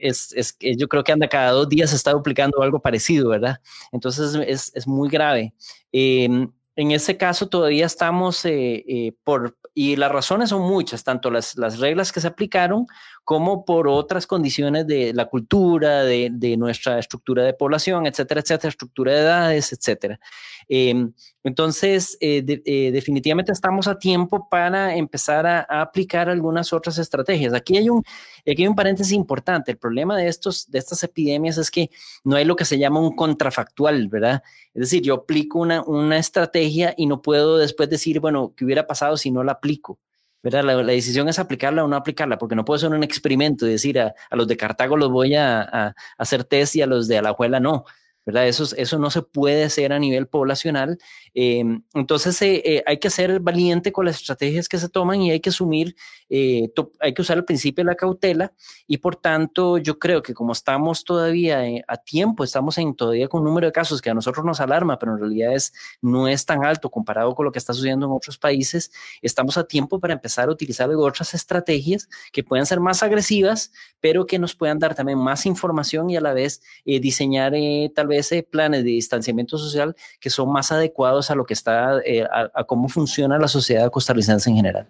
es, 0.00 0.32
es, 0.34 0.56
yo 0.58 0.88
creo 0.88 1.04
que 1.04 1.12
anda 1.12 1.28
cada 1.28 1.52
dos 1.52 1.68
días 1.68 1.75
se 1.86 1.96
está 1.96 2.12
duplicando 2.12 2.62
algo 2.62 2.80
parecido, 2.80 3.30
¿verdad? 3.30 3.60
Entonces 3.92 4.34
es, 4.46 4.72
es 4.74 4.86
muy 4.86 5.08
grave. 5.08 5.54
Em, 5.92 6.50
en 6.76 6.90
ese 6.90 7.16
caso 7.16 7.48
todavía 7.48 7.86
estamos 7.86 8.44
eh, 8.44 8.84
eh, 8.86 9.12
por, 9.24 9.56
y 9.72 9.96
las 9.96 10.12
razones 10.12 10.50
son 10.50 10.60
muchas, 10.60 11.04
tanto 11.04 11.30
las, 11.30 11.56
las, 11.56 11.78
reglas 11.78 12.12
que 12.12 12.20
se 12.20 12.26
aplicaron 12.26 12.86
como 13.24 13.64
por 13.64 13.88
otras 13.88 14.26
condiciones 14.26 14.86
de 14.86 15.14
la 15.14 15.24
cultura, 15.24 16.04
de, 16.04 16.28
de 16.30 16.58
nuestra 16.58 16.98
estructura 16.98 17.44
de 17.44 17.54
población, 17.54 18.06
etcétera, 18.06 18.42
etcétera, 18.42 18.68
estructura 18.68 19.12
de 19.12 19.20
edades, 19.20 19.72
etcétera. 19.72 20.20
Em, 20.68 21.12
entonces, 21.44 22.16
eh, 22.20 22.44
eh, 22.64 22.90
definitivamente 22.90 23.52
estamos 23.52 23.86
a 23.86 23.98
tiempo 23.98 24.48
para 24.48 24.96
empezar 24.96 25.46
a, 25.46 25.60
aplicar 25.62 26.28
algunas 26.28 26.72
otras 26.72 26.98
estrategias. 26.98 27.54
Aquí 27.54 27.76
hay, 27.76 27.88
un, 27.88 28.02
aquí 28.40 28.62
hay 28.62 28.68
un 28.68 28.74
paréntesis 28.74 29.12
importante. 29.12 29.70
El 29.70 29.78
problema 29.78 30.16
de, 30.16 30.28
estos, 30.28 30.70
de 30.70 30.78
estas 30.78 31.02
epidemias 31.04 31.58
es 31.58 31.70
que 31.70 31.90
no 32.24 32.36
hay 32.36 32.44
lo 32.44 32.56
que 32.56 32.64
se 32.64 32.78
llama 32.78 33.00
un 33.00 33.14
contrafactual, 33.14 34.08
¿verdad? 34.08 34.42
Es 34.74 34.82
decir, 34.82 35.02
yo 35.02 35.14
aplico 35.14 35.58
una, 35.60 35.82
una 35.82 36.18
estrategia 36.18 36.94
y 36.96 37.06
no 37.06 37.22
puedo 37.22 37.58
después 37.58 37.88
decir, 37.88 38.20
bueno, 38.20 38.52
¿qué 38.56 38.64
hubiera 38.64 38.86
pasado 38.86 39.16
si 39.16 39.30
no 39.30 39.44
la 39.44 39.52
aplico? 39.52 39.98
¿verdad? 40.46 40.62
La, 40.62 40.76
decisión 40.76 41.28
es 41.28 41.40
aplicarla 41.40 41.84
o 41.84 41.88
no 41.88 41.96
aplicarla, 41.96 42.38
porque 42.38 42.54
no 42.54 42.64
puede 42.64 42.78
ser 42.78 42.92
un 42.92 43.02
experimento 43.02 43.66
y 43.66 43.70
decir 43.70 43.98
a, 43.98 44.14
los 44.30 44.46
de 44.46 44.56
Cartago 44.56 44.96
los 44.96 45.10
voy 45.10 45.34
a, 45.34 45.92
hacer 46.18 46.44
test 46.44 46.76
y 46.76 46.82
a 46.82 46.86
los 46.86 47.08
de 47.08 47.18
Alajuela 47.18 47.58
no. 47.58 47.84
¿Verdad? 48.26 48.48
Eso, 48.48 48.64
eso 48.76 48.98
no 48.98 49.08
se 49.10 49.22
puede 49.22 49.62
hacer 49.62 49.92
a 49.92 50.00
nivel 50.00 50.26
poblacional. 50.26 50.98
Em, 51.32 51.82
entonces 51.94 52.42
eh, 52.42 52.60
eh, 52.64 52.82
hay 52.84 52.98
que 52.98 53.08
ser 53.08 53.38
valiente 53.38 53.92
con 53.92 54.04
las 54.04 54.16
estrategias 54.16 54.68
que 54.68 54.78
se 54.78 54.88
toman 54.88 55.22
y 55.22 55.30
hay 55.30 55.38
que 55.38 55.50
asumir, 55.50 55.94
eh, 56.28 56.68
hay 56.98 57.14
que 57.14 57.22
usar 57.22 57.36
el 57.36 57.44
principio 57.44 57.84
de 57.84 57.90
la 57.90 57.94
cautela 57.94 58.52
y 58.88 58.98
por 58.98 59.14
tanto 59.14 59.78
yo 59.78 60.00
creo 60.00 60.22
que 60.22 60.34
como 60.34 60.52
estamos 60.52 61.04
todavía 61.04 61.62
a 61.86 61.96
tiempo, 61.98 62.42
estamos 62.42 62.78
en 62.78 62.96
todavía 62.96 63.28
con 63.28 63.42
un 63.42 63.46
número 63.46 63.68
de 63.68 63.72
casos 63.72 64.02
que 64.02 64.10
a 64.10 64.14
nosotros 64.14 64.44
nos 64.44 64.60
alarma, 64.60 64.98
pero 64.98 65.12
en 65.12 65.20
realidad 65.20 65.54
es, 65.54 65.72
no 66.02 66.26
es 66.26 66.44
tan 66.44 66.64
alto 66.64 66.90
comparado 66.90 67.32
con 67.36 67.44
lo 67.44 67.52
que 67.52 67.60
está 67.60 67.72
sucediendo 67.74 68.06
en 68.06 68.12
otros 68.12 68.38
países, 68.38 68.90
estamos 69.22 69.56
a 69.56 69.64
tiempo 69.64 70.00
para 70.00 70.14
empezar 70.14 70.48
a 70.48 70.52
utilizar 70.52 70.90
otras 70.90 71.32
estrategias 71.34 72.08
que 72.32 72.42
puedan 72.42 72.66
ser 72.66 72.80
más 72.80 73.04
agresivas, 73.04 73.70
pero 74.00 74.26
que 74.26 74.40
nos 74.40 74.56
puedan 74.56 74.80
dar 74.80 74.96
también 74.96 75.18
más 75.18 75.46
información 75.46 76.10
y 76.10 76.16
a 76.16 76.20
la 76.20 76.32
vez 76.32 76.60
diseñar 76.84 77.52
tal 77.94 78.08
vez 78.08 78.15
ese 78.18 78.42
planes 78.42 78.84
de 78.84 78.90
distanciamiento 78.90 79.58
social 79.58 79.94
que 80.20 80.30
son 80.30 80.52
más 80.52 80.72
adecuados 80.72 81.30
a 81.30 81.34
lo 81.34 81.44
que 81.44 81.54
está, 81.54 82.00
eh, 82.04 82.24
a, 82.24 82.64
cómo 82.64 82.88
funciona 82.88 83.38
la 83.38 83.48
sociedad 83.48 83.90
costarricense 83.90 84.50
en 84.50 84.56
general. 84.56 84.86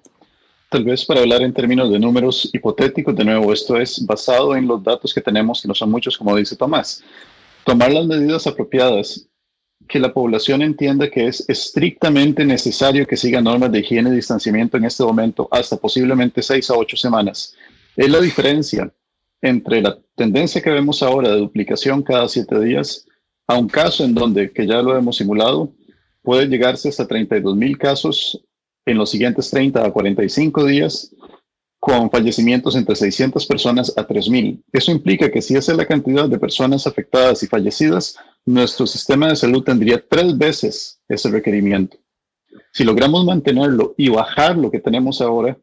Tal 0.69 0.85
vez 0.85 1.05
para 1.05 1.21
hablar 1.21 1.43
en 1.43 1.53
términos 1.53 1.91
de 1.91 1.99
números 1.99 2.51
hipotéticos, 2.53 3.15
de 3.15 3.25
nuevo, 3.25 3.53
esto 3.53 3.77
es 3.77 4.05
basado 4.05 4.57
en 4.57 4.67
los 4.67 4.83
datos 4.83 5.15
que 5.15 5.21
tenemos, 5.21 5.63
que 5.63 5.69
no 5.69 5.75
son 5.75 5.91
muchos, 5.91 6.19
como 6.19 6.35
dice 6.37 6.57
Tomás. 6.57 7.03
Tomar 7.65 7.93
las 7.93 8.07
medidas 8.07 8.47
apropiadas 8.47 9.29
que 9.89 10.01
la 10.01 10.13
población 10.13 10.63
entienda 10.63 11.09
que 11.09 11.27
es 11.27 11.49
estrictamente 11.49 12.45
necesario 12.45 13.07
que 13.07 13.17
siga 13.17 13.41
normas 13.41 13.71
de 13.71 13.81
higiene 13.81 14.11
y 14.11 14.17
distanciamiento 14.17 14.77
en 14.77 14.85
este 14.85 15.05
momento, 15.05 15.49
hasta 15.51 15.77
posiblemente 15.77 16.43
seis 16.43 16.69
a 16.71 16.75
ocho 16.75 16.97
semanas. 16.97 17.55
Es 17.97 18.11
la 18.11 18.21
diferencia 18.21 18.93
entre 19.41 19.81
la 19.81 19.97
tendencia 20.17 20.61
que 20.61 20.71
vemos 20.71 21.03
ahora 21.03 21.31
de 21.31 21.39
duplicación 21.39 22.03
cada 22.03 22.29
siete 22.29 22.59
días 22.61 23.06
a 23.47 23.57
un 23.57 23.69
caso 23.69 24.05
en 24.05 24.15
donde, 24.15 24.53
que 24.53 24.67
ya 24.67 24.83
lo 24.83 24.97
hemos 24.97 25.17
simulado, 25.17 25.73
puede 26.23 26.47
llegarse 26.47 26.89
hasta 26.89 27.07
32 27.07 27.57
mil 27.57 27.79
casos 27.79 28.43
en 28.85 28.99
los 28.99 29.11
siguientes 29.11 29.51
30 29.51 29.85
a 29.85 29.93
45 29.93 30.65
días 30.65 31.15
con 31.79 32.11
fallecimientos 32.11 32.75
entre 32.75 32.97
600 32.97 33.47
personas 33.47 33.93
a 33.97 34.07
3.000. 34.07 34.61
Eso 34.73 34.91
implica 34.91 35.31
que 35.31 35.41
si 35.41 35.55
esa 35.55 35.73
es 35.73 35.79
la 35.79 35.87
cantidad 35.87 36.29
de 36.29 36.39
personas 36.39 36.87
afectadas 36.87 37.43
y 37.45 37.47
fallecidas, 37.47 38.17
nuestro 38.45 38.87
sistema 38.87 39.29
de 39.29 39.37
salud 39.37 39.63
tendría 39.63 40.05
tres 40.05 40.37
veces 40.37 41.01
ese 41.09 41.31
requerimiento. 41.31 41.97
Si 42.73 42.83
logramos 42.83 43.25
mantenerlo 43.25 43.95
y 43.97 44.09
bajar 44.09 44.57
lo 44.57 44.71
que 44.71 44.81
tenemos 44.81 45.21
ahora, 45.21 45.57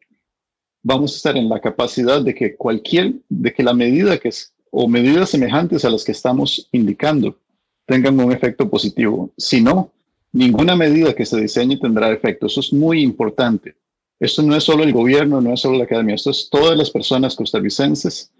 vamos 0.82 1.12
a 1.12 1.16
estar 1.16 1.36
en 1.36 1.48
la 1.48 1.60
capacidad 1.60 2.22
de 2.22 2.34
que 2.34 2.56
cualquier, 2.56 3.14
de 3.28 3.52
que 3.52 3.62
la 3.62 3.74
medida 3.74 4.16
que 4.18 4.28
es, 4.28 4.54
o 4.70 4.88
medidas 4.88 5.30
semejantes 5.30 5.84
a 5.84 5.90
las 5.90 6.04
que 6.04 6.12
estamos 6.12 6.68
indicando 6.72 7.38
tengan 7.86 8.18
un 8.18 8.32
efecto 8.32 8.68
positivo. 8.68 9.30
Si 9.36 9.60
no, 9.60 9.90
ninguna 10.32 10.76
medida 10.76 11.14
que 11.14 11.26
se 11.26 11.40
diseñe 11.40 11.78
tendrá 11.78 12.10
efecto. 12.10 12.46
Eso 12.46 12.60
es 12.60 12.72
muy 12.72 13.02
importante. 13.02 13.76
Esto 14.20 14.42
no 14.42 14.54
es 14.54 14.64
solo 14.64 14.84
el 14.84 14.92
gobierno, 14.92 15.40
no 15.40 15.52
es 15.52 15.60
solo 15.60 15.78
la 15.78 15.84
academia, 15.84 16.14
esto 16.14 16.30
es 16.30 16.48
todas 16.50 16.76
las 16.78 16.90
personas 16.90 17.34
costarricenses. 17.34 18.32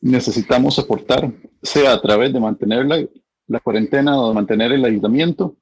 Necesitamos 0.00 0.78
aportar, 0.78 1.32
sea 1.62 1.92
a 1.92 2.00
través 2.00 2.32
de 2.32 2.40
mantener 2.40 2.86
la, 2.86 3.60
cuarentena 3.60 4.20
o 4.20 4.28
de 4.28 4.34
mantener 4.34 4.72
el 4.72 4.84
aislamiento, 4.84 5.56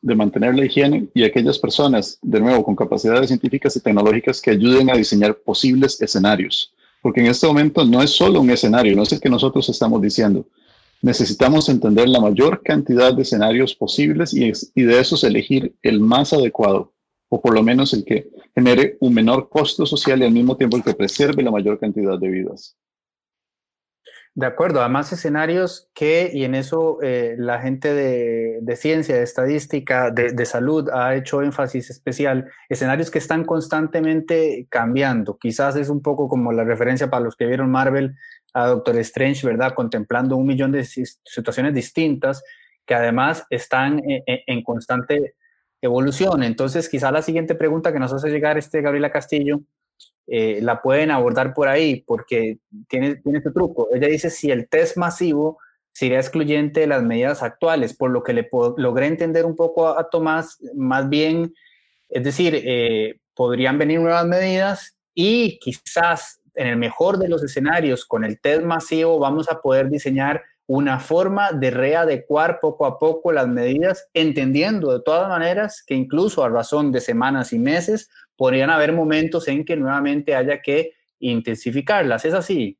de 0.00 0.14
mantener 0.14 0.54
la 0.54 0.64
higiene 0.64 1.08
y 1.14 1.24
aquellas 1.24 1.58
personas, 1.58 2.18
de 2.22 2.40
nuevo, 2.40 2.64
con 2.64 2.76
capacidades 2.76 3.28
científicas 3.28 3.76
y 3.76 3.80
tecnológicas 3.80 4.40
que 4.40 4.52
ayuden 4.52 4.90
a 4.90 4.96
diseñar 4.96 5.36
posibles 5.36 6.00
escenarios. 6.00 6.72
Porque 7.02 7.20
en 7.20 7.26
este 7.26 7.46
momento 7.46 7.84
no 7.84 8.02
es 8.02 8.10
solo 8.10 8.40
un 8.40 8.50
escenario, 8.50 8.96
no 8.96 9.02
es 9.02 9.12
el 9.12 9.20
que 9.20 9.28
nosotros 9.28 9.68
estamos 9.68 10.00
diciendo. 10.00 10.46
Necesitamos 11.00 11.68
entender 11.68 12.08
la 12.08 12.20
mayor 12.20 12.62
cantidad 12.62 13.14
de 13.14 13.22
escenarios 13.22 13.74
posibles 13.74 14.34
y, 14.34 14.50
de 14.82 15.00
esos 15.00 15.22
elegir 15.22 15.76
el 15.82 16.00
más 16.00 16.32
adecuado 16.32 16.92
o 17.28 17.40
por 17.40 17.54
lo 17.54 17.62
menos 17.62 17.92
el 17.92 18.04
que 18.04 18.30
genere 18.54 18.96
un 19.00 19.14
menor 19.14 19.48
costo 19.48 19.86
social 19.86 20.20
y 20.20 20.24
al 20.24 20.32
mismo 20.32 20.56
tiempo 20.56 20.76
el 20.76 20.82
que 20.82 20.94
preserve 20.94 21.42
la 21.42 21.50
mayor 21.50 21.78
cantidad 21.78 22.18
de 22.18 22.28
vidas. 22.28 22.76
De 24.38 24.46
acuerdo, 24.46 24.78
además 24.78 25.12
escenarios 25.12 25.90
que, 25.94 26.30
y 26.32 26.44
en 26.44 26.54
eso 26.54 27.02
eh, 27.02 27.34
la 27.38 27.60
gente 27.60 27.92
de, 27.92 28.76
ciencia, 28.76 29.16
de 29.16 29.24
estadística, 29.24 30.12
de, 30.12 30.30
de, 30.30 30.46
salud 30.46 30.88
ha 30.90 31.16
hecho 31.16 31.42
énfasis 31.42 31.90
especial, 31.90 32.48
escenarios 32.68 33.10
que 33.10 33.18
están 33.18 33.44
constantemente 33.44 34.68
cambiando. 34.70 35.38
Quizás 35.38 35.74
es 35.74 35.88
un 35.88 36.02
poco 36.02 36.28
como 36.28 36.52
la 36.52 36.62
referencia 36.62 37.10
para 37.10 37.24
los 37.24 37.34
que 37.34 37.46
vieron 37.46 37.68
Marvel 37.72 38.14
a 38.54 38.68
Doctor 38.68 38.98
Strange, 38.98 39.44
¿verdad? 39.44 39.74
Contemplando 39.74 40.36
un 40.36 40.46
millón 40.46 40.70
de 40.70 40.84
situaciones 40.84 41.74
distintas 41.74 42.44
que 42.86 42.94
además 42.94 43.44
están 43.50 44.00
en, 44.08 44.22
en 44.24 44.62
constante 44.62 45.34
evolución. 45.82 46.44
Entonces, 46.44 46.88
quizá 46.88 47.10
la 47.10 47.22
siguiente 47.22 47.56
pregunta 47.56 47.92
que 47.92 47.98
nos 47.98 48.12
hace 48.12 48.30
llegar 48.30 48.56
este 48.56 48.82
Gabriela 48.82 49.10
Castillo 49.10 49.62
eh, 50.30 50.60
la 50.60 50.82
pueden 50.82 51.10
abordar 51.10 51.54
por 51.54 51.68
ahí 51.68 52.02
porque 52.06 52.58
tiene, 52.86 53.16
tiene 53.16 53.38
este 53.38 53.50
truco. 53.50 53.88
Ella 53.94 54.08
dice 54.08 54.28
si 54.28 54.50
el 54.50 54.68
test 54.68 54.98
masivo 54.98 55.58
sería 55.92 56.18
excluyente 56.18 56.80
de 56.80 56.86
las 56.86 57.02
medidas 57.02 57.42
actuales, 57.42 57.94
por 57.94 58.10
lo 58.10 58.22
que 58.22 58.34
le 58.34 58.48
logré 58.76 59.06
entender 59.06 59.46
un 59.46 59.56
poco 59.56 59.88
a, 59.88 60.08
Tomás, 60.10 60.58
más 60.74 61.08
bien, 61.08 61.54
es 62.10 62.22
decir, 62.22 62.54
eh, 62.54 63.20
podrían 63.34 63.78
venir 63.78 64.00
nuevas 64.00 64.26
medidas 64.26 64.96
y 65.14 65.58
quizás 65.58 66.40
en 66.54 66.66
el 66.66 66.76
mejor 66.76 67.18
de 67.18 67.28
los 67.28 67.42
escenarios, 67.42 68.04
con 68.04 68.24
el 68.24 68.38
test 68.38 68.62
masivo, 68.62 69.18
vamos 69.18 69.48
a 69.50 69.60
poder 69.60 69.88
diseñar 69.88 70.42
una 70.66 71.00
forma 71.00 71.52
de 71.52 71.70
readecuar 71.70 72.60
poco 72.60 72.84
a 72.84 72.98
poco 72.98 73.32
las 73.32 73.48
medidas, 73.48 74.06
entendiendo 74.12 74.92
de 74.92 75.02
todas 75.02 75.28
maneras 75.28 75.82
que 75.86 75.94
incluso 75.94 76.44
a 76.44 76.50
razón 76.50 76.92
de 76.92 77.00
semanas 77.00 77.54
y 77.54 77.58
meses 77.58 78.10
podrían 78.38 78.70
haber 78.70 78.92
momentos 78.92 79.48
en 79.48 79.64
que 79.64 79.76
nuevamente 79.76 80.34
haya 80.34 80.62
que 80.62 80.92
intensificarlas. 81.18 82.24
¿Es 82.24 82.32
así? 82.32 82.78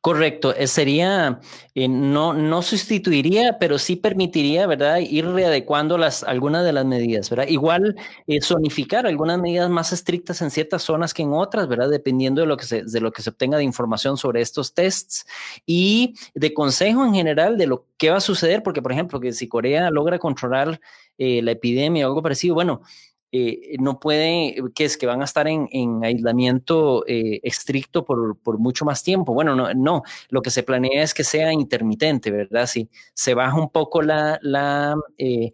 Correcto, 0.00 0.54
eh, 0.56 0.66
sería, 0.66 1.40
eh, 1.74 1.86
no, 1.86 2.34
no 2.34 2.62
sustituiría, 2.62 3.58
pero 3.60 3.78
sí 3.78 3.94
permitiría, 3.94 4.66
¿verdad? 4.66 4.98
Ir 4.98 5.26
readecuando 5.26 5.96
las, 5.98 6.24
algunas 6.24 6.64
de 6.64 6.72
las 6.72 6.84
medidas, 6.84 7.30
¿verdad? 7.30 7.46
Igual 7.46 7.94
eh, 8.26 8.40
zonificar 8.40 9.06
algunas 9.06 9.38
medidas 9.38 9.70
más 9.70 9.92
estrictas 9.92 10.42
en 10.42 10.50
ciertas 10.50 10.82
zonas 10.82 11.14
que 11.14 11.22
en 11.22 11.32
otras, 11.32 11.68
¿verdad? 11.68 11.90
Dependiendo 11.90 12.40
de 12.40 12.48
lo, 12.48 12.56
que 12.56 12.64
se, 12.64 12.82
de 12.82 13.00
lo 13.00 13.12
que 13.12 13.22
se 13.22 13.30
obtenga 13.30 13.56
de 13.56 13.64
información 13.64 14.16
sobre 14.16 14.40
estos 14.40 14.74
tests 14.74 15.26
y 15.64 16.14
de 16.34 16.52
consejo 16.54 17.04
en 17.04 17.14
general 17.14 17.56
de 17.56 17.68
lo 17.68 17.86
que 17.96 18.10
va 18.10 18.16
a 18.16 18.20
suceder, 18.20 18.64
porque, 18.64 18.82
por 18.82 18.90
ejemplo, 18.90 19.20
que 19.20 19.32
si 19.32 19.46
Corea 19.46 19.90
logra 19.90 20.18
controlar 20.18 20.80
la 21.20 21.50
epidemia 21.50 22.06
o 22.06 22.10
algo 22.10 22.22
parecido, 22.22 22.54
bueno, 22.54 22.82
eh, 23.30 23.76
no 23.78 24.00
puede, 24.00 24.56
que 24.74 24.84
es 24.86 24.96
que 24.96 25.06
van 25.06 25.20
a 25.20 25.24
estar 25.24 25.46
en, 25.48 25.68
aislamiento 26.02 27.04
eh, 27.06 27.40
estricto 27.42 28.04
por, 28.04 28.58
mucho 28.58 28.84
más 28.86 29.02
tiempo. 29.02 29.34
Bueno, 29.34 29.54
no, 29.54 29.74
no, 29.74 30.02
lo 30.30 30.40
que 30.40 30.50
se 30.50 30.62
planea 30.62 31.02
es 31.02 31.12
que 31.12 31.24
sea 31.24 31.52
intermitente, 31.52 32.30
¿verdad? 32.30 32.66
Si 32.66 32.88
se 33.14 33.34
baja 33.34 33.56
un 33.60 33.70
poco 33.70 34.00
la, 34.02 34.38
la 34.42 34.96
eh, 35.18 35.52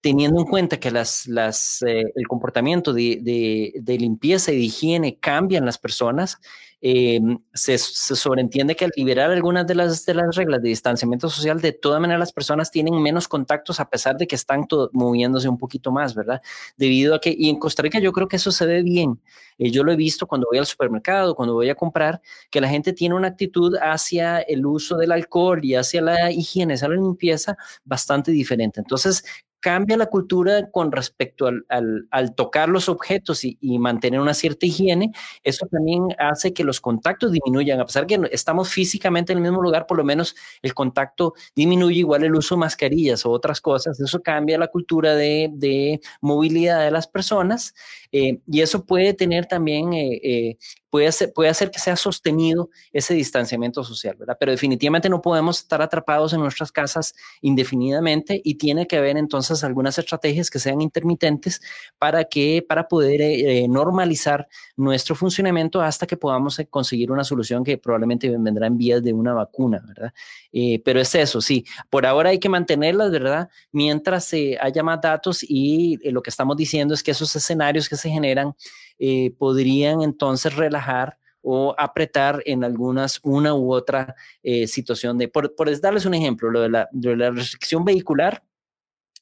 teniendo 0.00 0.40
en 0.40 0.46
cuenta 0.46 0.80
que 0.80 0.90
las, 0.90 1.28
las, 1.28 1.82
el 1.82 2.26
comportamiento 2.28 2.92
de, 2.92 3.20
de, 3.22 3.72
de, 3.80 3.98
limpieza 3.98 4.50
y 4.52 4.56
de 4.56 4.62
higiene 4.62 5.18
cambian 5.20 5.64
las 5.64 5.78
personas, 5.78 6.38
eh, 6.84 7.20
se, 7.54 7.78
sobreentiende 7.78 8.74
que 8.74 8.84
al 8.84 8.90
liberar 8.96 9.30
algunas 9.30 9.68
de 9.68 9.76
las, 9.76 10.04
de 10.04 10.14
las 10.14 10.34
reglas 10.34 10.60
de 10.60 10.68
distanciamiento 10.68 11.30
social, 11.30 11.60
de 11.60 11.70
todas 11.70 12.00
maneras 12.00 12.18
las 12.18 12.32
personas 12.32 12.72
tienen 12.72 13.00
menos 13.00 13.28
contactos 13.28 13.78
a 13.78 13.88
pesar 13.88 14.16
de 14.16 14.26
que 14.26 14.34
están 14.34 14.66
moviéndose 14.92 15.48
un 15.48 15.58
poquito 15.58 15.92
más, 15.92 16.16
¿verdad? 16.16 16.42
Debido 16.76 17.14
a 17.14 17.20
que, 17.20 17.32
y 17.38 17.50
en 17.50 17.60
Costa 17.60 17.82
Rica 17.82 18.00
yo 18.00 18.10
creo 18.10 18.26
que 18.26 18.34
eso 18.34 18.50
se 18.50 18.66
ve 18.66 18.82
bien. 18.82 19.20
Eh, 19.58 19.70
yo 19.70 19.84
lo 19.84 19.92
he 19.92 19.96
visto 19.96 20.26
cuando 20.26 20.48
voy 20.50 20.58
al 20.58 20.66
supermercado, 20.66 21.36
cuando 21.36 21.54
voy 21.54 21.70
a 21.70 21.76
comprar, 21.76 22.20
que 22.50 22.60
la 22.60 22.68
gente 22.68 22.92
tiene 22.92 23.14
una 23.14 23.28
actitud 23.28 23.76
hacia 23.80 24.40
el 24.40 24.66
uso 24.66 24.96
del 24.96 25.12
alcohol 25.12 25.64
y 25.64 25.76
hacia 25.76 26.02
la 26.02 26.32
higiene, 26.32 26.74
hacia 26.74 26.88
la 26.88 26.96
limpieza 26.96 27.56
bastante 27.84 28.32
diferente. 28.32 28.80
Entonces, 28.80 29.24
cambia 29.62 29.96
la 29.96 30.06
cultura 30.06 30.70
con 30.70 30.90
respecto 30.90 31.46
al, 31.46 31.64
al, 32.10 32.34
tocar 32.34 32.68
los 32.68 32.88
objetos 32.88 33.44
y, 33.44 33.56
mantener 33.78 34.20
una 34.20 34.34
cierta 34.34 34.66
higiene, 34.66 35.12
eso 35.44 35.66
también 35.66 36.08
hace 36.18 36.52
que 36.52 36.64
los 36.64 36.80
contactos 36.80 37.30
disminuyan. 37.32 37.80
A 37.80 37.86
pesar 37.86 38.06
que 38.06 38.20
estamos 38.32 38.68
físicamente 38.68 39.32
en 39.32 39.38
el 39.38 39.42
mismo 39.42 39.62
lugar, 39.62 39.86
por 39.86 39.96
lo 39.96 40.04
menos 40.04 40.34
el 40.62 40.74
contacto 40.74 41.34
disminuye, 41.54 42.00
igual 42.00 42.24
el 42.24 42.34
uso 42.34 42.56
de 42.56 42.60
mascarillas 42.60 43.24
o 43.24 43.30
otras 43.30 43.60
cosas. 43.60 44.00
Eso 44.00 44.20
cambia 44.20 44.58
la 44.58 44.66
cultura 44.66 45.14
de, 45.14 45.48
de 45.52 46.00
movilidad 46.20 46.80
de 46.84 46.90
las 46.90 47.06
personas 47.06 47.74
eh, 48.12 48.40
y 48.46 48.60
eso 48.60 48.84
puede 48.84 49.14
tener 49.14 49.46
también 49.46 49.92
eh, 49.94 50.20
eh, 50.22 50.58
puede 50.92 51.06
hacer, 51.06 51.32
puede 51.32 51.48
hacer 51.48 51.70
que 51.70 51.78
sea 51.78 51.96
sostenido 51.96 52.68
ese 52.92 53.14
distanciamiento 53.14 53.82
social, 53.82 54.14
¿verdad? 54.14 54.36
Pero 54.38 54.52
definitivamente 54.52 55.08
no 55.08 55.22
podemos 55.22 55.60
estar 55.60 55.80
atrapados 55.80 56.34
en 56.34 56.40
nuestras 56.40 56.70
casas 56.70 57.14
indefinidamente 57.40 58.42
y 58.44 58.56
tiene 58.56 58.86
que 58.86 58.98
haber 58.98 59.16
entonces 59.16 59.64
algunas 59.64 59.96
estrategias 59.96 60.50
que 60.50 60.58
sean 60.58 60.82
intermitentes 60.82 61.62
para 61.98 62.24
que, 62.24 62.62
para 62.68 62.88
poder 62.88 63.22
eh, 63.22 63.66
normalizar 63.68 64.46
nuestro 64.76 65.14
funcionamiento 65.14 65.80
hasta 65.80 66.06
que 66.06 66.18
podamos 66.18 66.58
eh, 66.58 66.66
conseguir 66.66 67.10
una 67.10 67.24
solución 67.24 67.64
que 67.64 67.78
probablemente 67.78 68.28
vendrá 68.28 68.66
en 68.66 68.76
vías 68.76 69.02
de 69.02 69.14
una 69.14 69.32
vacuna, 69.32 69.82
¿verdad? 69.88 70.12
Eh, 70.52 70.82
pero 70.84 71.00
es 71.00 71.14
eso, 71.14 71.40
sí, 71.40 71.64
por 71.88 72.04
ahora 72.04 72.28
hay 72.28 72.38
que 72.38 72.50
mantenerlas, 72.50 73.10
¿verdad? 73.10 73.48
Mientras 73.70 74.30
haya 74.60 74.82
más 74.82 75.00
datos 75.00 75.42
y 75.42 75.96
lo 76.10 76.22
que 76.22 76.28
estamos 76.28 76.54
diciendo 76.54 76.92
es 76.92 77.02
que 77.02 77.12
esos 77.12 77.34
escenarios 77.34 77.88
que 77.88 77.96
se 77.96 78.10
generan 78.10 78.54
eh, 78.98 79.34
podrían 79.38 80.02
entonces 80.02 80.54
relajar 80.54 81.18
o 81.42 81.74
apretar 81.76 82.42
en 82.46 82.64
algunas, 82.64 83.20
una 83.22 83.54
u 83.54 83.72
otra 83.72 84.14
eh, 84.42 84.66
situación 84.66 85.18
de, 85.18 85.28
por, 85.28 85.52
darles 85.80 86.06
un 86.06 86.14
ejemplo, 86.14 86.50
lo 86.50 86.60
de 86.60 86.68
la, 86.70 86.88
restricción 87.30 87.84
vehicular, 87.84 88.42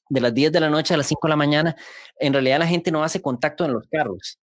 de 0.08 0.20
las 0.20 0.34
10 0.34 0.52
de 0.52 0.60
la 0.60 0.70
noche 0.70 0.94
a 0.94 0.96
las 0.96 1.06
5 1.06 1.26
de 1.26 1.30
la 1.30 1.36
mañana, 1.36 1.76
en 2.18 2.32
realidad 2.32 2.58
la 2.58 2.66
gente 2.66 2.90
no 2.90 3.02
hace 3.02 3.22
contacto 3.22 3.64
en 3.64 3.72
los 3.72 3.86
carros. 3.88 4.38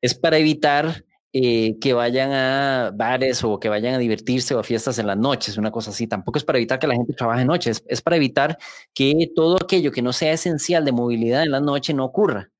Es 0.00 0.14
para 0.14 0.38
evitar 0.38 1.04
eh, 1.32 1.78
que 1.80 1.92
vayan 1.92 2.32
a 2.32 2.90
bares 2.94 3.42
o 3.44 3.58
que 3.58 3.68
vayan 3.68 3.94
a 3.94 3.98
divertirse 3.98 4.54
o 4.54 4.58
a 4.58 4.62
fiestas 4.64 4.98
en 4.98 5.06
las 5.06 5.16
noches, 5.16 5.56
una 5.56 5.70
cosa 5.70 5.90
así. 5.90 6.06
Tampoco 6.06 6.38
es 6.38 6.44
para 6.44 6.58
evitar 6.58 6.78
que 6.78 6.86
la 6.86 6.94
gente 6.94 7.14
trabaje 7.14 7.42
en 7.42 7.48
noches, 7.48 7.82
es 7.86 8.02
para 8.02 8.16
evitar 8.16 8.58
que 8.94 9.30
todo 9.34 9.56
aquello 9.56 9.92
que 9.92 10.02
no 10.02 10.12
sea 10.12 10.32
esencial 10.32 10.84
de 10.84 10.92
movilidad 10.92 11.42
en 11.42 11.52
la 11.52 11.60
noche 11.60 11.94
no 11.94 12.04
ocurra. 12.04 12.50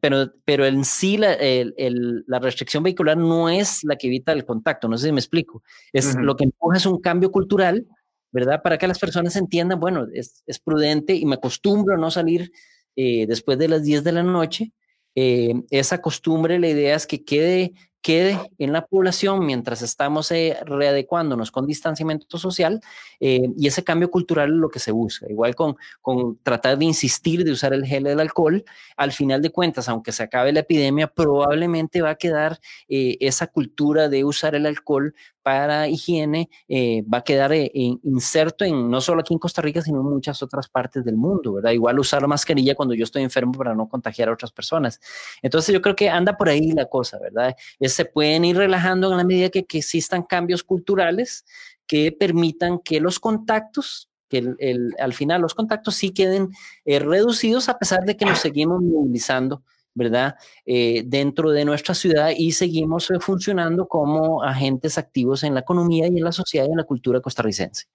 Pero, 0.00 0.32
pero 0.44 0.66
en 0.66 0.84
sí 0.84 1.16
la, 1.16 1.32
el, 1.32 2.24
la, 2.26 2.38
restricción 2.40 2.82
vehicular 2.82 3.16
no 3.16 3.48
es 3.48 3.84
la 3.84 3.96
que 3.96 4.08
evita 4.08 4.32
el 4.32 4.44
contacto, 4.44 4.86
no 4.86 4.98
sé 4.98 5.06
si 5.06 5.12
me 5.12 5.20
explico. 5.20 5.62
Es 5.92 6.14
lo 6.16 6.36
que 6.36 6.44
empuja 6.44 6.76
es 6.76 6.84
un 6.84 7.00
cambio 7.00 7.30
cultural 7.32 7.86
¿verdad? 8.30 8.62
Para 8.62 8.78
que 8.78 8.86
las 8.86 8.98
personas 8.98 9.36
entiendan, 9.36 9.80
bueno, 9.80 10.06
es, 10.12 10.42
prudente 10.64 11.14
y 11.14 11.24
me 11.24 11.36
acostumbro 11.36 11.94
a 11.94 11.98
no 11.98 12.10
salir 12.10 12.52
eh, 12.96 13.26
después 13.26 13.58
de 13.58 13.68
las 13.68 13.82
10 13.84 14.04
de 14.04 14.12
la 14.12 14.22
noche. 14.22 14.72
Eh, 15.14 15.54
esa 15.70 16.00
costumbre, 16.00 16.58
la 16.58 16.68
idea 16.68 16.94
es 16.94 17.06
que 17.06 17.24
quede 17.24 17.72
quede 18.08 18.40
en 18.56 18.72
la 18.72 18.86
población 18.86 19.44
mientras 19.44 19.82
estamos 19.82 20.30
eh, 20.30 20.56
readecuándonos 20.64 21.50
con 21.50 21.66
distanciamiento 21.66 22.38
social 22.38 22.80
eh, 23.20 23.50
y 23.54 23.66
ese 23.66 23.84
cambio 23.84 24.10
cultural 24.10 24.48
es 24.48 24.56
lo 24.56 24.70
que 24.70 24.78
se 24.78 24.92
busca. 24.92 25.26
Igual 25.28 25.54
con, 25.54 25.76
con 26.00 26.38
tratar 26.42 26.78
de 26.78 26.86
insistir 26.86 27.44
de 27.44 27.52
usar 27.52 27.74
el 27.74 27.84
gel 27.84 28.04
del 28.04 28.20
alcohol, 28.20 28.64
al 28.96 29.12
final 29.12 29.42
de 29.42 29.50
cuentas, 29.50 29.90
aunque 29.90 30.12
se 30.12 30.22
acabe 30.22 30.54
la 30.54 30.60
epidemia, 30.60 31.08
probablemente 31.08 32.00
va 32.00 32.08
a 32.08 32.14
quedar 32.14 32.58
eh, 32.88 33.18
esa 33.20 33.46
cultura 33.46 34.08
de 34.08 34.24
usar 34.24 34.54
el 34.54 34.64
alcohol 34.64 35.12
para 35.48 35.88
higiene 35.88 36.50
eh, 36.68 37.02
va 37.02 37.18
a 37.18 37.24
quedar 37.24 37.54
eh, 37.54 37.70
inserto 37.72 38.66
en 38.66 38.90
no 38.90 39.00
solo 39.00 39.22
aquí 39.22 39.32
en 39.32 39.38
Costa 39.38 39.62
Rica, 39.62 39.80
sino 39.80 40.00
en 40.00 40.04
muchas 40.04 40.42
otras 40.42 40.68
partes 40.68 41.02
del 41.06 41.16
mundo, 41.16 41.54
¿verdad? 41.54 41.70
Igual 41.70 41.98
usar 41.98 42.20
la 42.20 42.28
mascarilla 42.28 42.74
cuando 42.74 42.94
yo 42.94 43.04
estoy 43.04 43.22
enfermo 43.22 43.52
para 43.52 43.74
no 43.74 43.88
contagiar 43.88 44.28
a 44.28 44.34
otras 44.34 44.52
personas. 44.52 45.00
Entonces 45.40 45.72
yo 45.72 45.80
creo 45.80 45.96
que 45.96 46.10
anda 46.10 46.36
por 46.36 46.50
ahí 46.50 46.72
la 46.72 46.84
cosa, 46.84 47.18
¿verdad? 47.18 47.56
Se 47.98 48.04
pueden 48.04 48.44
ir 48.44 48.56
relajando 48.56 49.10
en 49.10 49.16
la 49.16 49.24
medida 49.24 49.48
que, 49.48 49.66
existan 49.72 50.22
cambios 50.22 50.62
culturales 50.62 51.44
que 51.84 52.12
permitan 52.12 52.78
que 52.78 53.00
los 53.00 53.18
contactos 53.18 54.08
que 54.28 54.54
al 55.00 55.14
final 55.14 55.40
los 55.40 55.52
contactos 55.52 55.96
sí 55.96 56.10
queden 56.10 56.50
eh, 56.84 57.00
reducidos 57.00 57.68
a 57.68 57.76
pesar 57.76 58.04
de 58.04 58.16
que 58.16 58.24
nos 58.24 58.38
seguimos 58.38 58.80
movilizando 58.82 59.64
¿verdad? 59.94 60.36
Eh, 60.64 61.02
dentro 61.06 61.50
de 61.50 61.64
nuestra 61.64 61.92
ciudad 61.92 62.30
y 62.36 62.52
seguimos 62.52 63.10
eh, 63.10 63.18
funcionando 63.18 63.88
como 63.88 64.44
agentes 64.44 64.96
activos 64.96 65.42
en 65.42 65.54
la 65.54 65.60
economía 65.60 66.06
y 66.06 66.18
en 66.18 66.22
la 66.22 66.30
sociedad 66.30 66.66
y 66.68 66.70
en 66.70 66.76
la 66.76 66.84
cultura 66.84 67.20
costarricense. 67.20 67.86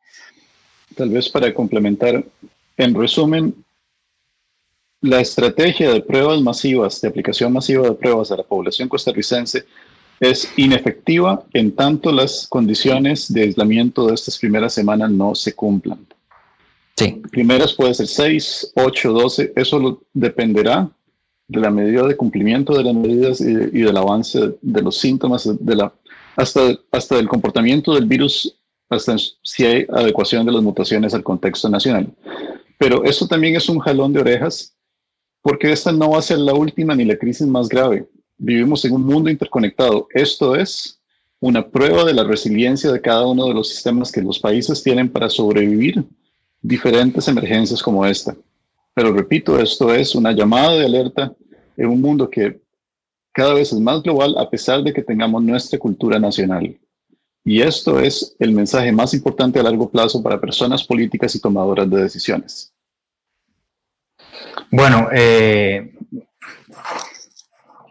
Tal 0.97 1.11
vez 1.11 1.29
para 1.29 1.53
complementar, 1.53 2.25
en 2.75 2.93
resumen, 2.93 3.55
la 4.99 5.21
estrategia 5.21 5.93
de 5.93 6.01
pruebas 6.01 6.41
masivas, 6.41 6.99
de 6.99 7.07
aplicación 7.07 7.53
masiva 7.53 7.87
de 7.87 7.95
pruebas 7.95 8.31
a 8.31 8.35
la 8.35 8.43
población 8.43 8.89
costarricense 8.89 9.65
es 10.23 10.51
inefectiva 10.55 11.43
en 11.53 11.75
tanto 11.75 12.11
las 12.11 12.47
condiciones 12.47 13.31
de 13.31 13.41
aislamiento 13.41 14.07
de 14.07 14.13
estas 14.13 14.37
primeras 14.37 14.73
semanas 14.73 15.11
no 15.11 15.35
se 15.35 15.53
cumplan. 15.53 15.99
Sí. 16.95 17.21
Primeras 17.29 17.73
puede 17.73 17.93
ser 17.93 18.07
6, 18.07 18.73
8, 18.75 19.11
12, 19.11 19.53
eso 19.55 20.01
dependerá 20.13 20.89
de 21.47 21.59
la 21.59 21.69
medida 21.69 22.07
de 22.07 22.15
cumplimiento 22.15 22.73
de 22.73 22.83
las 22.83 22.93
medidas 22.93 23.41
y, 23.41 23.53
del 23.53 23.97
avance 23.97 24.53
de 24.61 24.81
los 24.81 24.97
síntomas, 24.97 25.49
de 25.59 25.75
la, 25.75 25.93
hasta, 26.37 26.61
hasta 26.91 27.17
del 27.17 27.27
comportamiento 27.27 27.93
del 27.93 28.05
virus, 28.05 28.57
hasta 28.89 29.17
si 29.17 29.65
hay 29.65 29.85
adecuación 29.91 30.45
de 30.45 30.53
las 30.53 30.63
mutaciones 30.63 31.13
al 31.13 31.23
contexto 31.23 31.67
nacional. 31.67 32.07
Pero 32.77 33.03
eso 33.03 33.27
también 33.27 33.57
es 33.57 33.67
un 33.67 33.79
jalón 33.79 34.13
de 34.13 34.21
orejas, 34.21 34.73
porque 35.41 35.69
esta 35.71 35.91
no 35.91 36.11
va 36.11 36.19
a 36.19 36.21
ser 36.21 36.37
la 36.37 36.53
última 36.53 36.95
ni 36.95 37.03
la 37.03 37.17
crisis 37.17 37.45
más 37.45 37.67
grave. 37.67 38.07
Vivimos 38.37 38.83
en 38.85 38.93
un 38.93 39.05
mundo 39.05 39.29
interconectado. 39.29 40.07
Esto 40.13 40.55
es 40.55 40.99
una 41.39 41.67
prueba 41.67 42.03
de 42.05 42.13
la 42.13 42.23
resiliencia 42.23 42.91
de 42.91 43.01
cada 43.01 43.27
uno 43.27 43.47
de 43.47 43.53
los 43.53 43.69
sistemas 43.69 44.11
que 44.11 44.21
los 44.21 44.39
países 44.39 44.81
tienen 44.81 45.09
para 45.09 45.29
sobrevivir 45.29 46.03
diferentes 46.61 47.27
emergencias 47.27 47.83
como 47.83 48.05
esta. 48.05 48.35
Pero 48.93 49.11
repito, 49.11 49.59
esto 49.59 49.93
es 49.93 50.15
una 50.15 50.31
llamada 50.31 50.73
de 50.73 50.85
alerta 50.85 51.33
en 51.75 51.87
un 51.87 52.01
mundo 52.01 52.29
que 52.29 52.61
cada 53.31 53.55
vez 53.55 53.73
es 53.73 53.79
más 53.79 54.01
global 54.03 54.35
a 54.37 54.49
pesar 54.49 54.83
de 54.83 54.93
que 54.93 55.01
tengamos 55.01 55.43
nuestra 55.43 55.79
cultura 55.79 56.19
nacional. 56.19 56.77
Y 57.43 57.61
esto 57.61 57.99
es 57.99 58.35
el 58.39 58.53
mensaje 58.53 58.91
más 58.91 59.13
importante 59.13 59.59
a 59.59 59.63
largo 59.63 59.89
plazo 59.89 60.23
para 60.23 60.39
personas 60.39 60.83
políticas 60.83 61.35
y 61.35 61.41
tomadoras 61.41 61.89
de 61.89 62.03
decisiones. 62.03 62.71
Bueno, 64.71 65.09
eh, 65.11 65.93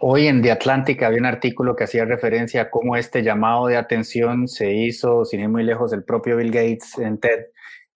hoy 0.05 0.27
en 0.27 0.43
The 0.43 0.51
Atlantic 0.51 1.01
había 1.05 1.21
un 1.21 1.27
artículo 1.27 1.77
que 1.77 1.85
hacía 1.85 2.05
referencia 2.05 2.63
a 2.63 2.71
cómo 2.71 2.97
este 2.97 3.23
llamado 3.23 3.69
de 3.69 3.77
atención 3.77 4.49
se 4.49 4.73
hizo, 4.75 5.25
sin 5.25 5.41
ir 5.41 5.49
muy 5.49 5.63
lejos, 5.63 5.93
del 5.93 6.03
propio 6.03 6.37
Bill 6.37 6.51
Gates 6.51 6.99
en 6.99 7.19
TED, 7.19 7.47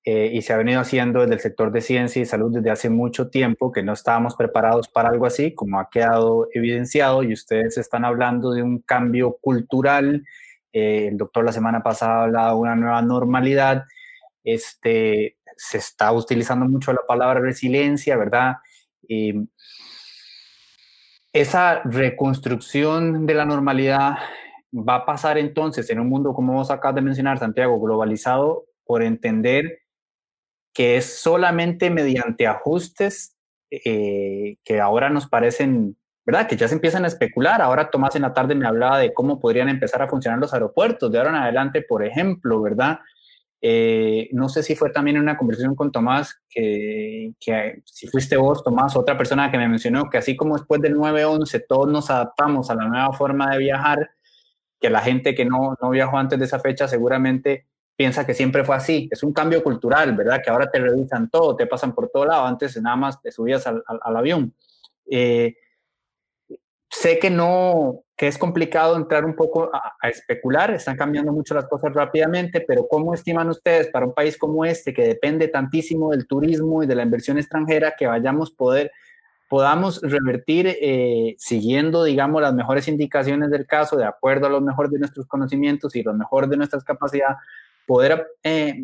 eh, 0.04 0.30
y 0.32 0.40
se 0.42 0.52
ha 0.52 0.57
venido 0.57 0.80
haciendo 0.80 1.20
desde 1.22 1.34
el 1.34 1.40
sector 1.40 1.72
de 1.72 1.80
ciencia 1.80 2.22
y 2.22 2.24
salud 2.24 2.54
desde 2.54 2.70
hace 2.70 2.90
mucho 2.90 3.28
tiempo, 3.28 3.72
que 3.72 3.82
no 3.82 3.92
estábamos 3.92 4.36
preparados 4.36 4.86
para 4.86 5.09
algo 5.09 5.26
así, 5.26 5.52
como 5.52 5.80
ha 5.80 5.90
quedado 5.90 6.46
evidenciado, 6.54 7.24
y 7.24 7.32
ustedes 7.32 7.76
están 7.76 8.04
hablando 8.04 8.52
de 8.52 8.62
un 8.62 8.78
cambio 8.78 9.36
cultural. 9.40 10.24
Eh, 10.72 11.09
el 11.09 11.16
doctor 11.16 11.44
la 11.44 11.52
semana 11.52 11.82
pasada 11.82 12.22
hablaba 12.22 12.50
de 12.50 12.57
una 12.57 12.76
nueva 12.76 13.02
normalidad. 13.02 13.82
Este, 14.44 15.38
se 15.57 15.78
está 15.78 16.12
utilizando 16.12 16.66
mucho 16.66 16.92
la 16.92 17.04
palabra 17.04 17.40
resiliencia, 17.40 18.16
¿verdad? 18.16 18.59
Esa 21.41 21.82
reconstrucción 21.84 23.26
de 23.26 23.34
la 23.34 23.45
normalidad 23.45 24.18
va 24.72 24.97
a 24.97 25.07
pasar 25.07 25.39
entonces 25.39 25.89
en 25.91 26.01
un 26.01 26.09
mundo, 26.09 26.32
como 26.32 26.55
vos 26.55 26.70
acabas 26.70 26.97
de 26.97 27.03
mencionar, 27.03 27.39
Santiago, 27.39 27.80
globalizado, 27.80 28.64
por 28.84 29.03
entender 29.03 29.80
que 30.72 30.97
es 30.97 31.18
solamente 31.18 31.91
mediante 31.91 32.47
ajustes 32.47 33.37
eh, 33.70 34.57
que 34.64 34.80
ahora 34.80 35.11
nos 35.11 35.26
parecen, 35.26 35.97
¿verdad? 36.24 36.47
Que 36.47 36.57
ya 36.57 36.68
se 36.68 36.74
empiezan 36.74 37.05
a 37.05 37.09
especular. 37.09 37.61
Ahora 37.61 37.91
Tomás 37.91 38.16
en 38.16 38.22
la 38.22 38.32
tarde 38.32 38.55
me 38.55 38.66
hablaba 38.66 38.99
de 38.99 39.12
cómo 39.12 39.41
podrían 39.41 39.68
empezar 39.68 40.03
a 40.03 40.09
funcionar 40.09 40.39
los 40.39 40.55
aeropuertos 40.55 41.11
de 41.11 41.18
ahora 41.18 41.30
en 41.30 41.37
adelante, 41.37 41.82
por 41.82 42.05
ejemplo, 42.05 42.61
¿verdad? 42.62 43.01
Eh, 43.61 44.28
no 44.32 44.48
sé 44.48 44.62
si 44.62 44.76
fue 44.76 44.90
también 44.90 45.16
en 45.16 45.22
una 45.22 45.36
conversación 45.36 45.74
con 45.74 45.90
Tomás, 45.90 46.40
que, 46.48 47.32
que, 47.40 47.82
si 47.84 48.07
fuiste 48.07 48.36
vos, 48.36 48.62
Tomás, 48.62 48.96
otra 48.96 49.16
persona 49.16 49.50
que 49.50 49.59
me 49.59 49.68
mencionó 49.68 50.09
que 50.11 50.18
así 50.18 50.36
como 50.36 50.57
después 50.57 50.80
del 50.80 50.96
9-11 50.96 51.64
todos 51.68 51.88
nos 51.88 52.11
adaptamos 52.11 52.70
a 52.70 52.74
la 52.74 52.86
nueva 52.86 53.12
forma 53.12 53.50
de 53.50 53.59
viajar, 53.59 54.11
que 54.80 54.90
la 54.90 55.00
gente 55.00 55.34
que 55.34 55.44
no, 55.44 55.76
no 55.80 55.90
viajó 55.90 56.18
antes 56.18 56.38
de 56.38 56.44
esa 56.44 56.61
fecha 56.61 56.86
seguramente 56.86 57.66
piensa 57.96 58.26
que 58.26 58.34
siempre 58.34 58.62
fue 58.62 58.76
así. 58.76 59.09
Es 59.11 59.22
un 59.22 59.32
cambio 59.32 59.62
cultural, 59.62 60.14
¿verdad? 60.14 60.40
Que 60.44 60.50
ahora 60.50 60.70
te 60.70 60.78
revisan 60.78 61.30
todo, 61.30 61.57
te 61.57 61.66
pasan 61.66 61.94
por 61.94 62.11
todo 62.11 62.26
lado. 62.26 62.46
Antes 62.46 62.80
nada 62.80 62.96
más 62.96 63.20
te 63.20 63.32
subías 63.32 63.66
al, 63.66 63.82
avión. 64.16 64.54
Eh, 65.11 65.57
sé 67.01 67.18
que 67.18 67.30
no, 67.30 68.05
que 68.16 68.26
es 68.26 68.38
complicado 68.38 68.97
entrar 68.97 69.24
un 69.26 69.36
poco 69.36 69.70
a, 69.72 70.09
especular, 70.09 70.70
están 70.70 70.97
cambiando 70.97 71.32
mucho 71.32 71.55
las 71.55 71.66
cosas 71.66 71.92
rápidamente, 71.92 72.64
pero 72.66 72.88
¿cómo 72.88 73.12
estiman 73.12 73.51
ustedes 73.51 73.88
para 73.88 74.07
un 74.07 74.14
país 74.14 74.38
como 74.38 74.64
este, 74.64 74.94
que 74.94 75.03
depende 75.03 75.49
tantísimo 75.49 76.12
del 76.12 76.26
turismo 76.26 76.82
y 76.82 76.86
de 76.86 76.94
la 76.94 77.03
inversión 77.03 77.36
extranjera, 77.36 77.94
que 77.99 78.07
vayamos 78.07 78.51
poder, 78.51 78.90
podamos 79.49 80.01
revertir 80.01 80.74
eh, 80.80 81.34
siguiendo, 81.38 82.03
digamos, 82.03 82.40
las 82.40 82.55
mejores 82.55 82.88
indicaciones 82.88 83.51
del 83.51 83.66
caso, 83.66 83.97
de 83.97 84.07
acuerdo 84.07 84.47
a 84.47 84.51
lo 84.51 84.62
mejor 84.62 84.88
de 84.88 84.99
nuestros 84.99 85.26
conocimientos 85.26 85.94
y 85.97 86.03
lo 86.03 86.14
mejor 86.14 86.49
de 86.49 86.57
nuestras 86.57 86.82
capacidades, 86.82 87.36
poder 87.86 88.26
eh, 88.42 88.74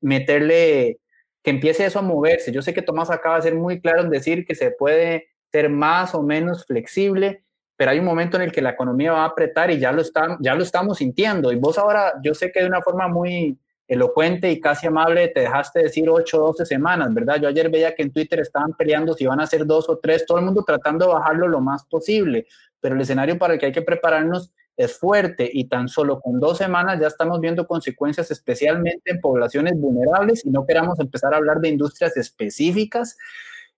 meterle, 0.00 1.00
que 1.42 1.50
empiece 1.50 1.84
eso 1.84 1.98
a 1.98 2.02
moverse. 2.02 2.50
Yo 2.50 2.62
sé 2.62 2.72
que 2.72 2.82
Tomás 2.82 3.10
acaba 3.10 3.36
de 3.36 3.42
ser 3.42 3.54
muy 3.54 3.80
claro 3.80 4.00
en 4.00 4.10
decir 4.10 4.46
que 4.46 4.54
se 4.54 4.70
puede 4.70 5.35
ser 5.56 5.70
más 5.70 6.14
o 6.14 6.22
menos 6.22 6.66
flexible, 6.66 7.42
pero 7.76 7.90
hay 7.90 7.98
un 7.98 8.04
momento 8.04 8.36
en 8.36 8.42
el 8.42 8.52
que 8.52 8.60
la 8.60 8.70
economía 8.70 9.12
va 9.12 9.22
a 9.22 9.28
apretar 9.28 9.70
y 9.70 9.78
ya 9.78 9.90
lo, 9.90 10.02
están, 10.02 10.36
ya 10.40 10.54
lo 10.54 10.62
estamos 10.62 10.98
sintiendo. 10.98 11.50
Y 11.50 11.56
vos 11.56 11.78
ahora, 11.78 12.12
yo 12.22 12.34
sé 12.34 12.52
que 12.52 12.60
de 12.60 12.66
una 12.66 12.82
forma 12.82 13.08
muy 13.08 13.58
elocuente 13.88 14.50
y 14.50 14.60
casi 14.60 14.86
amable 14.86 15.28
te 15.28 15.40
dejaste 15.40 15.84
decir 15.84 16.10
8 16.10 16.42
o 16.42 16.46
12 16.48 16.66
semanas, 16.66 17.14
¿verdad? 17.14 17.40
Yo 17.40 17.48
ayer 17.48 17.70
veía 17.70 17.94
que 17.94 18.02
en 18.02 18.12
Twitter 18.12 18.40
estaban 18.40 18.74
peleando 18.74 19.14
si 19.14 19.24
van 19.24 19.40
a 19.40 19.46
ser 19.46 19.64
dos 19.64 19.88
o 19.88 19.98
tres, 19.98 20.26
todo 20.26 20.38
el 20.38 20.44
mundo 20.44 20.62
tratando 20.62 21.06
de 21.06 21.14
bajarlo 21.14 21.48
lo 21.48 21.60
más 21.60 21.84
posible, 21.86 22.46
pero 22.80 22.94
el 22.94 23.00
escenario 23.00 23.38
para 23.38 23.54
el 23.54 23.60
que 23.60 23.66
hay 23.66 23.72
que 23.72 23.82
prepararnos 23.82 24.52
es 24.76 24.98
fuerte 24.98 25.48
y 25.50 25.68
tan 25.68 25.88
solo 25.88 26.20
con 26.20 26.38
dos 26.38 26.58
semanas 26.58 27.00
ya 27.00 27.06
estamos 27.06 27.40
viendo 27.40 27.66
consecuencias 27.66 28.30
especialmente 28.30 29.10
en 29.10 29.20
poblaciones 29.20 29.72
vulnerables 29.78 30.44
y 30.44 30.50
no 30.50 30.66
queramos 30.66 31.00
empezar 31.00 31.32
a 31.32 31.38
hablar 31.38 31.60
de 31.60 31.70
industrias 31.70 32.14
específicas 32.18 33.16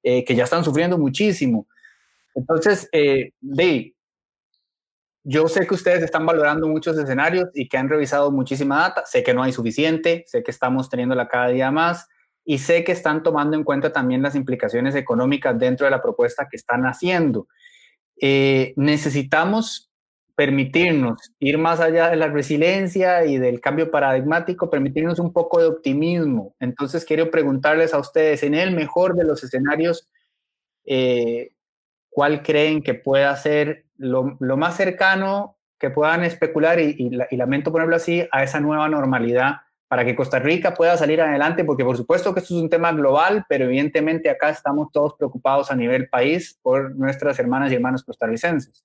eh, 0.03 0.25
que 0.25 0.35
ya 0.35 0.45
están 0.45 0.65
sufriendo 0.65 0.99
muchísimo. 0.99 1.67
Entonces, 2.35 2.89
eh, 2.93 3.33
yo 5.25 5.49
sé 5.49 5.67
que 5.67 5.75
ustedes 5.75 6.03
están 6.03 6.25
valorando 6.25 6.69
muchos 6.69 6.97
escenarios 6.97 7.49
y 7.55 7.69
que 7.69 7.77
han 7.77 7.89
revisado 7.89 8.31
muchísima 8.31 8.79
data, 8.79 9.05
sé 9.05 9.23
que 9.23 9.35
no 9.35 9.43
hay 9.43 9.53
suficiente, 9.53 10.25
sé 10.27 10.43
que 10.43 10.51
estamos 10.51 10.89
teniéndola 10.89 11.29
cada 11.29 11.49
día 11.49 11.71
más 11.71 12.07
y 12.45 12.59
sé 12.59 12.83
que 12.83 12.93
están 12.93 13.23
tomando 13.23 13.57
en 13.57 13.65
cuenta 13.65 13.93
también 13.93 14.23
las 14.23 14.35
implicaciones 14.35 14.95
económicas 14.95 15.59
dentro 15.59 15.85
de 15.85 15.91
la 15.91 16.01
propuesta 16.01 16.49
que 16.51 16.57
están 16.57 16.85
haciendo. 16.85 17.47
Eh, 18.21 18.73
necesitamos 18.77 19.88
permitirnos 20.39 21.33
ir 21.41 21.59
más 21.59 21.81
allá 21.81 22.11
de 22.11 22.15
la 22.15 22.29
resiliencia 22.29 23.25
y 23.25 23.39
del 23.39 23.61
cambio 23.61 23.91
paradigmático, 23.91 24.71
permitirnos 24.71 25.19
un 25.19 25.33
poco 25.33 25.61
de 25.61 25.67
optimismo. 25.67 26.55
Entonces 26.61 27.05
quiero 27.05 27.29
preguntarles 27.29 27.93
a 27.93 27.99
ustedes, 27.99 28.45
en 28.45 28.55
el 28.55 28.71
mejor 28.71 29.17
de 29.17 29.25
los 29.25 29.43
escenarios, 29.43 30.09
eh, 30.85 31.55
¿cuál 32.09 32.45
creen 32.45 32.85
que 32.85 32.95
pueda 32.95 33.35
ser 33.35 33.87
lo, 33.97 34.39
más 34.39 34.77
cercano 34.77 35.57
que 35.77 35.91
puedan 35.91 36.23
especular, 36.23 36.79
y, 36.79 37.11
lamento 37.33 37.73
ponerlo 37.73 37.97
así, 37.97 38.25
a 38.31 38.45
esa 38.45 38.61
nueva 38.61 38.89
normalidad 38.89 39.57
para 39.89 40.05
que 40.05 40.15
Costa 40.15 40.39
Rica 40.39 40.73
pueda 40.73 40.97
salir 40.97 41.21
adelante, 41.21 41.65
porque 41.65 41.83
por 41.83 41.97
supuesto 41.97 42.33
que 42.33 42.39
esto 42.39 42.55
es 42.55 42.63
un 42.63 42.71
tema 42.71 42.93
global, 42.93 43.45
pero 43.49 43.65
evidentemente 43.65 44.31
acá 44.31 44.51
estamos 44.51 44.93
todos 44.93 45.15
preocupados 45.15 45.73
a 45.73 45.75
nivel 45.75 46.09
país 46.09 46.57
por 46.63 46.95
nuestras 46.95 47.41
hermanas 47.41 47.73
y 47.73 47.75
hermanos 47.75 48.05
costarricenses. 48.05 48.85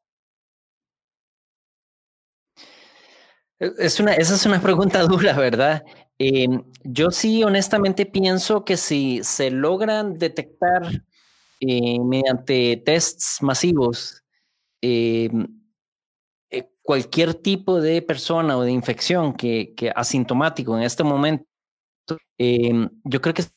Es 3.77 3.99
una, 3.99 4.13
esa 4.13 4.35
es 4.35 4.45
una 4.45 4.61
pregunta 4.61 5.01
dura, 5.07 5.33
¿verdad? 5.37 5.83
Eh, 6.19 6.47
yo 6.83 7.11
sí 7.11 7.43
honestamente 7.43 8.05
pienso 8.05 8.65
que 8.65 8.77
si 8.77 9.23
se 9.23 9.49
logran 9.51 10.17
detectar 10.17 10.83
eh, 11.59 11.99
mediante 11.99 12.77
tests 12.77 13.41
masivos 13.41 14.23
eh, 14.81 15.29
cualquier 16.81 17.33
tipo 17.33 17.79
de 17.79 18.01
persona 18.01 18.57
o 18.57 18.63
de 18.63 18.71
infección 18.71 19.33
que, 19.33 19.73
que 19.75 19.91
asintomático 19.95 20.75
en 20.77 20.83
este 20.83 21.03
momento, 21.03 21.45
yo 22.37 23.21
creo 23.21 23.33
que 23.33 23.43
es 23.43 23.53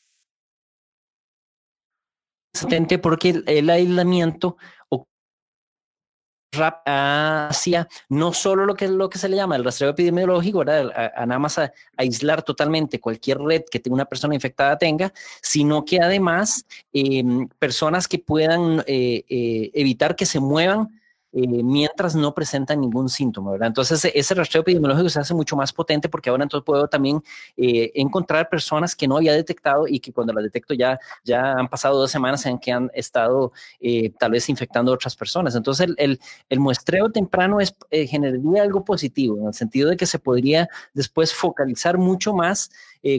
porque 3.03 3.43
el 3.47 3.69
aislamiento 3.69 4.57
hacia 6.59 7.89
no 8.09 8.33
solo 8.33 8.67
lo 8.67 8.75
que, 8.75 8.89
lo 8.89 9.09
que 9.09 9.19
se 9.19 9.29
le 9.29 9.37
llama 9.37 9.57
el 9.57 9.65
rastreo 9.65 9.91
epidemiológico, 9.91 10.63
A, 10.63 11.27
nada 11.27 11.39
más 11.39 11.61
aislar 11.97 12.43
totalmente 12.43 13.01
cualquier 13.01 13.39
red 13.39 13.63
que 13.71 13.83
una 13.89 14.05
persona 14.05 14.35
infectada 14.35 14.77
tenga, 14.79 15.13
sino 15.41 15.85
que 15.85 16.01
además 16.01 16.67
em, 16.93 17.49
personas 17.59 18.09
que 18.09 18.19
puedan 18.19 18.83
eh, 18.87 19.25
eh, 19.29 19.71
evitar 19.75 20.17
que 20.17 20.27
se 20.27 20.41
muevan 20.41 20.96
eh, 21.39 21.63
mientras 21.63 22.17
no 22.17 22.33
presentan 22.33 22.81
ningún 22.81 23.11
síntoma, 23.11 23.51
¿verdad? 23.51 23.67
Entonces 23.69 24.11
ese 24.15 24.35
rastreo 24.35 24.63
epidemiológico 24.63 25.11
se 25.11 25.21
hace 25.21 25.35
mucho 25.35 25.55
más 25.55 25.71
potente 25.71 26.09
porque 26.09 26.31
ahora 26.31 26.45
entonces 26.45 26.65
puedo 26.65 26.89
también 26.89 27.23
eh, 27.59 27.93
encontrar 27.95 28.49
personas 28.49 28.97
que 28.97 29.07
no 29.07 29.19
había 29.19 29.35
detectado 29.35 29.87
y 29.87 30.01
que 30.01 30.15
cuando 30.15 30.33
las 30.33 30.45
detecto 30.45 30.73
ya, 30.73 30.99
ya 31.25 31.53
han 31.53 31.69
pasado 31.69 31.99
dos 31.99 32.11
semanas 32.11 32.47
en 32.47 32.59
que 32.59 32.73
han 32.73 32.91
estado 32.95 33.53
eh, 33.81 34.13
tal 34.19 34.31
vez 34.31 34.49
infectando 34.49 34.93
a 34.93 34.95
otras 34.95 35.15
personas. 35.15 35.55
Entonces 35.55 35.89
el, 35.99 36.19
el, 36.49 36.59
muestreo 36.59 37.11
temprano 37.11 37.61
es, 37.61 37.77
generaría 37.91 38.63
algo 38.63 38.83
positivo 38.83 39.37
en 39.39 39.49
el 39.49 39.53
sentido 39.53 39.91
de 39.91 39.99
que 39.99 40.07
se 40.07 40.19
podría 40.19 40.71
después 40.95 41.35
focalizar 41.35 41.99
mucho 41.99 42.33
más 42.33 42.71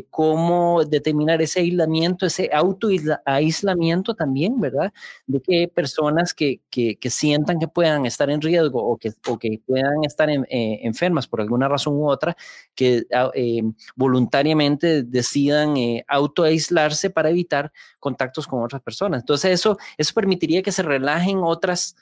cómo 0.10 0.84
determinar 0.86 1.42
ese 1.42 1.62
aislamiento, 1.62 2.26
ese 2.26 2.50
auto-aislamiento 2.54 4.16
también, 4.16 4.60
¿verdad? 4.60 4.92
De 5.28 5.42
que 5.42 5.68
personas 5.74 6.34
que, 6.34 6.62
que, 6.70 6.98
que 6.98 7.10
sientan 7.10 7.60
que 7.60 7.68
puedan 7.68 8.06
estar 8.06 8.30
en 8.30 8.42
riesgo 8.42 8.82
o 8.84 8.98
que, 8.98 9.14
o 9.28 9.38
que 9.38 9.62
puedan 9.66 10.04
estar 10.04 10.30
eh, 10.30 10.46
enfermas 10.84 11.28
por 11.28 11.42
alguna 11.42 11.68
razón 11.68 11.96
u 11.96 12.10
otra, 12.10 12.36
que 12.76 13.04
ah, 13.14 13.32
eh, 13.34 13.64
voluntariamente 13.96 15.04
decidan 15.04 15.78
eh, 15.78 16.04
autoaislarse 16.08 17.10
para 17.10 17.30
evitar 17.30 17.72
contactos 18.00 18.48
con 18.48 18.64
otras 18.64 18.82
personas. 18.82 19.22
Entonces 19.22 19.52
eso, 19.52 19.78
eso 19.98 20.14
permitiría 20.14 20.62
que 20.62 20.72
se 20.72 20.84
relajen 20.84 21.40
otras, 21.44 21.96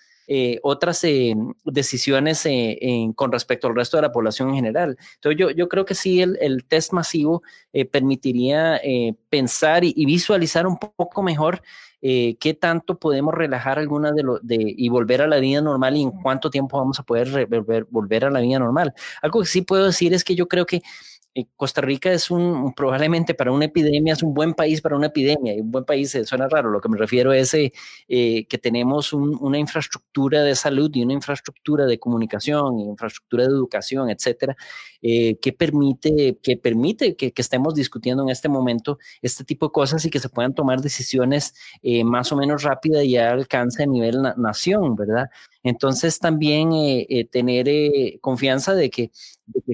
otras 0.63 1.05
decisiones 1.63 2.47
con 3.15 3.31
respecto 3.31 3.67
al 3.67 3.75
resto 3.75 3.97
de 3.97 4.01
la 4.01 4.11
población 4.11 4.49
en 4.49 4.55
general. 4.55 4.97
Entonces 5.15 5.39
yo, 5.39 5.51
yo 5.51 5.69
creo 5.69 5.85
que 5.85 5.95
sí, 5.95 6.21
el, 6.21 6.65
test 6.67 6.93
masivo 6.93 7.43
permitiría 7.91 8.81
pensar 9.29 9.83
y, 9.83 10.05
visualizar 10.05 10.67
un 10.67 10.77
poco 10.77 11.21
mejor 11.23 11.61
eh, 12.07 12.37
qué 12.39 12.53
tanto 12.53 12.99
podemos 12.99 13.33
relajar 13.33 13.79
alguna 13.79 14.11
de 14.11 14.21
los 14.21 14.39
de 14.45 14.57
y 14.59 14.89
volver 14.89 15.23
a 15.23 15.27
la 15.27 15.37
vida 15.37 15.59
normal 15.59 15.97
y 15.97 16.03
en 16.03 16.11
cuánto 16.11 16.51
tiempo 16.51 16.77
vamos 16.77 16.99
a 16.99 17.03
poder 17.03 17.47
volver 17.89 18.25
a 18.25 18.29
la 18.29 18.41
vida 18.41 18.59
normal. 18.59 18.93
Algo 19.23 19.41
que 19.41 19.47
sí 19.47 19.63
puedo 19.63 19.87
decir 19.87 20.13
es 20.13 20.23
que 20.23 20.35
yo 20.35 20.47
creo 20.47 20.67
que 20.67 20.83
eh, 21.37 21.47
Costa 21.57 21.81
Rica 21.81 22.13
es 22.13 22.31
un, 22.31 22.73
probablemente 22.73 23.33
para 23.33 23.51
una 23.51 23.65
epidemia, 23.65 24.13
es 24.13 24.23
un 24.23 24.33
buen 24.33 24.53
país 24.53 24.81
para 24.81 24.95
una 24.95 25.07
epidemia, 25.07 25.53
y 25.53 25.59
un 25.59 25.69
buen 25.69 25.83
país, 25.83 26.15
eh, 26.15 26.23
suena 26.23 26.47
raro, 26.47 26.71
lo 26.71 26.79
que 26.79 26.87
me 26.87 26.97
refiero 26.97 27.33
es 27.33 27.53
eh, 27.53 27.71
que 28.07 28.57
tenemos 28.57 29.11
una 29.11 29.59
infraestructura 29.59 30.43
de 30.43 30.55
salud 30.55 30.89
y 30.93 31.03
una 31.03 31.11
infraestructura 31.11 31.85
de 31.85 31.99
comunicación, 31.99 32.79
infraestructura 32.79 33.43
de 33.43 33.49
educación, 33.49 34.09
etcétera, 34.09 34.55
que 35.01 35.55
permite, 35.57 36.39
que, 36.41 36.57
permite 36.57 37.15
que, 37.15 37.31
estemos 37.35 37.75
discutiendo 37.75 38.23
en 38.23 38.29
este 38.29 38.49
momento 38.49 38.97
este 39.21 39.43
tipo 39.43 39.67
de 39.67 39.71
cosas 39.71 40.03
y 40.05 40.09
que 40.09 40.19
se 40.19 40.29
puedan 40.29 40.55
tomar 40.55 40.81
decisiones 40.81 41.53
más 42.05 42.31
o 42.31 42.37
menos 42.37 42.63
rápidas 42.63 43.03
y 43.03 43.17
al 43.17 43.39
alcance 43.39 43.83
a 43.83 43.85
nivel 43.85 44.21
nación, 44.37 44.95
¿verdad? 44.95 45.29
Entonces 45.65 46.19
también 46.19 46.73
eh, 46.73 47.07
eh, 47.09 47.25
tener 47.25 47.67
eh, 47.67 48.19
confianza 48.21 48.75
de 48.75 48.91
que, 48.91 49.11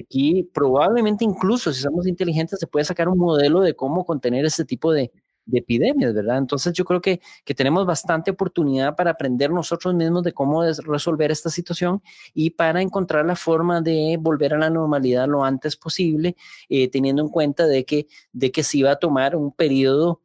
aquí 0.00 0.48
probablemente 0.54 1.22
incluso 1.22 1.70
si 1.70 1.82
somos 1.82 2.06
inteligentes 2.06 2.58
se 2.58 2.66
puede 2.66 2.86
sacar 2.86 3.08
un 3.08 3.18
modelo 3.18 3.60
de 3.60 3.76
cómo 3.76 4.06
contener 4.06 4.46
este 4.46 4.64
tipo 4.64 4.90
de, 4.92 5.12
epidemias, 5.52 6.14
¿verdad? 6.14 6.38
Entonces 6.38 6.72
yo 6.72 6.84
creo 6.84 7.00
que, 7.02 7.20
que, 7.44 7.52
tenemos 7.52 7.84
bastante 7.84 8.30
oportunidad 8.30 8.94
para 8.94 9.10
aprender 9.10 9.50
nosotros 9.50 9.92
mismos 9.92 10.22
de 10.22 10.32
cómo 10.32 10.62
resolver 10.62 11.32
esta 11.32 11.50
situación 11.50 12.00
y 12.32 12.50
para 12.50 12.80
encontrar 12.80 13.26
la 13.26 13.34
forma 13.34 13.80
de 13.82 14.16
volver 14.20 14.54
a 14.54 14.58
la 14.58 14.70
normalidad 14.70 15.26
lo 15.28 15.44
antes 15.44 15.76
posible, 15.76 16.36
teniendo 16.92 17.22
en 17.22 17.28
cuenta 17.28 17.66
de 17.66 17.84
que, 17.84 18.06
de 18.32 18.52
que 18.52 18.62
va 18.84 18.92
a 18.92 18.96
tomar 18.96 19.34
un 19.34 19.50
periodo 19.52 20.20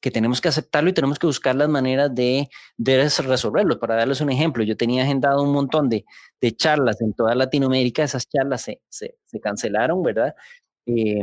que 0.00 0.10
tenemos 0.10 0.40
que 0.40 0.48
aceptarlo 0.48 0.90
y 0.90 0.92
tenemos 0.92 1.18
que 1.18 1.26
buscar 1.26 1.56
las 1.56 1.68
maneras 1.68 2.14
de, 2.14 2.48
de 2.76 3.10
resolverlo. 3.18 3.78
Para 3.78 3.96
darles 3.96 4.20
un 4.20 4.30
ejemplo, 4.30 4.62
yo 4.62 4.76
tenía 4.76 5.02
agendado 5.02 5.42
un 5.42 5.52
montón 5.52 5.88
de, 5.88 6.04
de 6.40 6.56
charlas 6.56 7.00
en 7.00 7.14
toda 7.14 7.34
Latinoamérica, 7.34 8.04
esas 8.04 8.28
charlas 8.28 8.62
se, 8.62 8.80
se, 8.88 9.16
se 9.24 9.40
cancelaron, 9.40 10.02
¿verdad? 10.02 10.34
Eh, 10.86 11.22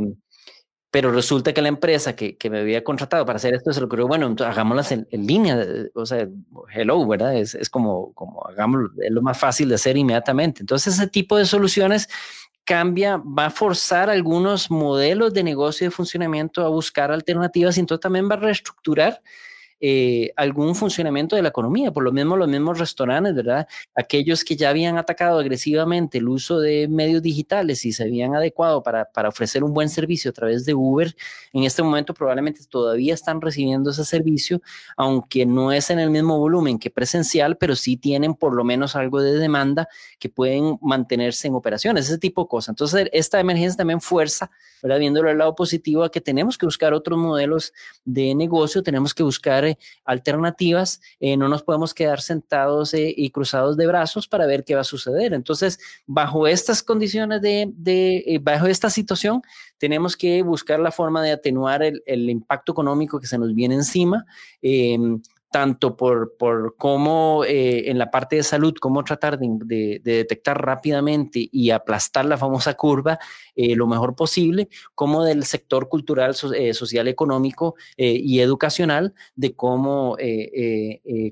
pero 0.90 1.12
resulta 1.12 1.52
que 1.52 1.60
la 1.60 1.68
empresa 1.68 2.16
que, 2.16 2.38
que, 2.38 2.48
me 2.48 2.60
había 2.60 2.82
contratado 2.82 3.26
para 3.26 3.36
hacer 3.36 3.52
esto 3.52 3.70
se 3.70 3.80
lo 3.80 3.86
ocurrió, 3.86 4.06
bueno, 4.06 4.34
hagámoslas 4.38 4.92
en, 4.92 5.06
en, 5.10 5.26
línea, 5.26 5.62
o 5.94 6.06
sea, 6.06 6.26
hello, 6.72 7.06
¿verdad? 7.06 7.36
Es, 7.36 7.54
es 7.54 7.68
como, 7.68 8.14
como 8.14 8.46
hagámoslo, 8.46 8.90
es 9.02 9.10
lo 9.10 9.20
más 9.20 9.38
fácil 9.38 9.68
de 9.68 9.74
hacer 9.74 9.96
inmediatamente. 9.98 10.62
Entonces, 10.62 10.94
ese 10.94 11.06
tipo 11.08 11.36
de 11.36 11.44
soluciones 11.44 12.08
cambia, 12.66 13.16
va 13.16 13.46
a 13.46 13.50
forzar 13.50 14.10
algunos 14.10 14.70
modelos 14.70 15.32
de 15.32 15.44
negocio 15.44 15.84
y 15.84 15.88
de 15.88 15.94
funcionamiento 15.94 16.66
a 16.66 16.68
buscar 16.68 17.10
alternativas 17.12 17.78
entonces 17.78 18.02
también 18.02 18.28
va 18.28 18.34
a 18.34 18.40
reestructurar 18.40 19.22
eh, 19.78 20.32
algún 20.36 20.74
funcionamiento 20.74 21.36
de 21.36 21.42
la 21.42 21.50
economía. 21.50 21.92
Por 21.92 22.02
lo 22.02 22.10
mismo, 22.10 22.36
los 22.36 22.48
mismos 22.48 22.78
restaurantes, 22.78 23.34
¿verdad? 23.34 23.68
Aquellos 23.94 24.42
que 24.42 24.56
ya 24.56 24.70
habían 24.70 24.96
atacado 24.96 25.38
agresivamente 25.38 26.18
el 26.18 26.28
uso 26.28 26.60
de 26.60 26.88
medios 26.88 27.20
digitales 27.20 27.84
y 27.84 27.92
se 27.92 28.04
habían 28.04 28.34
adecuado 28.34 28.82
para, 28.82 29.04
para 29.04 29.28
ofrecer 29.28 29.62
un 29.62 29.74
buen 29.74 29.90
servicio 29.90 30.30
a 30.30 30.34
través 30.34 30.64
de 30.64 30.72
Uber, 30.72 31.14
en 31.52 31.64
este 31.64 31.82
momento 31.82 32.14
probablemente 32.14 32.60
todavía 32.70 33.12
están 33.12 33.40
recibiendo 33.40 33.90
ese 33.90 34.04
servicio, 34.04 34.62
aunque 34.96 35.44
no 35.44 35.72
es 35.72 35.90
en 35.90 35.98
el 35.98 36.08
mismo 36.08 36.38
volumen 36.38 36.78
que 36.78 36.90
presencial, 36.90 37.58
pero 37.58 37.76
sí 37.76 37.98
tienen 37.98 38.34
por 38.34 38.54
lo 38.54 38.64
menos 38.64 38.96
algo 38.96 39.20
de 39.20 39.32
demanda 39.32 39.88
que 40.18 40.30
pueden 40.30 40.78
mantenerse 40.80 41.48
en 41.48 41.54
operaciones, 41.54 42.06
ese 42.06 42.18
tipo 42.18 42.44
de 42.44 42.48
cosas. 42.48 42.70
Entonces, 42.70 43.08
esta 43.12 43.40
emergencia 43.40 43.76
también 43.76 44.00
fuerza, 44.00 44.50
¿verdad? 44.82 44.98
Viéndolo 44.98 45.28
al 45.28 45.38
lado 45.38 45.54
positivo, 45.54 46.04
a 46.04 46.10
que 46.10 46.20
tenemos 46.20 46.56
que 46.56 46.66
buscar 46.66 46.94
otros 46.94 47.18
modelos 47.18 47.72
de 48.04 48.34
negocio, 48.34 48.82
tenemos 48.82 49.12
que 49.12 49.22
buscar 49.22 49.65
alternativas, 50.04 51.00
eh, 51.20 51.36
no 51.36 51.48
nos 51.48 51.62
podemos 51.62 51.94
quedar 51.94 52.20
sentados 52.20 52.94
eh, 52.94 53.12
y 53.16 53.30
cruzados 53.30 53.76
de 53.76 53.86
brazos 53.86 54.28
para 54.28 54.46
ver 54.46 54.64
qué 54.64 54.74
va 54.74 54.82
a 54.82 54.84
suceder. 54.84 55.34
Entonces, 55.34 55.78
bajo 56.06 56.46
estas 56.46 56.82
condiciones 56.82 57.40
de, 57.42 57.72
eh, 57.86 58.38
bajo 58.40 58.66
esta 58.66 58.90
situación, 58.90 59.42
tenemos 59.78 60.16
que 60.16 60.42
buscar 60.42 60.80
la 60.80 60.90
forma 60.90 61.22
de 61.22 61.32
atenuar 61.32 61.82
el, 61.82 62.30
impacto 62.30 62.72
económico 62.72 63.20
que 63.20 63.26
se 63.26 63.38
nos 63.38 63.54
viene 63.54 63.74
encima 63.74 64.24
em, 64.62 65.20
tanto 65.50 65.96
por, 65.96 66.36
por 66.36 66.76
cómo 66.76 67.44
eh, 67.44 67.90
en 67.90 67.98
la 67.98 68.10
parte 68.10 68.36
de 68.36 68.42
salud, 68.42 68.74
cómo 68.80 69.04
tratar 69.04 69.38
de, 69.38 70.00
detectar 70.02 70.60
rápidamente 70.60 71.48
y 71.50 71.70
aplastar 71.70 72.24
la 72.24 72.36
famosa 72.36 72.74
curva 72.74 73.18
eh, 73.54 73.74
lo 73.76 73.86
mejor 73.86 74.14
posible, 74.14 74.68
como 74.94 75.24
del 75.24 75.44
sector 75.44 75.88
cultural, 75.88 76.34
eh, 76.54 76.74
social, 76.74 77.08
económico 77.08 77.74
y 77.96 78.40
educacional, 78.40 79.14
de 79.34 79.54
cómo 79.54 80.16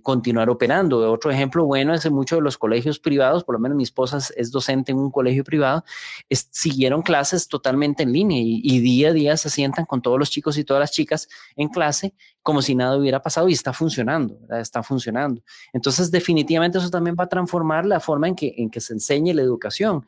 continuar 0.03 0.49
operando. 0.49 1.13
Otro 1.13 1.31
ejemplo 1.31 1.65
bueno 1.65 1.93
es 1.95 2.05
en 2.07 2.15
muchos 2.15 2.39
de 2.39 2.43
los 2.43 2.57
colegios 2.57 2.99
privados, 2.99 3.45
por 3.45 3.55
lo 3.55 3.59
menos 3.59 3.77
mi 3.77 3.83
esposa 3.83 4.19
es 4.37 4.51
docente 4.51 4.93
en 4.93 4.99
un 4.99 5.11
colegio 5.11 5.45
privado, 5.45 5.85
siguieron 6.31 7.03
clases 7.03 7.49
totalmente 7.49 8.03
en 8.03 8.13
línea 8.13 8.39
y, 8.39 8.61
y 8.63 8.81
día 8.81 9.11
a 9.11 9.13
día 9.13 9.37
se 9.37 9.51
sientan 9.51 9.85
con 9.85 10.01
todos 10.01 10.19
los 10.19 10.31
chicos 10.31 10.57
y 10.57 10.65
todas 10.65 10.81
las 10.81 10.93
chicas 10.93 11.29
en 11.57 11.69
clase 11.69 12.15
como 12.45 12.61
si 12.61 12.75
nada 12.75 12.99
hubiera 12.99 13.23
pasado 13.23 13.49
y 13.49 13.55
está 13.55 13.73
funcionando, 13.73 14.04
está 14.61 14.83
funcionando. 14.83 15.43
Entonces, 15.73 16.11
definitivamente 16.11 16.79
eso 16.79 16.91
también 16.91 17.17
va 17.19 17.25
a 17.25 17.29
transformar 17.29 17.87
la 17.87 18.01
forma 18.01 18.29
en 18.29 18.35
que, 18.35 18.55
en 18.57 18.71
que 18.71 18.81
se 18.81 18.93
enseñe 18.93 19.35
la 19.35 19.43
educación. 19.43 20.05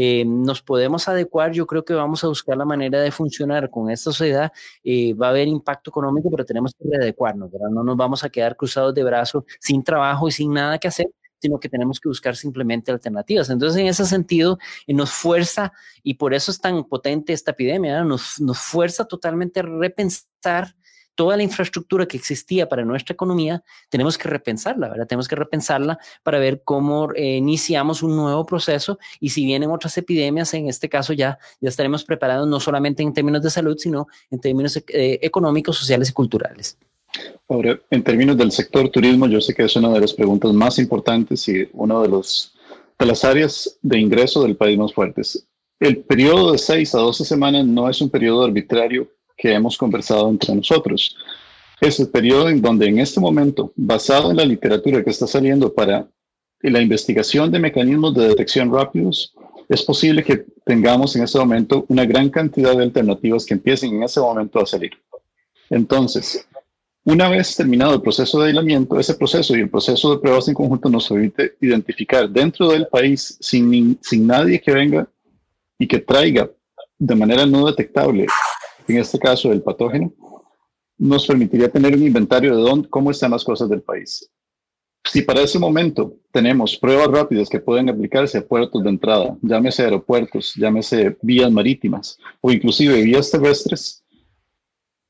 Eh, 0.00 0.24
nos 0.24 0.62
podemos 0.62 1.08
adecuar, 1.08 1.50
yo 1.50 1.66
creo 1.66 1.84
que 1.84 1.92
vamos 1.92 2.22
a 2.22 2.28
buscar 2.28 2.56
la 2.56 2.64
manera 2.64 3.00
de 3.00 3.10
funcionar 3.10 3.68
con 3.68 3.90
esta 3.90 4.12
sociedad. 4.12 4.52
Eh, 4.84 5.12
va 5.14 5.26
a 5.26 5.30
haber 5.30 5.48
impacto 5.48 5.90
económico, 5.90 6.30
pero 6.30 6.44
tenemos 6.44 6.72
que 6.72 6.88
readecuarnos, 6.88 7.50
¿verdad? 7.50 7.70
No 7.70 7.82
nos 7.82 7.96
vamos 7.96 8.22
a 8.22 8.30
quedar 8.30 8.56
cruzados 8.56 8.94
de 8.94 9.02
brazos 9.02 9.42
sin 9.58 9.82
trabajo 9.82 10.28
y 10.28 10.30
sin 10.30 10.52
nada 10.52 10.78
que 10.78 10.86
hacer, 10.86 11.08
sino 11.40 11.58
que 11.58 11.68
tenemos 11.68 11.98
que 11.98 12.08
buscar 12.08 12.36
simplemente 12.36 12.92
alternativas. 12.92 13.50
Entonces, 13.50 13.80
en 13.80 13.88
ese 13.88 14.04
sentido, 14.04 14.58
eh, 14.86 14.94
nos 14.94 15.10
fuerza, 15.10 15.72
y 16.04 16.14
por 16.14 16.32
eso 16.32 16.52
es 16.52 16.60
tan 16.60 16.84
potente 16.84 17.32
esta 17.32 17.50
epidemia, 17.50 18.04
nos, 18.04 18.40
nos 18.40 18.58
fuerza 18.58 19.04
totalmente 19.04 19.58
a 19.58 19.64
repensar 19.64 20.76
toda 21.18 21.36
la 21.36 21.42
infraestructura 21.42 22.06
que 22.06 22.16
existía 22.16 22.68
para 22.68 22.84
nuestra 22.84 23.12
economía, 23.12 23.64
tenemos 23.88 24.16
que 24.16 24.28
repensarla, 24.28 24.88
¿verdad? 24.88 25.08
Tenemos 25.08 25.26
que 25.26 25.34
repensarla 25.34 25.98
para 26.22 26.38
ver 26.38 26.62
cómo 26.64 27.12
eh, 27.12 27.38
iniciamos 27.38 28.04
un 28.04 28.14
nuevo 28.14 28.46
proceso 28.46 29.00
y 29.18 29.30
si 29.30 29.44
vienen 29.44 29.68
otras 29.72 29.98
epidemias, 29.98 30.54
en 30.54 30.68
este 30.68 30.88
caso 30.88 31.12
ya, 31.12 31.36
ya 31.60 31.70
estaremos 31.70 32.04
preparados 32.04 32.46
no 32.46 32.60
solamente 32.60 33.02
en 33.02 33.12
términos 33.12 33.42
de 33.42 33.50
salud, 33.50 33.76
sino 33.76 34.06
en 34.30 34.38
términos 34.38 34.76
eh, 34.76 35.18
económicos, 35.20 35.76
sociales 35.76 36.10
y 36.10 36.12
culturales. 36.12 36.78
Ahora, 37.48 37.80
en 37.90 38.04
términos 38.04 38.36
del 38.36 38.52
sector 38.52 38.88
turismo, 38.88 39.26
yo 39.26 39.40
sé 39.40 39.52
que 39.54 39.64
es 39.64 39.74
una 39.74 39.92
de 39.92 39.98
las 39.98 40.14
preguntas 40.14 40.52
más 40.52 40.78
importantes 40.78 41.48
y 41.48 41.68
una 41.72 42.00
de, 42.00 42.10
los, 42.10 42.54
de 42.96 43.06
las 43.06 43.24
áreas 43.24 43.76
de 43.82 43.98
ingreso 43.98 44.44
del 44.44 44.54
país 44.54 44.78
más 44.78 44.92
fuertes. 44.94 45.44
El 45.80 45.96
periodo 45.96 46.52
de 46.52 46.58
6 46.58 46.94
a 46.94 46.98
12 46.98 47.24
semanas 47.24 47.66
no 47.66 47.90
es 47.90 48.00
un 48.00 48.08
periodo 48.08 48.44
arbitrario 48.44 49.08
que 49.38 49.52
hemos 49.54 49.78
conversado 49.78 50.28
entre 50.28 50.54
nosotros. 50.54 51.16
Es 51.80 52.00
el 52.00 52.08
periodo 52.08 52.48
en 52.48 52.60
donde 52.60 52.86
en 52.86 52.98
este 52.98 53.20
momento, 53.20 53.72
basado 53.76 54.32
en 54.32 54.36
la 54.36 54.44
literatura 54.44 55.02
que 55.02 55.10
está 55.10 55.28
saliendo 55.28 55.72
para 55.72 56.08
la 56.60 56.82
investigación 56.82 57.52
de 57.52 57.60
mecanismos 57.60 58.14
de 58.14 58.28
detección 58.28 58.72
rápidos, 58.72 59.32
es 59.68 59.82
posible 59.82 60.24
que 60.24 60.44
tengamos 60.64 61.14
en 61.14 61.22
este 61.22 61.38
momento 61.38 61.84
una 61.88 62.04
gran 62.04 62.30
cantidad 62.30 62.76
de 62.76 62.82
alternativas 62.82 63.46
que 63.46 63.54
empiecen 63.54 63.94
en 63.94 64.02
ese 64.02 64.18
momento 64.18 64.58
a 64.58 64.66
salir. 64.66 64.90
Entonces, 65.70 66.48
una 67.04 67.28
vez 67.28 67.54
terminado 67.54 67.94
el 67.94 68.02
proceso 68.02 68.40
de 68.40 68.48
aislamiento, 68.48 68.98
ese 68.98 69.14
proceso 69.14 69.56
y 69.56 69.60
el 69.60 69.70
proceso 69.70 70.10
de 70.10 70.18
pruebas 70.18 70.48
en 70.48 70.54
conjunto 70.54 70.88
nos 70.88 71.08
permite 71.08 71.54
identificar 71.60 72.28
dentro 72.28 72.68
del 72.68 72.88
país, 72.88 73.36
sin, 73.40 73.98
sin 74.02 74.26
nadie 74.26 74.60
que 74.60 74.72
venga 74.72 75.08
y 75.78 75.86
que 75.86 76.00
traiga 76.00 76.50
de 76.98 77.14
manera 77.14 77.46
no 77.46 77.66
detectable 77.66 78.26
en 78.94 78.98
este 78.98 79.18
caso 79.18 79.52
el 79.52 79.62
patógeno, 79.62 80.12
nos 80.98 81.26
permitiría 81.26 81.70
tener 81.70 81.94
un 81.94 82.02
inventario 82.02 82.56
de 82.56 82.62
dónde, 82.62 82.88
cómo 82.88 83.10
están 83.10 83.30
las 83.30 83.44
cosas 83.44 83.68
del 83.68 83.82
país. 83.82 84.28
Si 85.04 85.22
para 85.22 85.40
ese 85.40 85.58
momento 85.58 86.16
tenemos 86.32 86.76
pruebas 86.76 87.08
rápidas 87.08 87.48
que 87.48 87.60
pueden 87.60 87.88
aplicarse 87.88 88.38
a 88.38 88.46
puertos 88.46 88.82
de 88.82 88.90
entrada, 88.90 89.36
llámese 89.40 89.84
aeropuertos, 89.84 90.54
llámese 90.56 91.16
vías 91.22 91.50
marítimas 91.50 92.18
o 92.40 92.50
inclusive 92.50 93.02
vías 93.02 93.30
terrestres, 93.30 94.04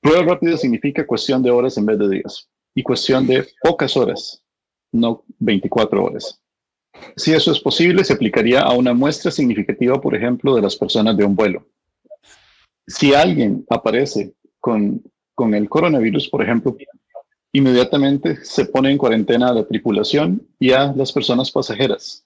pruebas 0.01 0.27
rápidas 0.27 0.61
significa 0.61 1.07
cuestión 1.07 1.43
de 1.43 1.51
horas 1.51 1.77
en 1.79 1.87
vez 1.87 1.99
de 1.99 2.09
días 2.09 2.49
y 2.75 2.83
cuestión 2.83 3.27
de 3.27 3.47
pocas 3.63 3.97
horas, 3.97 4.43
no 4.93 5.25
24 5.39 6.05
horas. 6.05 6.41
Si 7.17 7.33
eso 7.33 7.51
es 7.51 7.61
posible, 7.61 8.05
se 8.05 8.13
aplicaría 8.13 8.61
a 8.61 8.73
una 8.73 8.93
muestra 8.93 9.31
significativa, 9.31 10.01
por 10.01 10.15
ejemplo, 10.15 10.55
de 10.55 10.63
las 10.63 10.77
personas 10.77 11.17
de 11.17 11.25
un 11.25 11.35
vuelo 11.35 11.67
si 12.89 13.15
alguien 13.15 13.65
aparece 13.69 14.35
con, 14.61 15.03
con 15.35 15.55
el 15.55 15.69
coronavirus, 15.69 16.29
por 16.29 16.43
ejemplo, 16.43 16.77
inmediatamente 17.53 18.45
se 18.45 18.65
pone 18.65 18.91
en 18.91 18.99
cuarentena 18.99 19.49
a 19.49 19.53
la 19.53 19.67
tripulación 19.67 20.43
y 20.59 20.73
a 20.73 20.93
las 20.93 21.13
personas 21.13 21.51
pasajeras. 21.51 22.25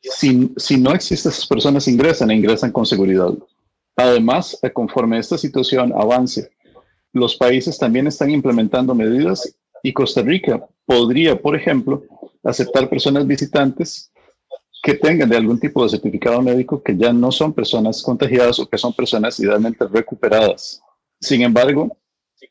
Si, 0.00 0.52
si 0.56 0.78
no 0.78 0.92
existen 0.92 1.32
esas 1.32 1.46
personas 1.46 1.88
ingresan 1.88 2.30
e 2.30 2.36
ingresan 2.36 2.70
con 2.70 2.86
seguridad. 2.86 3.34
Además, 3.96 4.58
eh, 4.62 4.70
conforme 4.70 5.18
esta 5.18 5.36
situación 5.36 5.92
avance, 5.92 6.50
los 7.12 7.36
países 7.36 7.78
también 7.78 8.06
están 8.06 8.30
implementando 8.30 8.94
medidas 8.94 9.56
y 9.82 9.92
Costa 9.92 10.22
Rica 10.22 10.66
podría, 10.84 11.40
por 11.40 11.56
ejemplo, 11.56 12.04
aceptar 12.44 12.88
personas 12.88 13.26
visitantes 13.26 14.12
que 14.86 14.94
tengan 14.94 15.28
de 15.28 15.36
algún 15.36 15.58
tipo 15.58 15.82
de 15.82 15.88
certificado 15.88 16.40
médico 16.40 16.80
que 16.80 16.96
ya 16.96 17.12
no 17.12 17.32
son 17.32 17.52
personas 17.52 18.00
contagiadas 18.00 18.60
o 18.60 18.68
que 18.68 18.78
son 18.78 18.92
personas 18.92 19.40
idealmente 19.40 19.84
recuperadas. 19.84 20.80
Sin 21.20 21.42
embargo, 21.42 21.96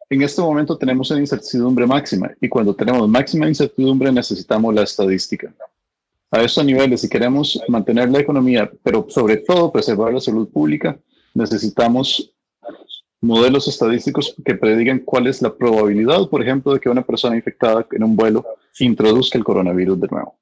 en 0.10 0.22
este 0.22 0.42
momento 0.42 0.78
tenemos 0.78 1.10
una 1.12 1.22
incertidumbre 1.22 1.88
máxima 1.88 2.30
y 2.42 2.50
cuando 2.50 2.76
tenemos 2.76 3.08
máxima 3.08 3.48
incertidumbre 3.48 4.12
necesitamos 4.12 4.76
la 4.76 4.84
estadística. 4.84 5.56
A 6.30 6.42
estos 6.42 6.66
niveles, 6.66 7.00
si 7.00 7.08
queremos 7.08 7.58
mantener 7.70 8.12
la 8.12 8.20
economía, 8.20 8.70
pero 8.84 9.06
sobre 9.08 9.38
todo 9.38 9.72
preservar 9.72 10.14
la 10.14 10.20
salud 10.20 10.50
pública, 10.50 11.00
necesitamos 11.34 12.34
modelos 13.22 13.70
estadísticos 13.70 14.36
que 14.44 14.56
predigan 14.56 15.00
cuál 15.00 15.28
es 15.28 15.42
la 15.42 15.56
probabilidad, 15.56 16.28
por 16.28 16.42
ejemplo, 16.42 16.74
de 16.74 16.82
que 16.82 16.90
una 16.90 17.06
persona 17.06 17.38
infectada 17.38 17.88
en 17.94 18.04
un 18.04 18.18
vuelo 18.18 18.44
introduzca 18.80 19.38
el 19.38 19.46
coronavirus 19.46 20.02
de 20.02 20.08
nuevo. 20.10 20.36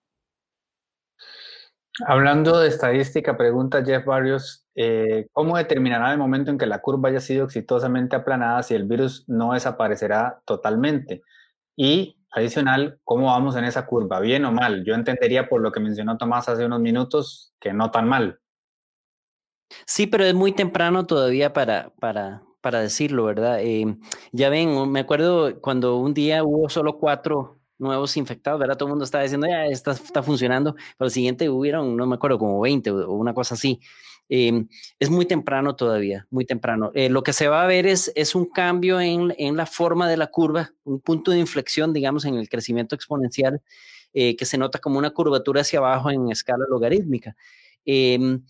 Hablando 2.08 2.60
de 2.60 2.70
estadística, 2.70 3.38
pregunta 3.38 3.86
Jeff 3.86 4.04
Barrios, 4.06 4.66
eh, 4.74 5.28
¿cómo 5.32 5.58
determinará 5.58 6.12
el 6.12 6.18
momento 6.18 6.50
en 6.50 6.58
que 6.58 6.66
la 6.66 6.82
curva 6.82 7.10
haya 7.10 7.20
sido 7.20 7.46
exitosamente 7.46 8.16
aplanada 8.16 8.64
si 8.64 8.74
el 8.74 8.86
virus 8.86 9.26
no 9.28 9.54
desaparecerá 9.54 10.42
totalmente? 10.46 11.22
Y 11.76 12.18
adicional, 12.32 13.00
¿cómo 13.04 13.28
vamos 13.28 13.56
en 13.58 13.66
esa 13.66 13.86
curva? 13.86 14.20
¿Bien 14.20 14.44
o 14.46 14.52
mal? 14.52 14.84
Yo 14.84 14.96
entendería 14.96 15.48
por 15.48 15.62
lo 15.62 15.72
que 15.72 15.80
mencionó 15.80 16.18
Tomás 16.18 16.50
hace 16.50 16.66
unos 16.66 16.80
minutos 16.80 17.54
que 17.60 17.74
no 17.74 17.92
tan 17.92 18.08
mal. 18.08 18.40
Sí, 19.86 20.08
pero 20.08 20.24
es 20.24 20.34
muy 20.34 20.52
temprano 20.52 21.06
todavía 21.06 21.54
para, 21.54 21.94
para, 22.00 22.42
para 22.62 22.80
decirlo, 22.80 23.26
¿verdad? 23.26 23.60
Eh, 23.62 23.98
ya 24.32 24.50
ven, 24.50 24.92
me 24.92 25.02
acuerdo 25.02 25.62
cuando 25.62 25.98
un 25.98 26.16
día 26.16 26.44
hubo 26.44 26.70
solo 26.70 26.98
cuatro 26.98 27.60
nuevos 27.84 28.18
infectados, 28.18 28.60
¿verdad? 28.60 28.78
Todo 28.78 28.88
el 28.88 28.92
mundo 28.92 29.06
está 29.06 29.22
diciendo, 29.22 29.48
ya, 29.48 29.66
está, 29.68 29.92
está 29.92 30.24
funcionando, 30.24 30.74
pero 30.98 31.08
el 31.08 31.12
siguiente 31.12 31.50
hubieron, 31.50 31.96
no 31.96 32.08
me 32.08 32.16
acuerdo, 32.16 32.40
como 32.40 32.60
20 32.62 32.90
o 32.92 33.12
una 33.14 33.34
cosa 33.34 33.54
así. 33.54 33.80
Em, 34.30 34.68
es 35.00 35.10
muy 35.10 35.26
temprano 35.26 35.76
todavía, 35.76 36.26
muy 36.32 36.46
temprano. 36.46 36.92
Eh, 36.96 37.10
lo 37.10 37.24
que 37.24 37.34
se 37.34 37.48
va 37.48 37.64
a 37.64 37.68
ver 37.68 37.86
es, 37.86 38.12
es 38.16 38.36
un 38.36 38.46
cambio 38.46 39.00
en, 39.02 39.34
en, 39.38 39.58
la 39.58 39.66
forma 39.66 40.10
de 40.10 40.18
la 40.18 40.28
curva, 40.28 40.74
un 40.86 41.02
punto 41.02 41.32
de 41.32 41.40
inflexión, 41.40 41.94
digamos, 41.94 42.26
en 42.26 42.36
el 42.36 42.50
crecimiento 42.50 42.96
exponencial, 42.96 43.62
eh, 44.14 44.36
que 44.36 44.46
se 44.46 44.58
nota 44.58 44.80
como 44.80 44.98
una 44.98 45.12
curvatura 45.12 45.62
hacia 45.62 45.80
abajo 45.80 46.10
en 46.10 46.32
escala 46.32 46.66
logarítmica. 46.70 47.36
Em, 47.86 48.44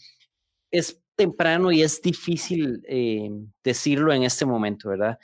es 0.71 1.01
temprano 1.15 1.71
y 1.71 1.81
es 1.83 2.01
difícil 2.01 2.83
em, 2.87 3.51
decirlo 3.63 4.13
en 4.13 4.23
este 4.23 4.45
momento, 4.45 4.89
¿verdad? 4.89 5.19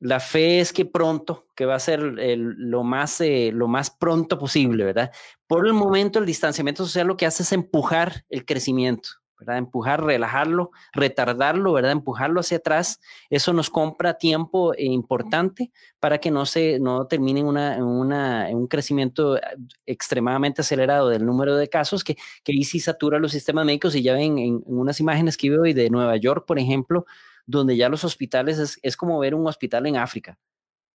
La 0.00 0.20
fe 0.20 0.60
es 0.60 0.72
que 0.72 0.84
pronto, 0.84 1.46
que 1.56 1.66
va 1.66 1.74
a 1.74 1.80
ser 1.80 2.00
lo, 2.00 2.84
más, 2.84 3.20
eh, 3.20 3.50
lo 3.52 3.66
más 3.66 3.90
pronto 3.90 4.38
posible, 4.38 4.84
¿verdad? 4.84 5.10
Por 5.48 5.66
el 5.66 5.72
momento 5.72 6.20
el 6.20 6.26
distanciamiento 6.26 6.84
social 6.84 7.08
lo 7.08 7.16
que 7.16 7.26
hace 7.26 7.42
es 7.42 7.50
empujar 7.50 8.24
el 8.30 8.44
crecimiento, 8.44 9.08
¿verdad? 9.40 9.58
Empujar, 9.58 10.04
relajarlo, 10.04 10.70
retardarlo, 10.92 11.72
¿verdad? 11.72 11.90
Empujarlo 11.90 12.38
hacia 12.38 12.58
atrás. 12.58 13.00
Eso 13.28 13.52
nos 13.52 13.70
compra 13.70 14.14
tiempo 14.18 14.72
eh, 14.74 14.84
importante 14.84 15.72
para 15.98 16.18
que 16.18 16.30
no 16.30 16.46
se 16.46 16.78
no 16.78 17.08
termine 17.08 17.40
en, 17.40 17.46
una, 17.82 18.48
un 18.52 18.68
crecimiento 18.68 19.36
eh, 19.36 19.40
extremadamente 19.84 20.60
acelerado 20.60 21.08
del 21.08 21.26
número 21.26 21.56
de 21.56 21.68
casos 21.68 22.04
que, 22.04 22.16
que 22.44 22.52
ahí 22.52 22.62
sí 22.62 22.78
satura 22.78 23.18
los 23.18 23.32
sistemas 23.32 23.64
médicos 23.66 23.96
y 23.96 24.02
ya 24.04 24.12
ven 24.12 24.38
en, 24.38 24.62
en 24.64 24.78
unas 24.78 25.00
imágenes 25.00 25.36
que 25.36 25.50
veo 25.50 25.62
hoy 25.62 25.72
de 25.72 25.90
Nueva 25.90 26.16
York, 26.16 26.44
por 26.46 26.60
ejemplo, 26.60 27.04
donde 27.48 27.76
ya 27.76 27.88
los 27.88 28.04
hospitales 28.04 28.58
es, 28.58 28.78
es 28.82 28.96
como 28.96 29.18
ver 29.18 29.34
un 29.34 29.48
hospital 29.48 29.86
en 29.86 29.96
África. 29.96 30.38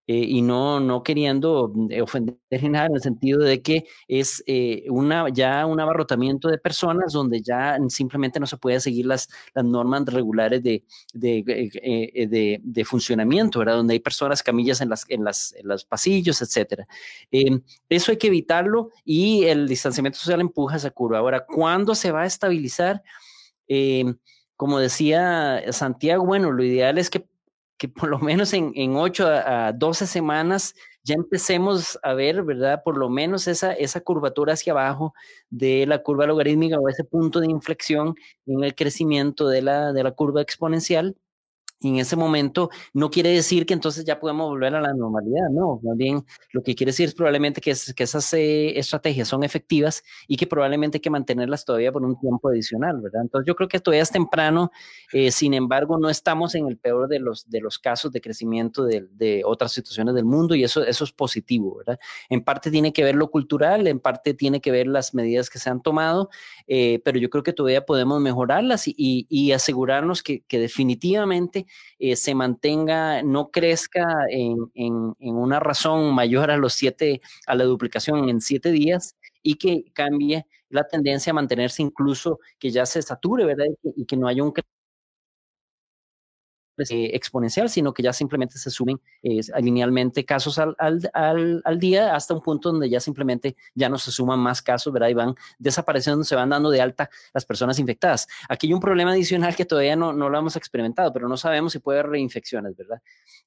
Eh, 0.05 0.17
y 0.17 0.41
no, 0.41 0.81
no 0.81 1.01
queriendo 1.01 1.71
mm, 1.73 2.01
ofender 2.01 2.35
nada 2.69 2.87
en 2.87 2.95
el 2.95 3.01
sentido 3.01 3.39
de 3.39 3.61
que 3.61 3.85
es 4.09 4.43
eh, 4.47 4.83
una, 4.89 5.29
ya 5.29 5.65
un 5.65 5.79
abarrotamiento 5.79 6.49
de 6.49 6.57
personas 6.57 7.13
donde 7.13 7.41
ya 7.41 7.77
simplemente 7.87 8.37
no 8.37 8.45
se 8.45 8.57
puede 8.57 8.81
seguir 8.81 9.05
las, 9.05 9.29
las 9.55 9.63
normas 9.63 10.03
regulares 10.07 10.61
de, 10.61 10.83
de, 11.13 11.43
eh, 11.47 12.59
de, 12.61 12.85
funcionamiento, 12.85 13.59
¿verdad? 13.59 13.77
Donde 13.77 13.93
hay 13.93 13.99
personas, 14.01 14.43
camillas 14.43 14.81
en, 14.81 14.89
las, 14.89 15.05
en, 15.07 15.23
las, 15.23 15.53
en 15.53 15.69
los 15.69 15.85
pasillos, 15.85 16.41
etcétera. 16.41 16.85
eso 17.87 18.11
hay 18.11 18.17
que 18.17 18.27
evitarlo 18.27 18.89
y 19.05 19.45
el 19.45 19.69
distanciamiento 19.69 20.19
social 20.19 20.41
empuja 20.41 20.75
esa 20.75 20.91
curva. 20.91 21.19
Ahora, 21.19 21.45
¿cuándo 21.45 21.95
se 21.95 22.11
va 22.11 22.23
a 22.23 22.25
estabilizar? 22.25 23.01
Como 24.55 24.79
decía 24.79 25.63
Santiago, 25.71 26.25
bueno, 26.25 26.51
lo 26.51 26.63
ideal 26.63 26.97
es 26.97 27.09
que, 27.09 27.27
que 27.77 27.87
por 27.89 28.09
lo 28.09 28.19
menos 28.19 28.53
en, 28.53 28.71
en 28.75 28.95
8 28.95 29.27
a, 29.27 29.71
12 29.73 30.07
semanas 30.07 30.75
ya 31.03 31.15
empecemos 31.15 31.99
a 32.01 32.13
ver, 32.13 32.43
¿verdad? 32.43 32.81
Por 32.83 32.97
lo 32.97 33.09
menos 33.09 33.47
esa, 33.47 33.73
esa 33.73 34.01
curvatura 34.01 34.53
hacia 34.53 34.71
abajo 34.73 35.13
de 35.49 35.85
la 35.85 36.01
curva 36.01 36.25
logarítmica 36.25 36.79
o 36.79 36.87
ese 36.87 37.03
punto 37.03 37.39
de 37.41 37.47
inflexión 37.51 38.15
en 38.45 38.63
el 38.63 38.73
crecimiento 38.75 39.47
de 39.49 39.61
la, 39.61 39.91
de 39.91 40.03
la 40.03 40.11
curva 40.11 40.41
exponencial 40.41 41.17
y 41.83 41.89
en 41.89 41.97
ese 41.97 42.15
momento 42.15 42.69
no 42.93 43.09
quiere 43.09 43.29
decir 43.29 43.65
que 43.65 43.73
entonces 43.73 44.05
ya 44.05 44.19
podemos 44.19 44.49
volver 44.49 44.73
a 44.75 44.81
la 44.81 44.93
normalidad, 44.93 45.49
no, 45.51 45.79
más 45.83 45.97
bien 45.97 46.25
lo 46.51 46.63
que 46.63 46.75
quiere 46.75 46.91
decir 46.91 47.09
es 47.09 47.15
probablemente 47.15 47.61
que, 47.61 47.73
que 47.95 48.03
esas 48.03 48.33
eh, 48.33 48.77
estrategias 48.79 49.27
son 49.27 49.43
efectivas 49.43 50.03
y 50.27 50.37
que 50.37 50.47
probablemente 50.47 50.97
hay 50.97 51.01
que 51.01 51.09
mantenerlas 51.09 51.65
todavía 51.65 51.91
por 51.91 52.03
un 52.03 52.19
tiempo 52.19 52.49
adicional, 52.49 53.01
¿verdad? 53.01 53.21
Entonces 53.23 53.47
yo 53.47 53.55
creo 53.55 53.67
que 53.67 53.79
todavía 53.79 54.03
es 54.03 54.11
temprano 54.11 54.71
Eh, 55.11 55.31
sin 55.31 55.53
embargo, 55.53 55.99
no 55.99 56.09
estamos 56.09 56.55
en 56.55 56.67
el 56.67 56.77
peor 56.77 57.07
de 57.07 57.19
los, 57.19 57.47
de 57.47 57.61
los 57.61 57.77
casos 57.77 58.11
de 58.11 58.19
crecimiento 58.19 58.83
de, 58.83 59.05
de, 59.11 59.43
otras 59.45 59.71
situaciones 59.71 60.15
del 60.15 60.25
mundo 60.25 60.55
y 60.55 60.63
eso, 60.63 60.83
eso 60.83 61.03
es 61.03 61.11
positivo, 61.11 61.77
¿verdad? 61.77 61.99
En 62.29 62.43
parte 62.43 62.71
tiene 62.71 62.93
que 62.93 63.03
ver 63.03 63.15
lo 63.15 63.29
cultural, 63.29 63.85
en 63.87 63.99
parte 63.99 64.33
tiene 64.33 64.59
que 64.59 64.71
ver 64.71 64.87
las 64.87 65.13
medidas 65.13 65.49
que 65.51 65.59
se 65.59 65.69
han 65.69 65.81
tomado, 65.81 66.29
eh, 66.67 66.99
pero 67.05 67.19
yo 67.19 67.29
creo 67.29 67.43
que 67.43 67.53
todavía 67.53 67.85
podemos 67.85 68.19
mejorarlas 68.21 68.87
y, 68.87 68.95
y, 68.97 69.51
asegurarnos 69.51 70.23
que, 70.23 70.43
que 70.47 70.57
definitivamente 70.57 71.67
eh, 71.99 72.15
se 72.15 72.35
mantenga, 72.35 73.23
no 73.23 73.51
crezca 73.51 74.05
en, 74.29 74.57
en, 74.75 75.13
una 75.19 75.59
razón 75.59 76.13
mayor 76.13 76.51
a 76.51 76.57
los 76.57 76.73
siete, 76.73 77.21
a 77.47 77.55
la 77.55 77.63
duplicación 77.65 78.29
en 78.29 78.41
siete 78.41 78.71
días 78.71 79.15
y 79.41 79.55
que 79.55 79.85
cambie 79.93 80.45
la 80.69 80.87
tendencia 80.87 81.31
a 81.31 81.35
mantenerse 81.35 81.81
incluso 81.83 82.39
que 82.59 82.71
ya 82.71 82.85
se 82.85 83.01
sature, 83.01 83.45
¿verdad? 83.45 83.65
Y 83.65 83.75
que, 83.81 84.01
y 84.01 84.05
que 84.05 84.17
no 84.17 84.27
haya 84.27 84.43
un 84.43 84.53
eh, 86.77 87.11
exponencial, 87.13 87.69
sino 87.69 87.93
que 87.93 88.01
ya 88.01 88.13
simplemente 88.13 88.57
se 88.57 88.71
suben 88.71 88.99
eh, 89.21 89.41
linealmente 89.61 90.25
casos 90.25 90.57
al, 90.57 90.75
al, 90.79 91.09
al, 91.13 91.61
al, 91.63 91.79
día 91.79 92.15
hasta 92.15 92.33
un 92.33 92.41
punto 92.41 92.71
donde 92.71 92.89
ya 92.89 92.99
simplemente 92.99 93.55
ya 93.75 93.89
no 93.89 93.99
se 93.99 94.11
suman 94.11 94.39
más 94.39 94.61
casos, 94.61 94.91
¿verdad? 94.91 95.09
Y 95.09 95.13
van 95.13 95.35
desapareciendo, 95.59 96.23
se 96.23 96.35
van 96.35 96.49
dando 96.49 96.71
de 96.71 96.81
alta 96.81 97.09
las 97.33 97.45
personas 97.45 97.77
infectadas. 97.77 98.27
Aquí 98.49 98.67
hay 98.67 98.73
un 98.73 98.79
problema 98.79 99.11
adicional 99.11 99.55
que 99.55 99.65
todavía 99.65 99.95
no, 99.95 100.13
no 100.13 100.29
lo 100.29 100.39
hemos 100.39 100.55
experimentado, 100.55 101.13
pero 101.13 101.27
no 101.29 101.37
sabemos 101.37 101.73
si 101.73 101.79
puede 101.79 101.99
haber 101.99 102.11
reinfecciones, 102.11 102.75
¿verdad? 102.75 103.01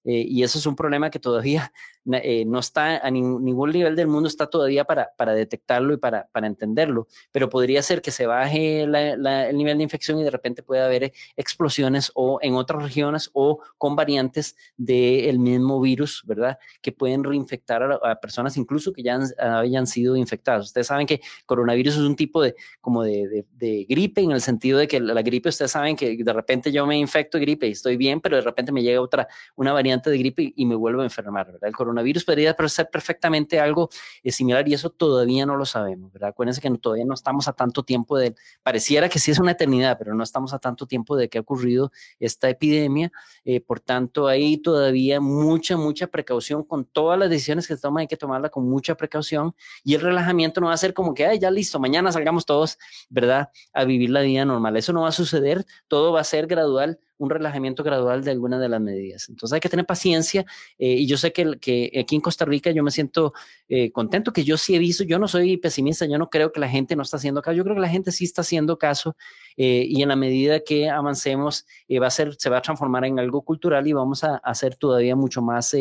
Eh, 0.05 0.25
y 0.29 0.45
eso 0.45 0.59
es 0.59 0.67
un 0.67 0.77
problema 0.77 1.11
que 1.11 1.19
todavía 1.19 1.73
eh, 2.13 2.45
no 2.47 2.61
está 2.61 2.99
a 2.99 3.11
ni, 3.11 3.23
ningún 3.23 3.71
nivel 3.71 3.97
del 3.97 4.07
mundo, 4.07 4.29
está 4.29 4.47
todavía 4.47 4.85
para, 4.85 5.11
para 5.17 5.35
detectarlo 5.35 5.95
y 5.95 5.97
para, 5.97 6.29
para 6.29 6.47
entenderlo, 6.47 7.09
pero 7.33 7.49
podría 7.49 7.83
ser 7.83 8.03
que 8.03 8.13
se 8.13 8.27
baje 8.27 8.87
la, 8.87 9.17
la, 9.17 9.49
el 9.49 9.57
nivel 9.57 9.79
de 9.79 9.83
infección 9.83 10.21
y 10.21 10.23
de 10.25 10.31
repente 10.31 10.63
pueda 10.63 10.87
haber 10.87 11.13
explosiones 11.37 12.13
o 12.15 12.39
en 12.41 12.55
otras 12.55 12.83
regiones 12.83 13.16
o 13.33 13.61
con 13.79 13.97
variantes 13.97 14.57
del 14.77 15.39
mismo 15.39 15.81
virus, 15.81 16.23
¿verdad? 16.27 16.59
Que 16.81 16.93
pueden 16.93 17.25
reinfectar 17.25 17.83
a, 17.83 18.13
a 18.13 18.21
personas 18.21 18.57
incluso 18.57 18.93
que 18.93 19.03
ya 19.03 19.15
han, 19.15 19.25
hayan 19.39 19.87
sido 19.87 20.17
infectadas. 20.17 20.67
Ustedes 20.67 20.87
saben 20.87 21.07
que 21.07 21.21
coronavirus 21.47 21.95
es 21.95 22.01
un 22.01 22.17
tipo 22.17 22.43
de, 22.43 22.55
como 22.81 23.03
de, 23.03 23.29
de, 23.29 23.47
de, 23.53 23.87
gripe, 23.89 24.21
en 24.21 24.33
el 24.33 24.41
sentido 24.41 24.79
de 24.79 24.89
que 24.89 25.01
la 25.01 25.23
gripe, 25.23 25.49
ustedes 25.49 25.71
saben 25.71 25.97
que 25.97 26.17
de 26.17 26.33
repente 26.33 26.73
yo 26.73 26.87
me 26.87 26.99
infecto 26.99 27.39
gripe 27.39 27.67
y 27.67 27.73
estoy 27.73 27.97
bien, 27.97 28.21
pero 28.21 28.37
de 28.37 28.43
repente 28.43 28.73
me 28.73 28.83
llega 28.83 29.01
otra, 29.01 29.29
una 29.55 29.73
variante 29.73 30.11
de 30.11 30.19
gripe 30.19 30.43
y, 30.43 30.55
y 30.57 30.67
me 30.67 30.75
vuelvo 30.75 31.03
a 31.03 31.05
enfermar, 31.05 31.47
¿verdad? 31.47 31.69
El 31.69 31.75
coronavirus 31.75 32.25
podría 32.25 32.55
ser 32.69 32.89
perfectamente 32.91 33.61
algo 33.61 33.89
eh, 34.23 34.33
similar 34.33 34.69
y 34.69 34.75
eso 34.75 34.91
todavía 34.91 35.47
no 35.47 35.57
lo 35.57 35.65
sabemos, 35.65 36.13
¿verdad? 36.13 36.31
Acuérdense 36.31 36.61
que 36.61 36.71
no, 36.71 36.79
todavía 36.79 37.05
no 37.05 37.15
estamos 37.15 37.49
a 37.49 37.53
tanto 37.53 37.83
tiempo 37.83 38.19
de, 38.19 38.35
pareciera 38.63 39.09
que 39.09 39.19
sí 39.19 39.31
es 39.31 39.39
una 39.39 39.53
eternidad, 39.53 39.97
pero 39.99 40.15
no 40.15 40.23
estamos 40.23 40.53
a 40.53 40.59
tanto 40.59 40.87
tiempo 40.87 41.17
de 41.17 41.29
que 41.29 41.39
ha 41.39 41.41
ocurrido 41.41 41.93
esta 42.19 42.49
epidemia 42.49 43.06
eh, 43.45 43.61
por 43.61 43.81
tanto, 43.81 44.27
hay 44.27 44.59
todavía 44.59 45.21
mucha, 45.21 45.77
mucha 45.77 46.07
precaución 46.07 46.65
con 46.65 46.85
todas 46.85 47.19
las 47.19 47.31
decisiones 47.31 47.67
que 47.67 47.77
se 47.77 47.83
toman, 47.83 48.03
hay 48.03 48.07
que 48.07 48.17
tomarla 48.17 48.49
con 48.49 48.69
mucha 48.69 48.95
precaución 48.95 49.55
y 49.85 49.95
el 49.95 50.01
relajamiento 50.01 50.61
no 50.61 50.69
va 50.69 50.75
a 50.75 50.77
ser 50.77 50.95
como 50.95 51.15
que, 51.15 51.27
ay, 51.27 51.39
ya 51.39 51.51
listo, 51.51 51.79
mañana 51.79 52.13
salgamos 52.13 52.47
todos, 52.47 52.79
¿verdad? 53.09 53.51
A 53.73 53.85
vivir 53.85 54.11
la 54.11 54.23
vida 54.23 54.45
normal. 54.45 54.77
Eso 54.77 54.93
no 54.93 55.03
va 55.03 55.09
a 55.09 55.13
suceder, 55.13 55.65
todo 55.89 56.13
va 56.13 56.21
a 56.21 56.25
ser 56.25 56.47
gradual 56.47 56.99
un 57.19 57.31
relajamiento 57.31 57.83
gradual 57.83 58.25
de 58.25 58.31
alguna 58.31 58.59
de 58.59 58.69
las 58.69 58.81
medidas. 58.81 59.29
Entonces 59.29 59.55
hay 59.55 59.61
que 59.61 59.69
tener 59.69 59.87
paciencia 59.87 60.45
eh, 60.79 60.93
y 60.93 61.07
yo 61.07 61.17
sé 61.17 61.33
que, 61.33 61.59
que, 61.61 61.91
aquí 62.01 62.15
en 62.15 62.21
Costa 62.21 62.45
Rica 62.45 62.71
yo 62.71 62.83
me 62.83 62.91
siento 62.91 63.33
eh, 63.69 63.91
contento, 63.91 64.33
que 64.33 64.45
yo 64.45 64.57
sí 64.57 64.75
he 64.75 64.79
visto, 64.79 65.05
yo 65.05 65.19
no 65.19 65.29
soy 65.29 65.57
pesimista, 65.57 66.07
yo 66.07 66.19
no 66.19 66.29
creo 66.29 66.53
que 66.53 66.61
la 66.61 66.69
gente 66.69 66.95
no 66.97 67.03
está 67.03 67.17
haciendo 67.17 67.43
caso, 67.43 67.57
yo 67.57 67.65
creo 67.65 67.77
que 67.77 67.81
la 67.81 67.89
gente 67.89 68.13
sí 68.13 68.25
está 68.25 68.43
haciendo 68.43 68.79
caso 68.79 69.17
eh, 69.57 69.87
y 69.89 70.03
en 70.03 70.09
la 70.09 70.17
medida 70.17 70.61
que 70.61 70.91
avancemos 70.91 71.65
va 72.01 72.07
a 72.07 72.11
ser, 72.11 72.35
se 72.39 72.51
va 72.51 72.59
a 72.59 72.63
transformar 72.63 73.05
en 73.07 73.19
algo 73.19 73.43
cultural 73.43 73.87
y 73.87 73.93
vamos 73.93 74.23
a, 74.25 74.41
ser 74.55 74.77
todavía 74.77 75.15
mucho 75.15 75.43
más 75.43 75.75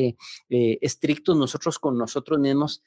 estrictos 0.49 1.37
nosotros 1.37 1.79
con 1.79 1.97
nosotros 1.97 2.39
mismos 2.39 2.83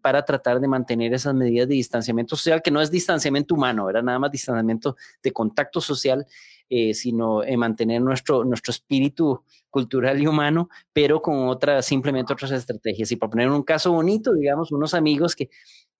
para 0.00 0.24
tratar 0.24 0.58
de 0.58 0.66
mantener 0.66 1.14
esas 1.14 1.34
medidas 1.34 1.68
de 1.68 1.74
distanciamiento 1.74 2.34
social, 2.34 2.60
que 2.62 2.72
no 2.72 2.80
es 2.80 2.90
distanciamiento 2.90 3.54
humano, 3.54 3.88
era 3.88 4.02
nada 4.02 4.18
más 4.18 4.32
distanciamiento 4.32 4.96
de 5.22 5.32
contacto 5.32 5.80
social 5.80 6.26
eh, 6.74 6.94
sino 6.94 7.44
en 7.44 7.60
mantener 7.60 8.00
nuestro, 8.00 8.44
nuestro 8.44 8.70
espíritu 8.70 9.44
cultural 9.68 10.22
y 10.22 10.26
humano, 10.26 10.70
pero 10.94 11.20
con 11.20 11.48
otras, 11.48 11.84
simplemente 11.84 12.32
otras 12.32 12.50
estrategias. 12.50 13.12
Y 13.12 13.16
para 13.16 13.28
poner 13.28 13.50
un 13.50 13.62
caso 13.62 13.92
bonito, 13.92 14.32
digamos, 14.32 14.72
unos 14.72 14.94
amigos 14.94 15.36
que, 15.36 15.50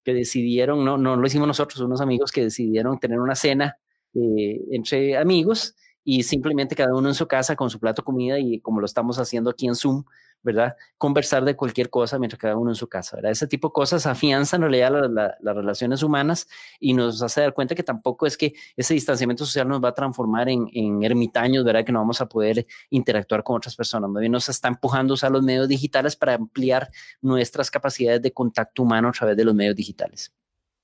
que 0.02 0.14
decidieron, 0.14 0.82
no, 0.82 0.96
no 0.96 1.14
lo 1.16 1.26
hicimos 1.26 1.46
nosotros, 1.46 1.82
unos 1.82 2.00
amigos 2.00 2.32
que 2.32 2.44
decidieron 2.44 2.98
tener 2.98 3.20
una 3.20 3.34
cena 3.34 3.76
eh, 4.14 4.62
entre 4.70 5.18
amigos 5.18 5.76
y 6.04 6.22
simplemente 6.22 6.74
cada 6.74 6.94
uno 6.94 7.06
en 7.08 7.14
su 7.14 7.28
casa 7.28 7.54
con 7.54 7.68
su 7.68 7.78
plato 7.78 8.02
comida 8.02 8.38
y 8.38 8.58
como 8.60 8.80
lo 8.80 8.86
estamos 8.86 9.18
haciendo 9.18 9.50
aquí 9.50 9.66
en 9.66 9.74
Zoom, 9.74 10.04
¿verdad? 10.42 10.76
Conversar 10.98 11.44
de 11.44 11.56
cualquier 11.56 11.90
cosa 11.90 12.18
mientras 12.18 12.38
cada 12.38 12.56
uno 12.56 12.70
en 12.70 12.74
su 12.74 12.88
casa, 12.88 13.16
¿verdad? 13.16 13.32
Ese 13.32 13.46
tipo 13.46 13.68
de 13.68 13.72
cosas 13.72 14.06
afianzan 14.06 14.62
en 14.62 14.70
realidad 14.70 14.92
la, 14.92 15.08
la, 15.08 15.36
las 15.40 15.56
relaciones 15.56 16.02
humanas 16.02 16.48
y 16.80 16.94
nos 16.94 17.22
hace 17.22 17.40
dar 17.40 17.54
cuenta 17.54 17.74
que 17.74 17.82
tampoco 17.82 18.26
es 18.26 18.36
que 18.36 18.54
ese 18.76 18.94
distanciamiento 18.94 19.44
social 19.46 19.68
nos 19.68 19.82
va 19.82 19.90
a 19.90 19.94
transformar 19.94 20.48
en, 20.48 20.68
en 20.72 21.02
ermitaños, 21.02 21.64
¿verdad? 21.64 21.84
Que 21.84 21.92
no 21.92 22.00
vamos 22.00 22.20
a 22.20 22.28
poder 22.28 22.66
interactuar 22.90 23.42
con 23.42 23.56
otras 23.56 23.76
personas. 23.76 24.10
Más 24.10 24.20
bien 24.20 24.32
nos 24.32 24.48
está 24.48 24.68
empujando 24.68 25.12
a 25.12 25.14
usar 25.14 25.30
los 25.30 25.42
medios 25.42 25.68
digitales 25.68 26.16
para 26.16 26.34
ampliar 26.34 26.88
nuestras 27.20 27.70
capacidades 27.70 28.22
de 28.22 28.32
contacto 28.32 28.82
humano 28.82 29.08
a 29.08 29.12
través 29.12 29.36
de 29.36 29.44
los 29.44 29.54
medios 29.54 29.76
digitales. 29.76 30.32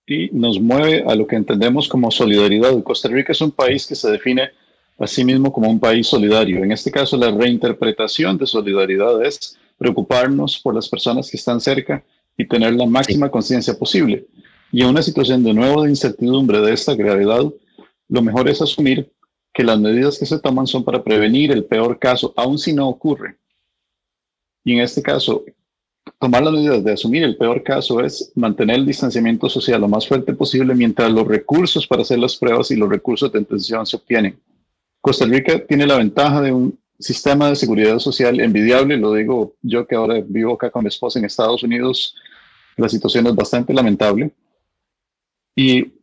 Y 0.06 0.30
nos 0.30 0.59
mueve 0.59 1.04
a 1.06 1.14
lo 1.14 1.26
que 1.26 1.36
entendemos 1.36 1.86
como 1.86 2.11
solidaridad. 2.11 2.82
Costa 2.82 3.09
Rica 3.09 3.32
es 3.32 3.40
un 3.42 3.50
país 3.50 3.86
que 3.86 3.94
se 3.94 4.11
define 4.11 4.50
asimismo 4.99 5.53
como 5.53 5.70
un 5.70 5.78
país 5.78 6.07
solidario. 6.07 6.62
En 6.62 6.72
este 6.72 6.90
caso, 6.90 7.16
la 7.16 7.30
reinterpretación 7.30 8.36
de 8.36 8.46
solidaridad 8.46 9.24
es 9.24 9.57
preocuparnos 9.78 10.59
por 10.59 10.74
las 10.74 10.88
personas 10.88 11.30
que 11.30 11.36
están 11.36 11.61
cerca 11.61 12.05
y 12.36 12.46
tener 12.46 12.74
la 12.74 12.86
máxima 12.86 13.30
conciencia 13.30 13.78
posible. 13.78 14.26
Y 14.72 14.82
en 14.82 14.88
una 14.88 15.03
situación 15.03 15.42
de 15.44 15.55
nuevo 15.55 15.82
de 15.82 15.90
incertidumbre 15.90 16.61
de 16.61 16.72
esta 16.72 16.94
gravedad, 16.94 17.44
lo 18.09 18.22
mejor 18.22 18.49
es 18.49 18.61
asumir 18.61 19.11
que 19.55 19.64
las 19.64 19.78
medidas 19.78 20.18
que 20.18 20.26
se 20.26 20.38
toman 20.38 20.66
son 20.66 20.84
para 20.84 21.03
prevenir 21.03 21.53
el 21.53 21.64
peor 21.64 21.99
caso, 21.99 22.32
aun 22.36 22.59
si 22.59 22.72
no 22.72 22.88
ocurre. 22.88 23.38
Y 24.64 24.74
en 24.74 24.80
este 24.80 25.03
caso, 25.03 25.44
tomar 26.18 26.42
las 26.42 26.53
medidas 26.53 26.84
de 26.84 26.92
asumir 26.92 27.22
el 27.22 27.36
peor 27.36 27.62
caso 27.62 28.01
es 28.01 28.32
mantener 28.34 28.76
el 28.76 28.86
distanciamiento 28.86 29.49
social 29.49 29.80
lo 29.80 29.88
más 29.88 30.07
fuerte 30.07 30.32
posible 30.34 30.74
mientras 30.74 31.11
los 31.11 31.26
recursos 31.26 31.86
para 31.86 32.03
hacer 32.03 32.18
las 32.18 32.36
pruebas 32.36 32.70
y 32.70 32.76
los 32.76 32.88
recursos 32.88 33.32
de 33.32 33.38
atención 33.38 33.86
se 33.86 33.96
obtienen. 33.96 34.38
Costa 35.09 35.24
Rica 35.24 35.64
tiene 35.66 35.86
la 35.86 35.96
ventaja 35.96 36.42
de 36.42 36.52
un 36.52 36.78
sistema 36.98 37.48
de 37.48 37.56
seguridad 37.56 37.98
social 37.98 38.40
envidiable, 38.40 38.98
lo 38.98 39.14
digo 39.14 39.54
yo 39.62 39.86
que 39.86 39.96
ahora 39.96 40.20
vivo 40.22 40.52
acá 40.52 40.70
con 40.70 40.84
mi 40.84 40.88
esposa 40.88 41.18
en 41.18 41.24
Estados 41.24 41.62
Unidos, 41.62 42.14
la 42.76 42.90
situación 42.90 43.26
es 43.26 43.34
bastante 43.34 43.72
lamentable. 43.72 44.30
Y 45.56 45.94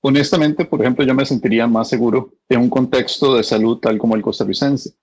honestamente, 0.00 0.64
por 0.64 0.80
ejemplo, 0.80 1.04
yo 1.04 1.12
me 1.12 1.26
sentiría 1.26 1.66
más 1.66 1.90
seguro 1.90 2.32
en 2.48 2.60
un 2.60 2.70
contexto 2.70 3.36
de 3.36 3.42
salud 3.42 3.76
tal 3.80 3.98
como 3.98 4.16
el 4.16 4.22
costarricense. 4.22 4.94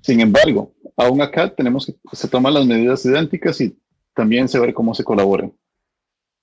Sin 0.00 0.22
embargo, 0.22 0.72
aún 0.96 1.20
acá 1.20 1.54
tenemos 1.54 1.84
que 1.84 1.94
se 2.10 2.26
toman 2.26 2.54
las 2.54 2.64
medidas 2.64 3.04
idénticas 3.04 3.60
y 3.60 3.78
también 4.14 4.48
se 4.48 4.58
ve 4.58 4.72
cómo 4.72 4.94
se 4.94 5.04
colabora. 5.04 5.50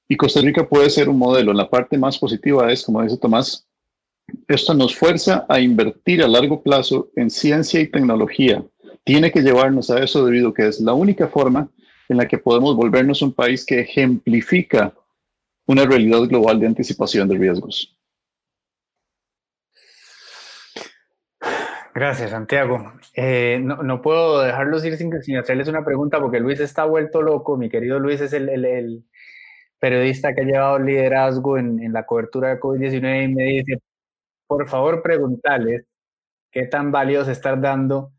Y 0.07 0.16
Costa 0.16 0.41
Rica 0.41 0.70
puede 0.70 0.91
ser 0.91 1.09
un 1.09 1.18
modelo. 1.18 1.53
La 1.53 1.72
parte 1.72 1.97
más 1.97 2.20
positiva 2.20 2.72
es, 2.72 2.84
como 2.84 3.01
dice 3.01 3.18
Tomás, 3.18 3.68
esto 4.47 4.74
nos 4.74 4.95
fuerza 4.95 5.45
a 5.49 5.59
invertir 5.59 6.24
a 6.24 6.28
largo 6.28 6.61
plazo 6.61 7.09
en 7.15 7.30
ciencia 7.30 7.80
y 7.80 7.88
tecnología. 7.88 8.63
Tiene 9.03 9.32
que 9.32 9.41
llevarnos 9.41 9.89
a 9.89 10.03
eso 10.03 10.26
debido 10.26 10.49
a 10.49 10.53
que 10.53 10.67
es 10.67 10.80
la 10.80 10.93
única 10.93 11.28
forma 11.28 11.69
en 12.09 12.17
la 12.17 12.28
que 12.28 12.38
podemos 12.38 12.76
volvernos 12.76 13.21
un 13.21 13.34
país 13.34 13.65
que 13.65 13.82
ejemplifica 13.82 14.93
una 15.65 15.86
realidad 15.86 16.21
global 16.21 16.59
de 16.59 16.67
anticipación 16.67 17.28
de 17.28 17.38
riesgos. 17.38 17.97
Gracias, 21.95 22.32
Santiago. 22.32 22.93
Eh, 23.15 23.59
no, 23.61 24.01
puedo 24.01 24.41
dejarlos 24.41 24.84
ir 24.84 24.97
sin, 24.97 25.21
sin, 25.21 25.38
hacerles 25.38 25.67
una 25.67 25.86
pregunta 25.86 26.19
porque 26.19 26.39
Luis 26.39 26.59
está 26.59 26.86
vuelto 26.86 27.21
loco. 27.21 27.55
Mi 27.55 27.69
querido 27.69 27.99
Luis 27.99 28.19
es 28.19 28.34
el 28.34 29.05
periodista 29.80 30.34
que 30.34 30.41
ha 30.41 30.45
llevado 30.45 30.80
liderazgo 30.80 31.57
en, 31.57 31.84
en 31.84 31.93
la 31.93 32.05
cobertura 32.05 32.49
de 32.49 32.59
COVID-19 32.59 33.26
y 33.26 33.28
me 33.28 33.43
dice, 33.43 33.80
por 34.54 34.70
favor 34.70 35.01
preguntarles 35.01 35.84
qué 36.51 36.68
tan 36.68 36.91
válido 36.91 37.24
es 37.24 37.28
estar 37.28 37.60
dando 37.60 38.12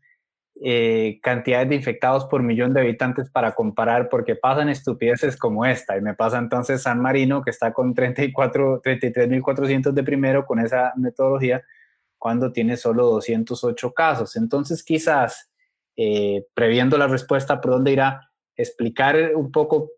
eh, 0.61 1.17
cantidades 1.23 1.69
de 1.69 1.75
infectados 1.75 2.25
por 2.25 2.43
millón 2.43 2.73
de 2.73 2.81
habitantes 2.81 3.29
para 3.29 3.55
comparar, 3.55 4.09
porque 4.09 4.35
pasan 4.35 4.67
estupideces 4.67 5.37
como 5.37 5.65
esta. 5.65 5.97
Y 5.97 6.01
me 6.01 6.13
pasa 6.13 6.37
entonces 6.37 6.81
San 6.81 6.99
Marino, 6.99 7.41
que 7.41 7.51
está 7.51 7.71
con 7.71 7.93
34, 7.93 8.81
33.400 8.81 9.93
de 9.93 10.03
primero 10.03 10.45
con 10.45 10.59
esa 10.59 10.91
metodología, 10.97 11.63
cuando 12.17 12.51
tiene 12.51 12.75
solo 12.75 13.05
208 13.05 13.93
casos. 13.93 14.35
Entonces, 14.35 14.83
quizás, 14.83 15.49
eh, 15.95 16.45
previendo 16.53 16.97
la 16.97 17.07
respuesta 17.07 17.61
por 17.61 17.71
dónde 17.71 17.93
irá, 17.93 18.29
explicar 18.57 19.35
un 19.35 19.53
poco 19.53 19.91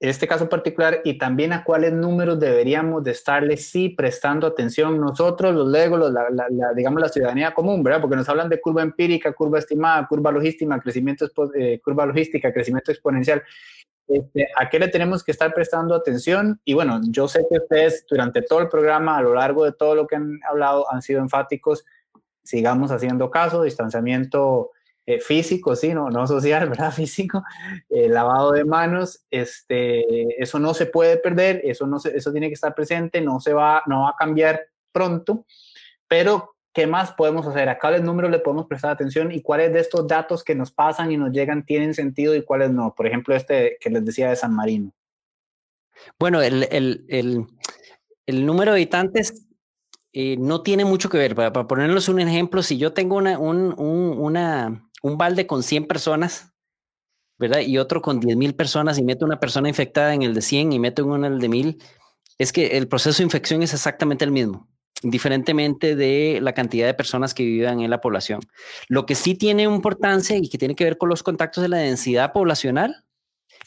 este 0.00 0.28
caso 0.28 0.48
particular 0.48 1.00
y 1.04 1.18
también 1.18 1.52
a 1.52 1.64
cuáles 1.64 1.92
números 1.92 2.38
deberíamos 2.38 3.02
de 3.02 3.10
estarle 3.10 3.56
sí 3.56 3.88
prestando 3.88 4.46
atención 4.46 5.00
nosotros, 5.00 5.52
los 5.52 5.66
legos, 5.68 6.12
la, 6.12 6.72
digamos 6.74 7.02
la 7.02 7.08
ciudadanía 7.08 7.52
común, 7.52 7.82
¿verdad? 7.82 8.00
Porque 8.00 8.14
nos 8.14 8.28
hablan 8.28 8.48
de 8.48 8.60
curva 8.60 8.82
empírica, 8.82 9.32
curva 9.32 9.58
estimada, 9.58 10.06
curva 10.06 10.30
logística, 10.30 10.78
crecimiento, 10.80 11.28
eh, 11.56 11.80
curva 11.82 12.06
logística, 12.06 12.52
crecimiento 12.52 12.92
exponencial. 12.92 13.42
Este, 14.06 14.46
¿A 14.56 14.70
qué 14.70 14.78
le 14.78 14.88
tenemos 14.88 15.24
que 15.24 15.32
estar 15.32 15.52
prestando 15.52 15.96
atención? 15.96 16.60
Y 16.64 16.74
bueno, 16.74 17.00
yo 17.10 17.26
sé 17.26 17.44
que 17.50 17.58
ustedes 17.58 18.06
durante 18.08 18.42
todo 18.42 18.60
el 18.60 18.68
programa, 18.68 19.18
a 19.18 19.22
lo 19.22 19.34
largo 19.34 19.64
de 19.64 19.72
todo 19.72 19.96
lo 19.96 20.06
que 20.06 20.14
han 20.14 20.38
hablado, 20.48 20.90
han 20.92 21.02
sido 21.02 21.20
enfáticos. 21.20 21.84
Sigamos 22.44 22.92
haciendo 22.92 23.30
caso, 23.30 23.62
distanciamiento 23.62 24.70
eh, 25.08 25.20
físico, 25.20 25.74
sí, 25.74 25.94
no, 25.94 26.10
no 26.10 26.26
social, 26.26 26.68
¿verdad? 26.68 26.92
Físico, 26.92 27.42
eh, 27.88 28.10
lavado 28.10 28.52
de 28.52 28.66
manos, 28.66 29.24
este, 29.30 30.42
eso 30.42 30.58
no 30.58 30.74
se 30.74 30.84
puede 30.84 31.16
perder, 31.16 31.62
eso, 31.64 31.86
no 31.86 31.96
eso 31.96 32.30
tiene 32.30 32.48
que 32.48 32.54
estar 32.54 32.74
presente, 32.74 33.22
no, 33.22 33.40
se 33.40 33.54
va, 33.54 33.82
no 33.86 34.02
va 34.02 34.10
a 34.10 34.16
cambiar 34.18 34.66
pronto, 34.92 35.46
pero 36.06 36.56
¿qué 36.74 36.86
más 36.86 37.12
podemos 37.12 37.46
hacer? 37.46 37.70
¿A 37.70 37.78
cuáles 37.78 38.02
números 38.02 38.30
le 38.30 38.40
podemos 38.40 38.66
prestar 38.66 38.90
atención 38.90 39.32
y 39.32 39.40
cuáles 39.40 39.72
de 39.72 39.80
estos 39.80 40.06
datos 40.06 40.44
que 40.44 40.54
nos 40.54 40.72
pasan 40.72 41.10
y 41.10 41.16
nos 41.16 41.32
llegan 41.32 41.64
tienen 41.64 41.94
sentido 41.94 42.34
y 42.34 42.42
cuáles 42.42 42.70
no? 42.70 42.94
Por 42.94 43.06
ejemplo, 43.06 43.34
este 43.34 43.78
que 43.80 43.88
les 43.88 44.04
decía 44.04 44.28
de 44.28 44.36
San 44.36 44.54
Marino. 44.54 44.92
Bueno, 46.18 46.42
el, 46.42 46.68
el, 46.70 47.06
el, 47.08 47.46
el 48.26 48.44
número 48.44 48.72
de 48.72 48.76
habitantes 48.76 49.48
eh, 50.12 50.36
no 50.38 50.62
tiene 50.62 50.84
mucho 50.84 51.08
que 51.08 51.16
ver. 51.16 51.34
Para, 51.34 51.52
para, 51.52 51.66
ponerles 51.66 52.08
un 52.10 52.20
ejemplo, 52.20 52.62
si 52.62 52.76
yo 52.76 52.92
tengo 52.92 53.16
una, 53.16 53.38
un, 53.38 53.74
un, 53.78 54.18
una, 54.18 54.87
un 55.02 55.18
balde 55.18 55.46
con 55.46 55.62
100 55.62 55.86
personas, 55.86 56.52
¿verdad? 57.38 57.60
Y 57.60 57.78
otro 57.78 58.02
con 58.02 58.20
10 58.20 58.36
mil 58.36 58.54
personas 58.54 58.98
y 58.98 59.02
meto 59.02 59.24
una 59.24 59.40
persona 59.40 59.68
infectada 59.68 60.14
en 60.14 60.22
el 60.22 60.34
de 60.34 60.42
100 60.42 60.72
y 60.72 60.78
meto 60.78 61.14
en 61.14 61.24
el 61.24 61.38
de 61.38 61.48
1000, 61.48 61.82
es 62.38 62.52
que 62.52 62.78
el 62.78 62.88
proceso 62.88 63.18
de 63.18 63.24
infección 63.24 63.62
es 63.62 63.74
exactamente 63.74 64.24
el 64.24 64.30
mismo, 64.30 64.68
indiferentemente 65.02 65.96
de 65.96 66.40
la 66.40 66.52
cantidad 66.52 66.86
de 66.86 66.94
personas 66.94 67.34
que 67.34 67.44
vivan 67.44 67.80
en 67.80 67.90
la 67.90 68.00
población. 68.00 68.40
Lo 68.88 69.06
que 69.06 69.14
sí 69.14 69.34
tiene 69.34 69.64
importancia 69.64 70.36
y 70.36 70.48
que 70.48 70.58
tiene 70.58 70.74
que 70.74 70.84
ver 70.84 70.98
con 70.98 71.08
los 71.08 71.22
contactos 71.22 71.62
de 71.62 71.68
la 71.68 71.78
densidad 71.78 72.32
poblacional 72.32 73.04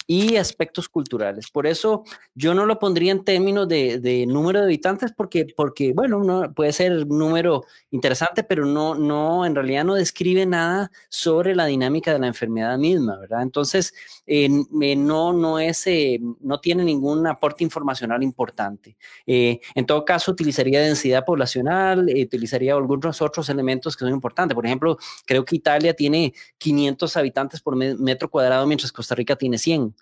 y 0.08 0.36
aspectos 0.38 0.90
culturales. 0.90 1.50
Por 1.50 1.68
eso 1.68 2.04
yo 2.36 2.54
no 2.54 2.66
lo 2.66 2.80
pondría 2.80 3.12
en 3.12 3.24
términos 3.24 3.68
de, 3.68 4.26
número 4.28 4.60
de 4.60 4.66
habitantes 4.66 5.14
porque, 5.16 5.48
porque 5.56 5.94
bueno, 5.94 6.24
no, 6.24 6.54
puede 6.54 6.74
ser 6.74 7.06
un 7.06 7.18
número 7.18 7.64
interesante, 7.92 8.44
pero 8.44 8.66
no, 8.66 8.96
no, 8.96 9.46
en 9.46 9.56
realidad 9.56 9.86
no 9.86 9.96
describe 9.96 10.46
nada 10.46 10.92
sobre 11.10 11.56
la 11.56 11.66
dinámica 11.66 12.14
de 12.14 12.20
la 12.20 12.28
enfermedad 12.28 12.78
misma, 12.78 13.18
¿verdad? 13.20 13.42
Entonces, 13.42 13.94
eh, 14.26 14.50
no, 14.50 15.34
no, 15.34 15.60
es, 15.60 15.86
eh, 15.88 16.20
no 16.42 16.60
tiene 16.60 16.84
ningún 16.84 17.28
aporte 17.28 17.64
informacional 17.64 18.24
importante. 18.24 18.98
Eh, 19.26 19.60
en 19.76 19.86
todo 19.86 20.04
caso, 20.06 20.32
utilizaría 20.32 20.82
densidad 20.82 21.26
poblacional, 21.26 22.08
utilizaría 22.10 22.74
algunos 22.74 23.22
otros 23.22 23.50
elementos 23.50 23.96
que 23.96 24.06
son 24.06 24.14
importantes. 24.14 24.56
Por 24.56 24.66
ejemplo, 24.66 24.98
creo 25.26 25.46
que 25.46 25.56
Italia 25.56 25.94
tiene 25.94 26.34
500 26.58 27.18
habitantes 27.18 27.62
por 27.62 27.76
metro 27.76 28.30
cuadrado, 28.30 28.66
mientras 28.68 28.92
Costa 28.92 29.16
Rica 29.16 29.36
tiene 29.36 29.58
100. 29.58 29.96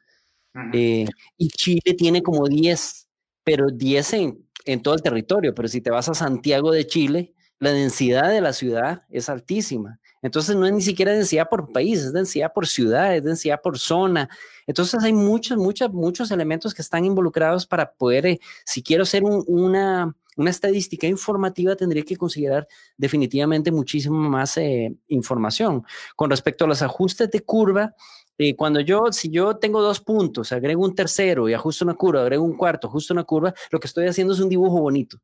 Eh, 0.73 1.05
y 1.37 1.49
Chile 1.49 1.93
tiene 1.97 2.21
como 2.21 2.47
10, 2.47 3.07
pero 3.43 3.69
10 3.69 4.13
en, 4.13 4.81
todo 4.81 4.93
el 4.93 5.01
territorio. 5.01 5.53
Pero 5.53 5.67
si 5.67 5.81
te 5.81 5.91
vas 5.91 6.09
a 6.09 6.13
Santiago 6.13 6.71
de 6.71 6.87
Chile, 6.87 7.33
la 7.59 7.71
densidad 7.71 8.29
de 8.29 8.41
la 8.41 8.53
ciudad 8.53 9.03
es 9.09 9.29
altísima. 9.29 9.99
Entonces 10.21 10.55
no 10.55 10.65
es 10.65 10.73
ni 10.73 10.81
siquiera 10.81 11.13
densidad 11.13 11.47
por 11.49 11.71
país, 11.71 11.99
es 11.99 12.13
densidad 12.13 12.51
por 12.53 12.67
ciudad, 12.67 13.15
es 13.15 13.23
densidad 13.23 13.61
por 13.61 13.79
zona. 13.79 14.29
Entonces 14.67 15.01
hay 15.03 15.13
muchos, 15.13 15.57
muchos, 15.57 15.91
muchos 15.93 16.31
elementos 16.31 16.73
que 16.73 16.81
están 16.81 17.05
involucrados 17.05 17.65
para 17.65 17.93
poder, 17.93 18.25
eh, 18.25 18.39
si 18.65 18.83
quiero 18.83 19.03
hacer 19.03 19.23
una, 19.23 20.13
una 20.35 20.49
estadística 20.49 21.07
informativa, 21.07 21.75
tendría 21.75 22.03
que 22.03 22.17
considerar 22.17 22.67
definitivamente 22.97 23.71
muchísimo 23.71 24.17
más 24.29 24.57
eh, 24.57 24.93
información. 25.07 25.83
Con 26.15 26.29
respecto 26.29 26.65
a 26.65 26.67
los 26.67 26.81
ajustes 26.81 27.31
de 27.31 27.41
curva, 27.41 27.93
y 28.41 28.55
cuando 28.55 28.79
yo, 28.79 29.11
si 29.11 29.29
yo 29.29 29.57
tengo 29.57 29.81
dos 29.81 29.99
puntos, 29.99 30.53
agrego 30.53 30.81
un 30.83 30.95
tercero 30.95 31.49
y 31.49 31.53
ajusto 31.53 31.83
una 31.83 31.93
curva, 31.93 32.21
agrego 32.21 32.43
un 32.45 32.55
cuarto, 32.55 32.87
ajusto 32.87 33.13
una 33.13 33.25
curva, 33.25 33.53
lo 33.69 33.81
que 33.81 33.87
estoy 33.87 34.07
haciendo 34.07 34.33
es 34.33 34.39
un 34.39 34.47
dibujo 34.47 34.79
bonito. 34.79 35.17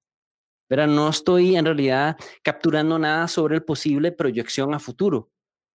Pero 0.67 0.85
no 0.85 1.09
estoy 1.09 1.55
en 1.55 1.63
realidad 1.65 2.17
capturando 2.43 2.99
nada 2.99 3.29
sobre 3.29 3.55
el 3.55 3.63
posible 3.63 4.11
proyección 4.11 4.73
a 4.73 4.79
futuro. 4.79 5.29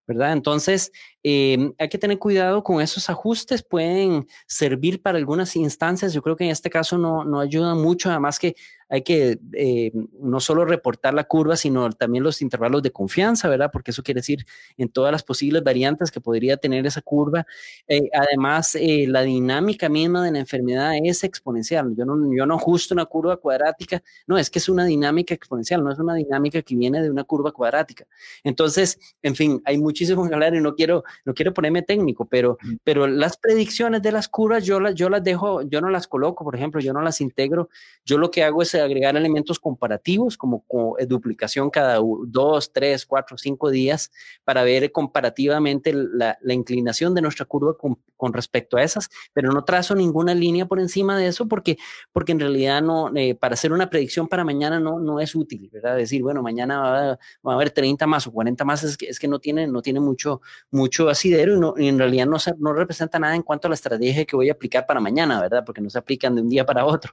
¿verdad? 0.06 0.32
Entonces, 0.32 0.90
em, 1.22 1.72
hay 1.78 1.88
que 1.88 1.96
tener 1.96 2.18
cuidado 2.18 2.64
con 2.64 2.80
esos 2.82 3.08
ajustes, 3.08 3.62
pueden 3.62 4.26
servir 4.48 5.00
para 5.00 5.16
algunas 5.18 5.54
instancias, 5.54 6.12
yo 6.12 6.20
creo 6.20 6.34
que 6.34 6.44
en 6.44 6.50
este 6.50 6.68
caso 6.68 6.98
no, 6.98 7.24
no 7.24 7.38
ayuda 7.38 7.76
mucho, 7.76 8.10
además 8.10 8.40
que 8.40 8.56
hay 8.90 9.02
que 9.02 9.38
eh, 9.52 9.92
no 10.20 10.40
solo 10.40 10.64
reportar 10.64 11.14
la 11.14 11.24
curva, 11.24 11.56
sino 11.56 11.88
también 11.90 12.24
los 12.24 12.42
intervalos 12.42 12.82
de 12.82 12.90
confianza, 12.90 13.48
¿verdad? 13.48 13.70
Porque 13.72 13.92
eso 13.92 14.02
quiere 14.02 14.18
decir 14.18 14.44
en 14.76 14.88
todas 14.88 15.12
las 15.12 15.22
posibles 15.22 15.62
variantes 15.62 16.10
que 16.10 16.20
podría 16.20 16.56
tener 16.56 16.84
esa 16.84 17.00
curva. 17.00 17.46
Eh, 17.86 18.10
además, 18.12 18.74
eh, 18.74 19.06
la 19.08 19.22
dinámica 19.22 19.88
misma 19.88 20.24
de 20.24 20.32
la 20.32 20.40
enfermedad 20.40 20.94
es 21.02 21.22
exponencial. 21.22 21.94
Yo 21.96 22.04
no, 22.04 22.34
yo 22.36 22.44
no 22.46 22.56
ajusto 22.56 22.92
una 22.92 23.06
curva 23.06 23.36
cuadrática, 23.36 24.02
no, 24.26 24.36
es 24.36 24.50
que 24.50 24.58
es 24.58 24.68
una 24.68 24.84
dinámica 24.84 25.34
exponencial, 25.34 25.84
no 25.84 25.92
es 25.92 25.98
una 25.98 26.14
dinámica 26.14 26.60
que 26.62 26.74
viene 26.74 27.00
de 27.00 27.10
una 27.10 27.22
curva 27.22 27.52
cuadrática. 27.52 28.06
Entonces, 28.42 28.98
en 29.22 29.36
fin, 29.36 29.62
hay 29.64 29.78
muchísimo 29.78 30.26
que 30.28 30.34
hablar 30.34 30.54
y 30.56 30.60
no 30.60 30.74
quiero, 30.74 31.04
no 31.24 31.32
quiero 31.32 31.54
ponerme 31.54 31.82
técnico, 31.82 32.24
pero, 32.24 32.58
pero 32.82 33.06
las 33.06 33.36
predicciones 33.36 34.02
de 34.02 34.10
las 34.10 34.28
curvas 34.28 34.64
yo 34.64 34.80
las, 34.80 34.96
yo 34.96 35.08
las 35.08 35.22
dejo, 35.22 35.62
yo 35.62 35.80
no 35.80 35.90
las 35.90 36.08
coloco, 36.08 36.42
por 36.42 36.56
ejemplo, 36.56 36.80
yo 36.80 36.92
no 36.92 37.02
las 37.02 37.20
integro. 37.20 37.68
Yo 38.04 38.18
lo 38.18 38.30
que 38.32 38.42
hago 38.42 38.62
es 38.62 38.74
agregar 38.80 39.16
elementos 39.16 39.58
comparativos 39.58 40.36
como, 40.36 40.64
duplicación 41.06 41.70
cada 41.70 41.98
dos, 42.26 42.72
tres, 42.72 43.06
cuatro, 43.06 43.38
cinco 43.38 43.70
días 43.70 44.10
para 44.44 44.62
ver 44.62 44.92
comparativamente 44.92 45.92
la, 45.92 46.38
inclinación 46.48 47.14
de 47.14 47.22
nuestra 47.22 47.44
curva 47.46 47.76
con, 47.76 48.32
respecto 48.32 48.76
a 48.76 48.82
esas, 48.82 49.08
pero 49.32 49.50
no 49.50 49.64
trazo 49.64 49.94
ninguna 49.94 50.34
línea 50.34 50.66
por 50.66 50.78
encima 50.78 51.16
de 51.16 51.26
eso 51.26 51.48
porque, 51.48 51.78
porque 52.12 52.32
en 52.32 52.40
realidad 52.40 52.82
no, 52.82 53.10
eh, 53.16 53.34
para 53.34 53.54
hacer 53.54 53.72
una 53.72 53.88
predicción 53.88 54.28
para 54.28 54.44
mañana 54.44 54.78
no, 54.78 55.00
no 55.00 55.20
es 55.20 55.34
útil, 55.34 55.70
¿verdad? 55.72 55.96
Decir, 55.96 56.22
bueno, 56.22 56.42
mañana 56.42 56.80
va, 56.80 57.52
a 57.52 57.54
haber 57.54 57.70
30 57.70 58.06
más 58.06 58.26
o 58.26 58.32
40 58.32 58.64
más, 58.64 58.84
es 58.84 58.96
que, 58.96 59.06
es 59.06 59.18
que 59.18 59.28
no 59.28 59.38
tiene, 59.38 59.66
no 59.66 59.80
tiene 59.80 60.00
mucho, 60.00 60.42
mucho 60.70 61.08
asidero 61.08 61.56
y, 61.56 61.60
no, 61.60 61.74
en 61.78 61.98
realidad 61.98 62.26
no, 62.26 62.36
no 62.58 62.72
representa 62.74 63.18
nada 63.18 63.34
en 63.34 63.42
cuanto 63.42 63.68
a 63.68 63.70
la 63.70 63.74
estrategia 63.74 64.24
que 64.24 64.36
voy 64.36 64.48
a 64.48 64.52
aplicar 64.52 64.86
para 64.86 65.00
mañana, 65.00 65.40
¿verdad? 65.40 65.64
Porque 65.64 65.80
no 65.80 65.90
se 65.90 65.98
aplican 65.98 66.34
de 66.34 66.42
un 66.42 66.48
día 66.48 66.66
para 66.66 66.84
otro. 66.84 67.12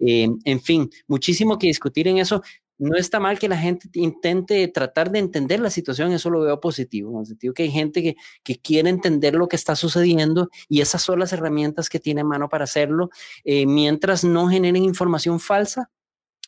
Eh, 0.00 0.28
en 0.44 0.60
fin, 0.60 0.90
muchísimo 1.06 1.58
que 1.58 1.66
discutir 1.68 2.08
en 2.08 2.18
eso. 2.18 2.42
No 2.78 2.96
está 2.96 3.20
mal 3.20 3.38
que 3.38 3.48
la 3.48 3.58
gente 3.58 3.88
intente 3.92 4.66
tratar 4.68 5.10
de 5.10 5.18
entender 5.18 5.60
la 5.60 5.68
situación, 5.68 6.12
eso 6.12 6.30
lo 6.30 6.40
veo 6.40 6.60
positivo, 6.60 7.12
en 7.12 7.20
el 7.20 7.26
sentido 7.26 7.52
que 7.52 7.64
hay 7.64 7.70
gente 7.70 8.02
que, 8.02 8.16
que 8.42 8.56
quiere 8.56 8.88
entender 8.88 9.34
lo 9.34 9.48
que 9.48 9.56
está 9.56 9.76
sucediendo 9.76 10.48
y 10.66 10.80
esas 10.80 11.02
son 11.02 11.18
las 11.18 11.34
herramientas 11.34 11.90
que 11.90 12.00
tiene 12.00 12.22
a 12.22 12.24
mano 12.24 12.48
para 12.48 12.64
hacerlo, 12.64 13.10
eh, 13.44 13.66
mientras 13.66 14.24
no 14.24 14.48
generen 14.48 14.82
información 14.84 15.40
falsa, 15.40 15.90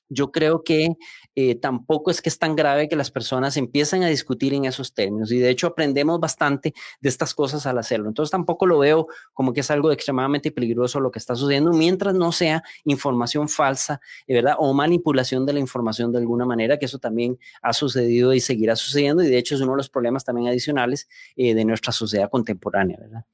yo 0.08 0.32
creo 0.32 0.62
que 0.64 0.88
eh, 1.34 1.54
tampoco 1.54 2.10
es 2.10 2.20
que 2.20 2.28
es 2.28 2.38
tan 2.38 2.54
grave 2.54 2.88
que 2.88 2.96
las 2.96 3.10
personas 3.10 3.56
empiecen 3.56 4.02
a 4.02 4.08
discutir 4.08 4.52
en 4.52 4.66
esos 4.66 4.92
términos 4.92 5.32
y 5.32 5.38
de 5.38 5.48
hecho 5.48 5.66
aprendemos 5.66 6.20
bastante 6.20 6.74
de 7.00 7.08
estas 7.08 7.34
cosas 7.34 7.66
al 7.66 7.78
hacerlo. 7.78 8.08
Entonces 8.08 8.30
tampoco 8.30 8.66
lo 8.66 8.78
veo 8.78 9.06
como 9.32 9.52
que 9.52 9.60
es 9.60 9.70
algo 9.70 9.92
extremadamente 9.92 10.50
peligroso 10.50 11.00
lo 11.00 11.10
que 11.10 11.18
está 11.18 11.34
sucediendo 11.34 11.72
mientras 11.72 12.14
no 12.14 12.32
sea 12.32 12.62
información 12.84 13.48
falsa, 13.48 14.00
eh, 14.26 14.34
¿verdad? 14.34 14.56
O 14.58 14.74
manipulación 14.74 15.46
de 15.46 15.54
la 15.54 15.60
información 15.60 16.12
de 16.12 16.18
alguna 16.18 16.44
manera, 16.44 16.78
que 16.78 16.86
eso 16.86 16.98
también 16.98 17.38
ha 17.62 17.72
sucedido 17.72 18.34
y 18.34 18.40
seguirá 18.40 18.76
sucediendo 18.76 19.22
y 19.22 19.28
de 19.28 19.38
hecho 19.38 19.54
es 19.54 19.60
uno 19.60 19.72
de 19.72 19.78
los 19.78 19.88
problemas 19.88 20.24
también 20.24 20.48
adicionales 20.48 21.08
eh, 21.36 21.54
de 21.54 21.64
nuestra 21.64 21.92
sociedad 21.92 22.30
contemporánea, 22.30 22.98
¿verdad? 23.00 23.24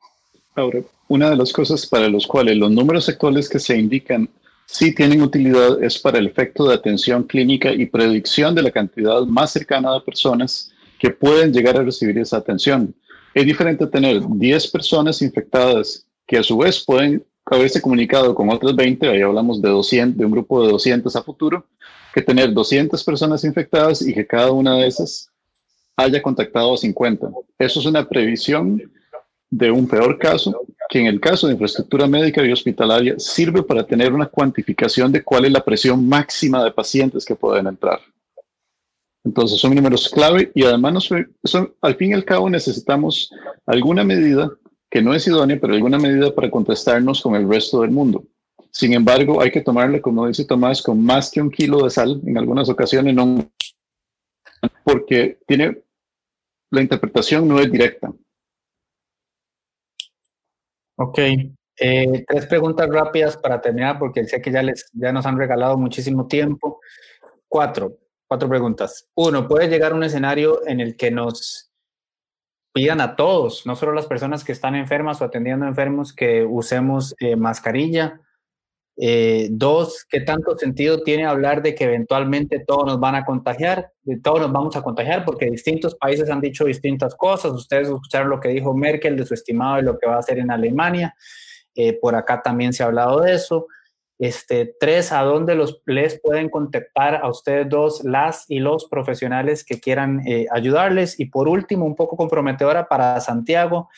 Una 1.06 1.30
de 1.30 1.36
las 1.36 1.52
cosas 1.52 1.86
para 1.86 2.08
los 2.08 2.26
cuales 2.26 2.56
los 2.56 2.70
números 2.70 3.08
actuales 3.08 3.48
que 3.48 3.60
se 3.60 3.76
indican 3.76 4.28
sí 4.68 4.94
tienen 4.94 5.22
utilidad 5.22 5.82
es 5.82 5.98
para 5.98 6.18
el 6.18 6.26
efecto 6.26 6.68
de 6.68 6.74
atención 6.74 7.22
clínica 7.24 7.72
y 7.72 7.86
predicción 7.86 8.54
de 8.54 8.62
la 8.62 8.70
cantidad 8.70 9.22
más 9.22 9.50
cercana 9.50 9.94
de 9.94 10.02
personas 10.02 10.70
que 10.98 11.10
pueden 11.10 11.52
llegar 11.52 11.78
a 11.78 11.82
recibir 11.82 12.18
esa 12.18 12.36
atención. 12.36 12.94
Es 13.32 13.46
diferente 13.46 13.86
tener 13.86 14.20
10 14.22 14.68
personas 14.68 15.22
infectadas 15.22 16.04
que 16.26 16.36
a 16.36 16.42
su 16.42 16.58
vez 16.58 16.84
pueden 16.84 17.24
haberse 17.46 17.80
comunicado 17.80 18.34
con 18.34 18.50
otras 18.50 18.76
20, 18.76 19.08
ahí 19.08 19.22
hablamos 19.22 19.62
de 19.62 19.70
200, 19.70 20.18
de 20.18 20.26
un 20.26 20.32
grupo 20.32 20.62
de 20.62 20.70
200 20.70 21.16
a 21.16 21.22
futuro, 21.22 21.64
que 22.12 22.20
tener 22.20 22.52
200 22.52 23.02
personas 23.02 23.44
infectadas 23.44 24.02
y 24.02 24.12
que 24.12 24.26
cada 24.26 24.52
una 24.52 24.76
de 24.76 24.86
esas 24.86 25.30
haya 25.96 26.20
contactado 26.20 26.74
a 26.74 26.76
50. 26.76 27.30
Eso 27.58 27.80
es 27.80 27.86
una 27.86 28.06
previsión 28.06 28.82
de 29.50 29.70
un 29.70 29.88
peor 29.88 30.18
caso, 30.18 30.66
que 30.88 31.00
en 31.00 31.06
el 31.06 31.20
caso 31.20 31.46
de 31.46 31.54
infraestructura 31.54 32.06
médica 32.06 32.44
y 32.44 32.52
hospitalaria 32.52 33.14
sirve 33.18 33.62
para 33.62 33.86
tener 33.86 34.12
una 34.12 34.26
cuantificación 34.26 35.10
de 35.10 35.22
cuál 35.22 35.46
es 35.46 35.52
la 35.52 35.64
presión 35.64 36.06
máxima 36.06 36.62
de 36.62 36.70
pacientes 36.70 37.24
que 37.24 37.34
pueden 37.34 37.66
entrar. 37.66 38.00
Entonces 39.24 39.60
son 39.60 39.74
números 39.74 40.08
clave 40.08 40.50
y 40.54 40.64
además 40.64 41.08
son, 41.44 41.74
al 41.80 41.94
fin 41.96 42.10
y 42.10 42.14
al 42.14 42.24
cabo 42.24 42.48
necesitamos 42.48 43.30
alguna 43.66 44.04
medida 44.04 44.50
que 44.90 45.02
no 45.02 45.12
es 45.12 45.26
idónea, 45.26 45.58
pero 45.60 45.74
alguna 45.74 45.98
medida 45.98 46.34
para 46.34 46.50
contestarnos 46.50 47.20
con 47.20 47.34
el 47.34 47.48
resto 47.48 47.82
del 47.82 47.90
mundo. 47.90 48.24
Sin 48.70 48.94
embargo, 48.94 49.40
hay 49.40 49.50
que 49.50 49.60
tomarle, 49.60 50.00
como 50.00 50.26
dice 50.26 50.44
Tomás, 50.44 50.82
con 50.82 51.02
más 51.02 51.30
que 51.30 51.42
un 51.42 51.50
kilo 51.50 51.84
de 51.84 51.90
sal 51.90 52.20
en 52.24 52.38
algunas 52.38 52.68
ocasiones, 52.68 53.14
porque 54.84 55.38
tiene 55.46 55.82
la 56.70 56.82
interpretación 56.82 57.48
no 57.48 57.58
es 57.60 57.70
directa. 57.70 58.12
Ok, 61.00 61.18
eh, 61.80 62.24
tres 62.26 62.46
preguntas 62.46 62.88
rápidas 62.90 63.36
para 63.36 63.60
terminar, 63.60 64.00
porque 64.00 64.24
sé 64.24 64.42
que 64.42 64.50
ya, 64.50 64.64
les, 64.64 64.90
ya 64.94 65.12
nos 65.12 65.26
han 65.26 65.38
regalado 65.38 65.78
muchísimo 65.78 66.26
tiempo. 66.26 66.80
Cuatro, 67.46 67.98
cuatro 68.26 68.48
preguntas. 68.48 69.08
Uno, 69.14 69.46
¿puede 69.46 69.68
llegar 69.68 69.92
un 69.92 70.02
escenario 70.02 70.66
en 70.66 70.80
el 70.80 70.96
que 70.96 71.12
nos 71.12 71.70
pidan 72.72 73.00
a 73.00 73.14
todos, 73.14 73.64
no 73.64 73.76
solo 73.76 73.92
las 73.92 74.06
personas 74.06 74.42
que 74.42 74.50
están 74.50 74.74
enfermas 74.74 75.22
o 75.22 75.24
atendiendo 75.24 75.66
enfermos, 75.66 76.12
que 76.12 76.44
usemos 76.44 77.14
eh, 77.20 77.36
mascarilla? 77.36 78.20
Eh, 79.00 79.46
dos, 79.52 80.04
¿qué 80.10 80.20
tanto 80.22 80.58
sentido 80.58 81.04
tiene 81.04 81.24
hablar 81.24 81.62
de 81.62 81.76
que 81.76 81.84
eventualmente 81.84 82.64
todos 82.66 82.84
nos 82.84 82.98
van 82.98 83.14
a 83.14 83.24
contagiar? 83.24 83.92
Todos 84.24 84.40
nos 84.40 84.52
vamos 84.52 84.74
a 84.74 84.82
contagiar 84.82 85.24
porque 85.24 85.46
distintos 85.46 85.94
países 85.94 86.28
han 86.28 86.40
dicho 86.40 86.64
distintas 86.64 87.14
cosas. 87.14 87.52
Ustedes 87.52 87.86
escucharon 87.88 88.28
lo 88.28 88.40
que 88.40 88.48
dijo 88.48 88.74
Merkel 88.74 89.16
de 89.16 89.24
su 89.24 89.34
estimado 89.34 89.76
de 89.76 89.82
lo 89.82 89.98
que 89.98 90.08
va 90.08 90.16
a 90.16 90.18
hacer 90.18 90.38
en 90.38 90.50
Alemania. 90.50 91.14
Eh, 91.76 91.92
por 91.92 92.16
acá 92.16 92.42
también 92.42 92.72
se 92.72 92.82
ha 92.82 92.86
hablado 92.86 93.20
de 93.20 93.34
eso. 93.34 93.68
Este, 94.18 94.74
tres, 94.80 95.12
¿a 95.12 95.22
dónde 95.22 95.54
los, 95.54 95.80
les 95.86 96.20
pueden 96.20 96.48
contactar 96.48 97.20
a 97.22 97.28
ustedes 97.28 97.68
dos, 97.68 98.02
las 98.02 98.46
y 98.48 98.58
los 98.58 98.86
profesionales 98.86 99.64
que 99.64 99.78
quieran 99.78 100.26
eh, 100.26 100.46
ayudarles? 100.50 101.20
Y 101.20 101.26
por 101.26 101.46
último, 101.46 101.86
un 101.86 101.94
poco 101.94 102.16
comprometedora 102.16 102.88
para 102.88 103.20
Santiago, 103.20 103.88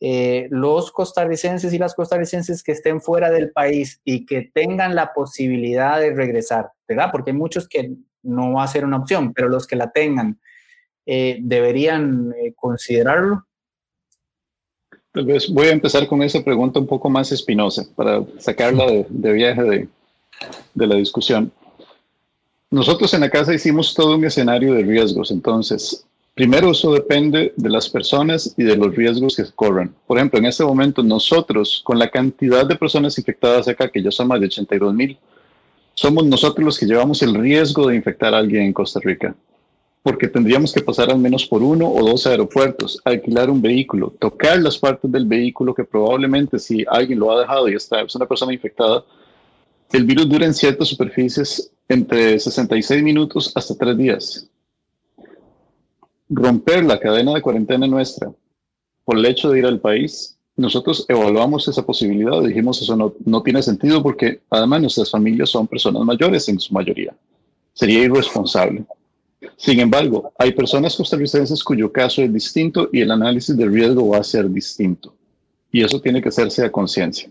eh, 0.00 0.48
los 0.50 0.92
costarricenses 0.92 1.72
y 1.72 1.78
las 1.78 1.94
costarricenses 1.94 2.62
que 2.62 2.72
estén 2.72 3.00
fuera 3.00 3.30
del 3.30 3.50
país 3.50 4.00
y 4.04 4.26
que 4.26 4.50
tengan 4.52 4.94
la 4.94 5.12
posibilidad 5.14 6.00
de 6.00 6.14
regresar, 6.14 6.70
¿verdad? 6.86 7.10
Porque 7.12 7.30
hay 7.30 7.36
muchos 7.36 7.68
que 7.68 7.92
no 8.22 8.54
va 8.54 8.64
a 8.64 8.68
ser 8.68 8.84
una 8.84 8.98
opción, 8.98 9.32
pero 9.32 9.48
los 9.48 9.66
que 9.66 9.76
la 9.76 9.90
tengan, 9.90 10.38
¿deberían 11.06 12.34
considerarlo? 12.56 13.46
Tal 15.16 15.24
vez 15.24 15.48
voy 15.48 15.68
a 15.68 15.72
empezar 15.72 16.06
con 16.08 16.22
esa 16.22 16.44
pregunta 16.44 16.78
un 16.78 16.86
poco 16.86 17.08
más 17.08 17.32
espinosa 17.32 17.86
para 17.96 18.22
sacarla 18.36 18.84
de, 19.08 19.32
viaje 19.32 19.62
de, 19.62 19.88
de, 20.74 20.86
la 20.86 20.94
discusión. 20.96 21.50
Nosotros 22.70 23.14
en 23.14 23.22
la 23.22 23.30
casa 23.30 23.54
hicimos 23.54 23.94
todo 23.94 24.16
un 24.16 24.26
escenario 24.26 24.74
de 24.74 24.82
riesgos, 24.82 25.30
entonces, 25.30 26.04
primero 26.36 26.70
eso 26.70 26.92
depende 26.92 27.52
de 27.56 27.70
las 27.70 27.88
personas 27.88 28.54
y 28.56 28.62
de 28.62 28.76
los 28.76 28.94
riesgos 28.94 29.34
que 29.34 29.44
corren. 29.54 29.92
Por 30.06 30.18
ejemplo, 30.18 30.38
en 30.38 30.46
este 30.46 30.62
momento 30.62 31.02
nosotros, 31.02 31.80
con 31.82 31.98
la 31.98 32.08
cantidad 32.08 32.64
de 32.64 32.76
personas 32.76 33.18
infectadas 33.18 33.66
acá, 33.66 33.88
que 33.88 34.00
ya 34.00 34.12
son 34.12 34.28
más 34.28 34.38
de 34.38 34.46
82 34.46 34.94
mil, 34.94 35.18
somos 35.94 36.24
nosotros 36.26 36.64
los 36.64 36.78
que 36.78 36.86
llevamos 36.86 37.22
el 37.22 37.34
riesgo 37.34 37.88
de 37.88 37.96
infectar 37.96 38.32
a 38.34 38.38
alguien 38.38 38.62
en 38.62 38.72
Costa 38.72 39.00
Rica 39.02 39.34
porque 40.06 40.28
tendríamos 40.28 40.72
que 40.72 40.82
pasar 40.82 41.10
al 41.10 41.18
menos 41.18 41.44
por 41.46 41.64
uno 41.64 41.90
o 41.90 42.08
dos 42.08 42.28
aeropuertos, 42.28 43.00
alquilar 43.04 43.50
un 43.50 43.60
vehículo, 43.60 44.14
tocar 44.20 44.62
las 44.62 44.78
partes 44.78 45.10
del 45.10 45.26
vehículo 45.26 45.74
que 45.74 45.82
probablemente 45.82 46.60
si 46.60 46.84
alguien 46.88 47.18
lo 47.18 47.32
ha 47.32 47.40
dejado 47.40 47.68
y 47.68 47.74
está, 47.74 48.02
es 48.02 48.14
una 48.14 48.24
persona 48.24 48.52
infectada, 48.52 49.04
el 49.92 50.04
virus 50.04 50.28
dura 50.28 50.46
en 50.46 50.54
ciertas 50.54 50.86
superficies 50.86 51.72
entre 51.88 52.38
66 52.38 53.02
minutos 53.02 53.50
hasta 53.56 53.74
tres 53.74 53.98
días. 53.98 54.48
Romper 56.28 56.84
la 56.84 56.98
cadena 56.98 57.34
de 57.34 57.42
cuarentena 57.42 57.86
nuestra 57.86 58.32
por 59.04 59.16
el 59.16 59.26
hecho 59.26 59.50
de 59.50 59.60
ir 59.60 59.66
al 59.66 59.80
país, 59.80 60.36
nosotros 60.56 61.04
evaluamos 61.08 61.68
esa 61.68 61.84
posibilidad, 61.86 62.42
dijimos 62.42 62.82
eso 62.82 62.96
no, 62.96 63.14
no 63.24 63.42
tiene 63.42 63.62
sentido 63.62 64.02
porque 64.02 64.40
además 64.50 64.80
nuestras 64.80 65.10
familias 65.10 65.50
son 65.50 65.66
personas 65.68 66.02
mayores 66.02 66.48
en 66.48 66.58
su 66.58 66.74
mayoría. 66.74 67.14
Sería 67.72 68.02
irresponsable. 68.02 68.84
Sin 69.56 69.78
embargo, 69.80 70.32
hay 70.38 70.52
personas 70.52 70.96
costarricenses 70.96 71.62
cuyo 71.62 71.92
caso 71.92 72.22
es 72.22 72.32
distinto 72.32 72.88
y 72.92 73.02
el 73.02 73.10
análisis 73.10 73.56
de 73.56 73.66
riesgo 73.66 74.08
va 74.08 74.18
a 74.18 74.24
ser 74.24 74.50
distinto. 74.50 75.14
Y 75.70 75.84
eso 75.84 76.00
tiene 76.00 76.22
que 76.22 76.30
hacerse 76.30 76.64
a 76.64 76.72
conciencia. 76.72 77.30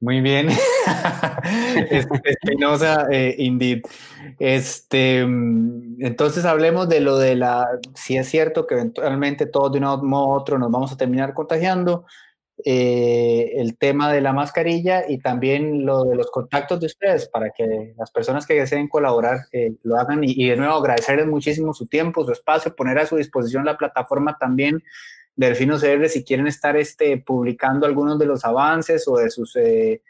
Muy 0.00 0.20
bien. 0.20 0.48
Espinosa, 2.24 3.06
eh, 3.10 3.34
indeed. 3.38 3.82
Este, 4.38 5.24
mm, 5.24 6.04
entonces 6.04 6.44
hablemos 6.44 6.88
de 6.88 7.00
lo 7.00 7.18
de 7.18 7.36
la, 7.36 7.66
si 7.94 8.16
es 8.16 8.28
cierto 8.28 8.66
que 8.66 8.74
eventualmente 8.74 9.46
todos 9.46 9.72
de 9.72 9.78
un 9.78 10.08
modo 10.08 10.28
u 10.28 10.32
otro 10.32 10.58
nos 10.58 10.70
vamos 10.70 10.92
a 10.92 10.96
terminar 10.96 11.34
contagiando, 11.34 12.06
eh, 12.64 13.50
el 13.56 13.76
tema 13.76 14.12
de 14.12 14.20
la 14.20 14.32
mascarilla 14.32 15.02
y 15.08 15.18
también 15.18 15.84
lo 15.84 16.04
de 16.04 16.14
los 16.14 16.30
contactos 16.30 16.78
de 16.78 16.86
ustedes 16.86 17.28
para 17.28 17.50
que 17.50 17.94
las 17.98 18.12
personas 18.12 18.46
que 18.46 18.54
deseen 18.54 18.86
colaborar 18.86 19.46
eh, 19.50 19.74
lo 19.82 19.96
hagan 19.96 20.20
y, 20.22 20.48
de 20.48 20.56
nuevo 20.56 20.74
agradecerles 20.74 21.26
muchísimo 21.26 21.74
su 21.74 21.86
tiempo, 21.86 22.24
su 22.24 22.30
espacio, 22.30 22.74
poner 22.76 22.98
a 23.00 23.06
su 23.06 23.16
disposición 23.16 23.64
la 23.64 23.76
plataforma 23.76 24.38
también 24.38 24.84
de 25.34 25.48
Delfino 25.48 25.78
CR 25.80 26.08
si 26.08 26.22
quieren 26.22 26.46
estar 26.46 26.76
este, 26.76 27.18
publicando 27.18 27.86
algunos 27.86 28.20
de 28.20 28.26
los 28.26 28.44
avances 28.44 29.08
o 29.08 29.16
de 29.16 29.30
sus 29.30 29.56
eh, 29.56 30.02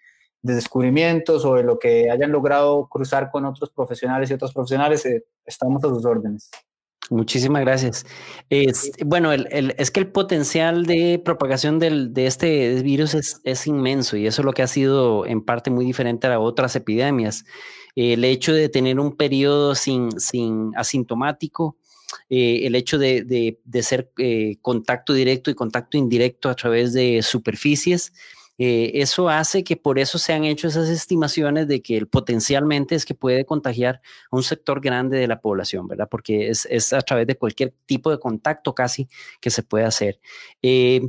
descubrimientos 0.53 1.45
o 1.45 1.55
de 1.55 1.63
lo 1.63 1.79
que 1.79 2.11
hayan 2.11 2.31
logrado 2.31 2.87
cruzar 2.89 3.31
con 3.31 3.45
otros 3.47 3.71
profesionales 3.71 4.31
y 4.31 4.35
otros 4.35 4.53
profesionales, 4.53 5.07
estamos 5.45 5.83
a 5.85 5.89
sus 5.89 6.05
órdenes. 6.05 6.51
Muchísimas 7.11 7.63
gracias. 7.63 8.07
Es, 8.49 8.93
bueno, 9.05 9.33
es 9.33 9.91
que 9.91 10.01
el 10.01 10.11
potencial 10.11 10.87
de 10.87 11.21
propagación 11.23 11.79
de 11.79 12.27
este 12.27 12.83
virus 12.83 13.15
es, 13.45 13.67
inmenso 13.67 14.17
y 14.17 14.27
eso 14.27 14.41
es 14.43 14.47
lo 14.47 14.53
que 14.53 14.63
ha 14.63 14.67
sido 14.67 15.27
en 15.27 15.43
parte 15.43 15.71
muy 15.71 15.85
diferente 15.85 16.27
a 16.27 16.39
otras 16.39 16.77
epidemias. 16.77 17.45
El 17.95 18.25
hecho 18.25 18.55
de 18.55 18.69
tener 18.69 18.99
un 19.01 19.17
periodo 19.17 19.75
sin, 19.75 20.19
sin 20.19 20.73
asintomático, 20.77 21.77
eh, 22.31 22.67
el 22.67 22.75
hecho 22.75 22.97
de, 22.99 23.59
ser 23.83 24.11
eh, 24.19 24.57
contacto 24.63 25.13
directo 25.13 25.51
y 25.51 25.55
contacto 25.55 25.99
indirecto 25.99 26.49
a 26.49 26.55
través 26.55 26.93
de 26.95 27.23
superficies, 27.23 28.13
eh, 28.57 28.93
eso 28.95 29.29
hace 29.29 29.65
que 29.65 29.77
por 29.77 29.99
eso 29.99 30.19
se 30.19 30.33
han 30.33 30.45
hecho 30.45 30.69
esas 30.69 30.89
estimaciones 30.89 31.67
de 31.67 31.83
que 31.83 32.07
potencialmente 32.07 32.95
es 32.95 33.05
que 33.05 33.15
puede 33.15 33.45
contagiar 33.45 34.01
a 34.31 34.37
un 34.37 34.45
sector 34.45 34.81
grande 34.81 35.19
de 35.19 35.27
la 35.27 35.41
población, 35.41 35.89
¿verdad? 35.89 36.09
Porque 36.09 36.51
es, 36.51 36.93
a 36.93 37.01
través 37.01 37.27
de 37.27 37.37
cualquier 37.37 37.75
tipo 37.87 38.11
de 38.11 38.19
contacto 38.21 38.75
casi 38.75 39.09
que 39.41 39.51
se 39.51 39.65
puede 39.65 39.85
hacer. 39.85 40.21
Eh, 40.63 41.03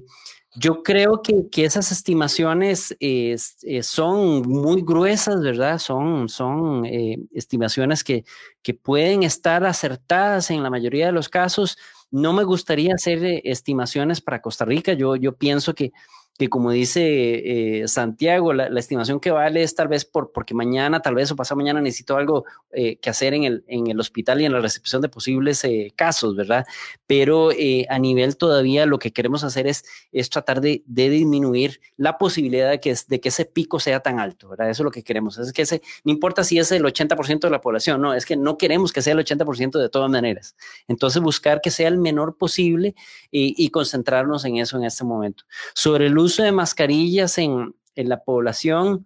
yo 0.57 0.83
creo 0.83 1.21
que, 1.21 1.65
esas 1.65 1.91
estimaciones 1.91 2.95
eh, 3.01 3.35
son 3.83 4.41
muy 4.43 4.81
gruesas, 4.81 5.41
¿verdad? 5.41 5.79
Son, 5.79 6.29
son 6.29 6.85
estimaciones 7.33 8.05
que, 8.05 8.23
que 8.63 8.73
pueden 8.73 9.23
estar 9.23 9.65
acertadas 9.65 10.51
en 10.51 10.63
la 10.63 10.69
mayoría 10.69 11.07
de 11.07 11.11
los 11.11 11.27
casos. 11.27 11.77
No 12.09 12.31
me 12.31 12.45
gustaría 12.45 12.93
hacer 12.95 13.41
estimaciones 13.43 14.21
para 14.21 14.41
Costa 14.41 14.63
Rica. 14.63 14.93
Yo, 14.93 15.17
yo 15.17 15.35
pienso 15.35 15.75
que 15.75 15.91
que 16.37 16.49
como 16.49 16.71
dice 16.71 17.81
eh, 17.81 17.87
Santiago, 17.87 18.51
la, 18.51 18.67
estimación 18.77 19.21
que 19.21 19.31
vale 19.31 19.63
es 19.63 19.73
tal 19.73 19.87
vez 19.87 20.03
por, 20.03 20.33
porque 20.33 20.53
mañana, 20.53 21.01
tal 21.01 21.15
vez 21.15 21.31
o 21.31 21.35
pasado 21.35 21.57
mañana 21.57 21.79
necesito 21.79 22.17
algo 22.17 22.43
eh, 22.71 22.97
que 22.97 23.09
hacer 23.09 23.33
en 23.33 23.45
el, 23.45 23.63
en 23.67 23.87
el 23.87 23.99
hospital 23.99 24.41
y 24.41 24.45
en 24.45 24.51
la 24.51 24.59
recepción 24.59 25.01
de 25.01 25.07
posibles 25.07 25.63
eh, 25.63 25.93
casos, 25.95 26.35
¿verdad? 26.35 26.65
Pero 27.07 27.51
a 27.89 27.99
nivel 27.99 28.35
todavía 28.35 28.85
lo 28.85 28.99
que 28.99 29.13
queremos 29.13 29.43
hacer 29.43 29.67
es, 29.67 29.85
es 30.11 30.29
tratar 30.29 30.59
de, 30.59 30.83
de 30.85 31.09
disminuir 31.09 31.79
la 31.95 32.17
posibilidad 32.17 32.69
de 32.69 32.79
que, 32.79 32.95
de 33.07 33.21
que 33.21 33.29
ese 33.29 33.45
pico 33.45 33.79
sea 33.79 34.01
tan 34.01 34.19
alto, 34.19 34.49
¿verdad? 34.49 34.69
Eso 34.69 34.83
es 34.83 34.85
lo 34.85 34.91
que 34.91 35.03
queremos. 35.03 35.37
Es 35.37 35.53
que 35.53 35.61
ese, 35.61 35.81
no 36.03 36.11
importa 36.11 36.43
si 36.43 36.59
es 36.59 36.71
el 36.71 36.83
80% 36.83 37.39
de 37.39 37.49
la 37.49 37.61
población, 37.61 38.01
no, 38.01 38.13
es 38.13 38.25
que 38.25 38.35
no 38.35 38.57
queremos 38.57 38.91
que 38.91 39.01
sea 39.01 39.13
el 39.13 39.19
80% 39.19 39.79
de 39.79 39.89
todas 39.89 40.09
maneras. 40.09 40.55
Entonces 40.87 41.21
buscar 41.21 41.61
que 41.61 41.71
sea 41.71 41.87
el 41.87 41.97
menor 41.97 42.37
posible 42.37 42.93
y, 43.31 43.55
y 43.57 43.69
concentrarnos 43.69 44.43
en 44.43 44.57
eso 44.57 44.77
en 44.77 44.83
este 44.83 45.05
momento. 45.05 45.45
Sobre 45.73 46.07
el 46.07 46.17
uso 46.25 46.43
de 46.43 46.51
mascarillas 46.51 47.37
en, 47.37 47.73
la 47.95 48.23
población, 48.23 49.05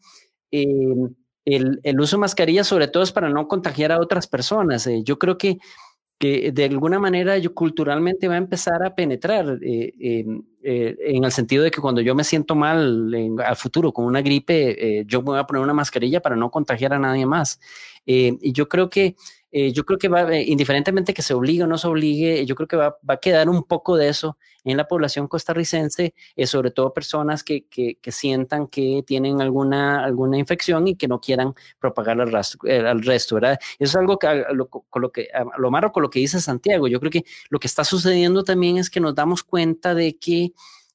eh, 0.52 0.66
el, 1.46 2.00
uso 2.00 2.18
de 2.18 2.22
mascarillas 2.22 2.68
sobre 2.68 2.88
todo 2.88 3.04
es 3.04 3.12
para 3.12 3.30
no 3.30 3.48
contagiar 3.48 3.92
a 3.92 4.00
otras 4.00 4.28
personas. 4.28 4.88
Eh, 4.88 5.04
yo 5.04 5.20
creo 5.20 5.38
que, 5.38 5.60
que 6.18 6.52
de 6.52 6.66
alguna 6.66 7.00
manera 7.00 7.38
yo 7.38 7.54
culturalmente 7.54 8.28
va 8.28 8.36
a 8.36 8.40
empezar 8.40 8.84
a 8.84 8.96
penetrar 8.96 9.60
eh, 9.62 9.94
en 10.62 11.24
el 11.24 11.32
sentido 11.32 11.64
de 11.64 11.72
que 11.72 11.82
cuando 11.82 12.02
yo 12.02 12.16
me 12.16 12.24
siento 12.24 12.56
mal 12.56 13.14
al 13.46 13.56
futuro 13.56 13.94
con 13.94 14.06
una 14.06 14.22
gripe, 14.22 15.06
yo 15.08 15.22
me 15.22 15.28
voy 15.28 15.40
a 15.40 15.46
poner 15.46 15.64
una 15.64 15.74
mascarilla 15.74 16.22
para 16.22 16.36
no 16.36 16.50
contagiar 16.50 16.94
a 16.94 17.00
nadie 17.00 17.26
más. 17.26 17.60
y 18.06 18.52
yo 18.52 18.68
creo 18.68 18.90
que 18.90 19.16
eh, 19.52 19.72
yo 19.72 19.84
creo 19.84 19.98
que 19.98 20.08
va, 20.08 20.32
eh, 20.34 20.44
indiferentemente 20.48 21.14
que 21.14 21.22
se 21.22 21.34
obligue 21.34 21.64
o 21.64 21.68
no 21.68 21.78
se 21.78 21.88
obligue, 21.88 22.46
yo 22.46 22.56
creo 22.56 22.68
que 22.68 22.78
va, 22.78 22.98
va 23.08 23.16
a 23.16 23.20
quedar 23.20 23.50
un 23.50 23.64
poco 23.64 23.98
de 23.98 24.10
eso 24.10 24.38
en 24.64 24.78
la 24.78 24.88
población 24.88 25.28
costarricense, 25.28 26.14
eh, 26.36 26.48
sobre 26.48 26.72
todo 26.72 26.94
personas 26.94 27.44
que, 27.44 27.66
que, 27.66 27.98
que, 28.02 28.12
sientan 28.12 28.68
que 28.68 29.04
tienen 29.08 29.42
alguna, 29.42 30.04
alguna 30.04 30.38
infección 30.38 30.88
y 30.88 30.96
que 30.96 31.08
no 31.08 31.20
quieran 31.20 31.54
propagar 31.80 32.20
al, 32.22 32.32
resto, 32.32 32.60
al 32.68 33.02
resto 33.02 33.36
¿verdad? 33.36 33.58
Eso 33.80 33.92
es 33.92 33.96
algo 33.96 34.20
que, 34.20 34.46
lo, 34.54 34.68
con 34.68 35.02
lo 35.02 35.12
que, 35.12 35.30
lo 35.58 35.72
malo 35.72 35.92
con 35.92 36.04
lo 36.04 36.10
que 36.10 36.20
dice 36.20 36.40
Santiago, 36.40 36.88
yo 36.88 37.00
creo 37.00 37.12
que 37.12 37.24
lo 37.50 37.60
que 37.60 37.68
está 37.68 37.84
sucediendo 37.84 38.44
también 38.44 38.78
es 38.78 38.90
que 38.90 39.00
nos 39.00 39.16
damos 39.16 39.44
cuenta 39.44 39.96
de 39.96 40.18
que 40.18 40.54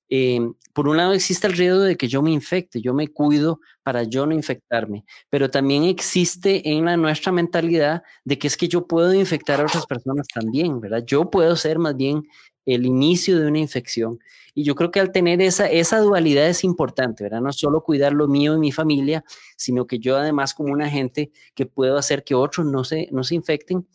eh, 0.08 0.40
por 0.72 0.88
un 0.88 0.96
lado 0.96 1.12
existe 1.12 1.46
el 1.46 1.54
riesgo 1.54 1.80
de 1.80 1.96
que 1.96 2.08
yo 2.08 2.22
me 2.22 2.30
infecte, 2.30 2.80
yo 2.80 2.94
me 2.94 3.08
cuido 3.08 3.60
para 3.82 4.02
yo 4.02 4.26
no 4.26 4.34
infectarme, 4.34 5.04
pero 5.30 5.50
también 5.50 5.84
existe 5.84 6.68
en 6.70 6.84
la 6.84 6.96
nuestra 6.96 7.32
mentalidad 7.32 8.02
de 8.24 8.38
que 8.38 8.46
es 8.46 8.56
que 8.56 8.68
yo 8.68 8.86
puedo 8.86 9.14
infectar 9.14 9.60
a 9.60 9.64
otras 9.64 9.86
personas 9.86 10.26
también, 10.28 10.80
¿verdad? 10.80 11.04
Yo 11.06 11.30
puedo 11.30 11.56
ser 11.56 11.78
más 11.78 11.96
bien 11.96 12.22
el 12.66 12.86
inicio 12.86 13.38
de 13.38 13.46
una 13.46 13.58
infección. 13.58 14.18
Y 14.54 14.64
yo 14.64 14.74
creo 14.74 14.90
que 14.90 15.00
al 15.00 15.12
tener 15.12 15.42
esa, 15.42 15.66
esa 15.66 15.98
dualidad 15.98 16.48
es 16.48 16.64
importante, 16.64 17.24
¿verdad? 17.24 17.40
No 17.40 17.52
solo 17.52 17.82
cuidar 17.82 18.12
lo 18.12 18.28
mío 18.28 18.54
y 18.54 18.58
mi 18.58 18.72
familia, 18.72 19.24
sino 19.56 19.86
que 19.86 19.98
yo 19.98 20.16
además 20.16 20.54
como 20.54 20.72
un 20.72 20.82
agente 20.82 21.30
que 21.54 21.66
puedo 21.66 21.98
hacer 21.98 22.24
que 22.24 22.34
otros 22.34 22.66
no 22.66 22.84
se, 22.84 23.08
no 23.10 23.24
se 23.24 23.34
infecten 23.34 23.86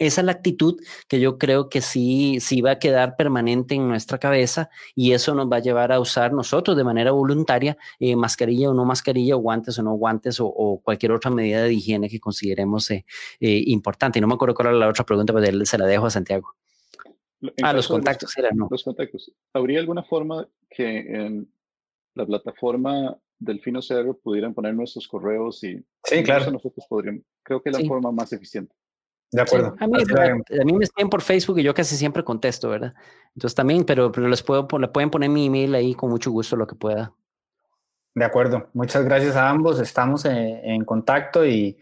esa 0.00 0.22
es 0.22 0.24
la 0.24 0.32
actitud 0.32 0.80
que 1.08 1.20
yo 1.20 1.36
creo 1.36 1.68
que 1.68 1.82
sí, 1.82 2.38
sí 2.40 2.62
va 2.62 2.72
a 2.72 2.78
quedar 2.78 3.16
permanente 3.16 3.74
en 3.74 3.86
nuestra 3.86 4.18
cabeza 4.18 4.70
y 4.94 5.12
eso 5.12 5.34
nos 5.34 5.52
va 5.52 5.56
a 5.56 5.60
llevar 5.60 5.92
a 5.92 6.00
usar 6.00 6.32
nosotros 6.32 6.74
de 6.74 6.84
manera 6.84 7.12
voluntaria 7.12 7.76
eh, 7.98 8.16
mascarilla 8.16 8.70
o 8.70 8.74
no 8.74 8.86
mascarilla, 8.86 9.36
o 9.36 9.40
guantes 9.40 9.78
o 9.78 9.82
no 9.82 9.92
guantes 9.92 10.38
o, 10.40 10.80
cualquier 10.82 11.12
otra 11.12 11.30
medida 11.30 11.62
de 11.64 11.74
higiene 11.74 12.08
que 12.08 12.18
consideremos 12.18 12.90
eh, 12.90 13.04
eh, 13.40 13.62
importante. 13.66 14.18
Y 14.18 14.22
no 14.22 14.26
me 14.26 14.34
acuerdo 14.34 14.54
cuál 14.54 14.68
era 14.68 14.78
la 14.78 14.88
otra 14.88 15.04
pregunta, 15.04 15.34
pero 15.34 15.66
se 15.66 15.78
la 15.78 15.86
dejo 15.86 16.06
a 16.06 16.10
Santiago. 16.10 16.54
ah, 17.62 17.74
los 17.74 17.86
contactos, 17.86 18.34
los, 18.38 18.52
no. 18.54 18.68
Los 18.70 18.82
contactos. 18.82 19.30
¿Habría 19.52 19.80
alguna 19.80 20.02
forma 20.02 20.48
que 20.70 20.98
en 20.98 21.52
la 22.14 22.24
plataforma 22.24 23.18
del 23.38 23.60
Fino 23.60 23.82
Cerebro 23.82 24.18
pudieran 24.18 24.54
poner 24.54 24.74
nuestros 24.74 25.06
correos 25.06 25.62
y 25.62 25.76
sí, 26.04 26.22
claro. 26.22 26.50
nosotros 26.50 26.86
podríamos? 26.88 27.22
Creo 27.42 27.62
que 27.62 27.68
es 27.68 27.78
la 27.78 27.86
forma 27.86 28.10
más 28.12 28.32
eficiente. 28.32 28.74
De 29.32 29.42
acuerdo. 29.42 29.76
a, 29.78 29.86
mí, 29.86 29.94
a, 29.94 30.64
mí, 30.64 30.72
me 30.72 30.84
escriben 30.84 31.08
por 31.08 31.22
Facebook 31.22 31.58
y 31.58 31.62
yo 31.62 31.72
casi 31.72 31.96
siempre 31.96 32.24
contesto, 32.24 32.68
¿verdad? 32.68 32.94
Entonces 33.34 33.54
también, 33.54 33.84
pero, 33.84 34.10
pero 34.10 34.26
les 34.26 34.42
puedo, 34.42 34.66
le 34.78 34.88
pueden 34.88 35.10
poner 35.10 35.30
mi 35.30 35.46
email 35.46 35.74
ahí 35.74 35.94
con 35.94 36.10
mucho 36.10 36.32
gusto 36.32 36.56
lo 36.56 36.66
que 36.66 36.74
pueda. 36.74 37.12
De 38.14 38.24
acuerdo. 38.24 38.68
Muchas 38.72 39.04
gracias 39.04 39.36
a 39.36 39.48
ambos. 39.48 39.78
Estamos 39.78 40.24
en, 40.24 40.36
en 40.36 40.84
contacto 40.84 41.46
y, 41.46 41.78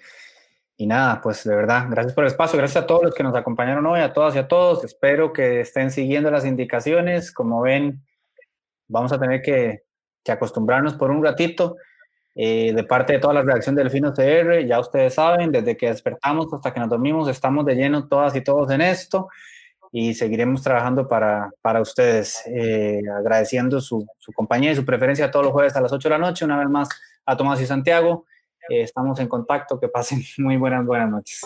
y, 0.76 0.86
nada, 0.86 1.22
pues 1.22 1.42
de 1.44 1.57
verdad, 1.57 1.86
gracias 1.88 2.14
por 2.14 2.24
el 2.24 2.28
espacio. 2.28 2.59
Gracias 2.59 2.84
a 2.84 2.86
todos 2.86 3.03
los 3.03 3.14
que 3.14 3.22
nos 3.22 3.34
acompañaron 3.34 3.86
hoy, 3.86 4.01
a 4.01 4.12
todas 4.12 4.34
y 4.34 4.38
a 4.38 4.46
todos. 4.46 4.84
Espero 4.84 5.32
que 5.32 5.62
estén 5.62 5.90
siguiendo 5.90 6.30
las 6.30 6.44
indicaciones. 6.44 7.32
Como 7.32 7.62
ven, 7.62 8.05
vamos 8.88 9.11
a 9.12 9.18
tener 9.18 9.40
que, 9.40 9.84
que 10.22 10.32
acostumbrarnos 10.32 10.94
por 10.94 11.11
un 11.11 11.24
ratito. 11.24 11.76
Eh, 12.41 12.72
de 12.72 12.84
parte 12.84 13.14
de 13.14 13.18
toda 13.18 13.34
la 13.34 13.43
redacción 13.43 13.74
del 13.74 13.91
Fino 13.91 14.12
CR, 14.12 14.64
ya 14.64 14.78
ustedes 14.78 15.14
saben, 15.14 15.51
desde 15.51 15.76
que 15.76 15.89
despertamos 15.89 16.47
hasta 16.55 16.72
que 16.72 16.78
nos 16.78 16.89
dormimos, 16.89 17.28
estamos 17.28 17.66
de 17.66 17.74
lleno 17.74 18.07
todas 18.07 18.36
y 18.36 18.43
todos 18.43 18.70
en 18.70 18.80
esto 18.80 19.28
y 19.91 20.14
seguiremos 20.14 20.62
trabajando 20.62 21.09
para, 21.09 21.51
para 21.62 21.80
ustedes, 21.80 22.45
eh, 22.47 23.01
agradeciendo 23.18 23.80
su, 23.80 24.07
su, 24.18 24.32
compañía 24.32 24.70
y 24.70 24.76
su 24.76 24.84
preferencia 24.84 25.32
todos 25.32 25.47
los 25.47 25.53
jueves 25.53 25.74
a 25.74 25.80
las 25.80 25.93
8 25.93 26.09
de 26.09 26.14
la 26.14 26.18
noche. 26.18 26.45
Una 26.45 26.59
vez 26.59 26.68
más 26.68 26.89
a 27.26 27.36
Tomás 27.36 27.61
y 27.61 27.66
Santiago, 27.66 28.26
eh, 28.68 28.82
estamos 28.82 29.18
en 29.18 29.28
contacto, 29.28 29.80
que 29.80 29.89
pasen 29.89 30.22
muy 30.39 30.57
buenas, 30.57 30.86
buenas 30.86 31.11
noches. 31.11 31.41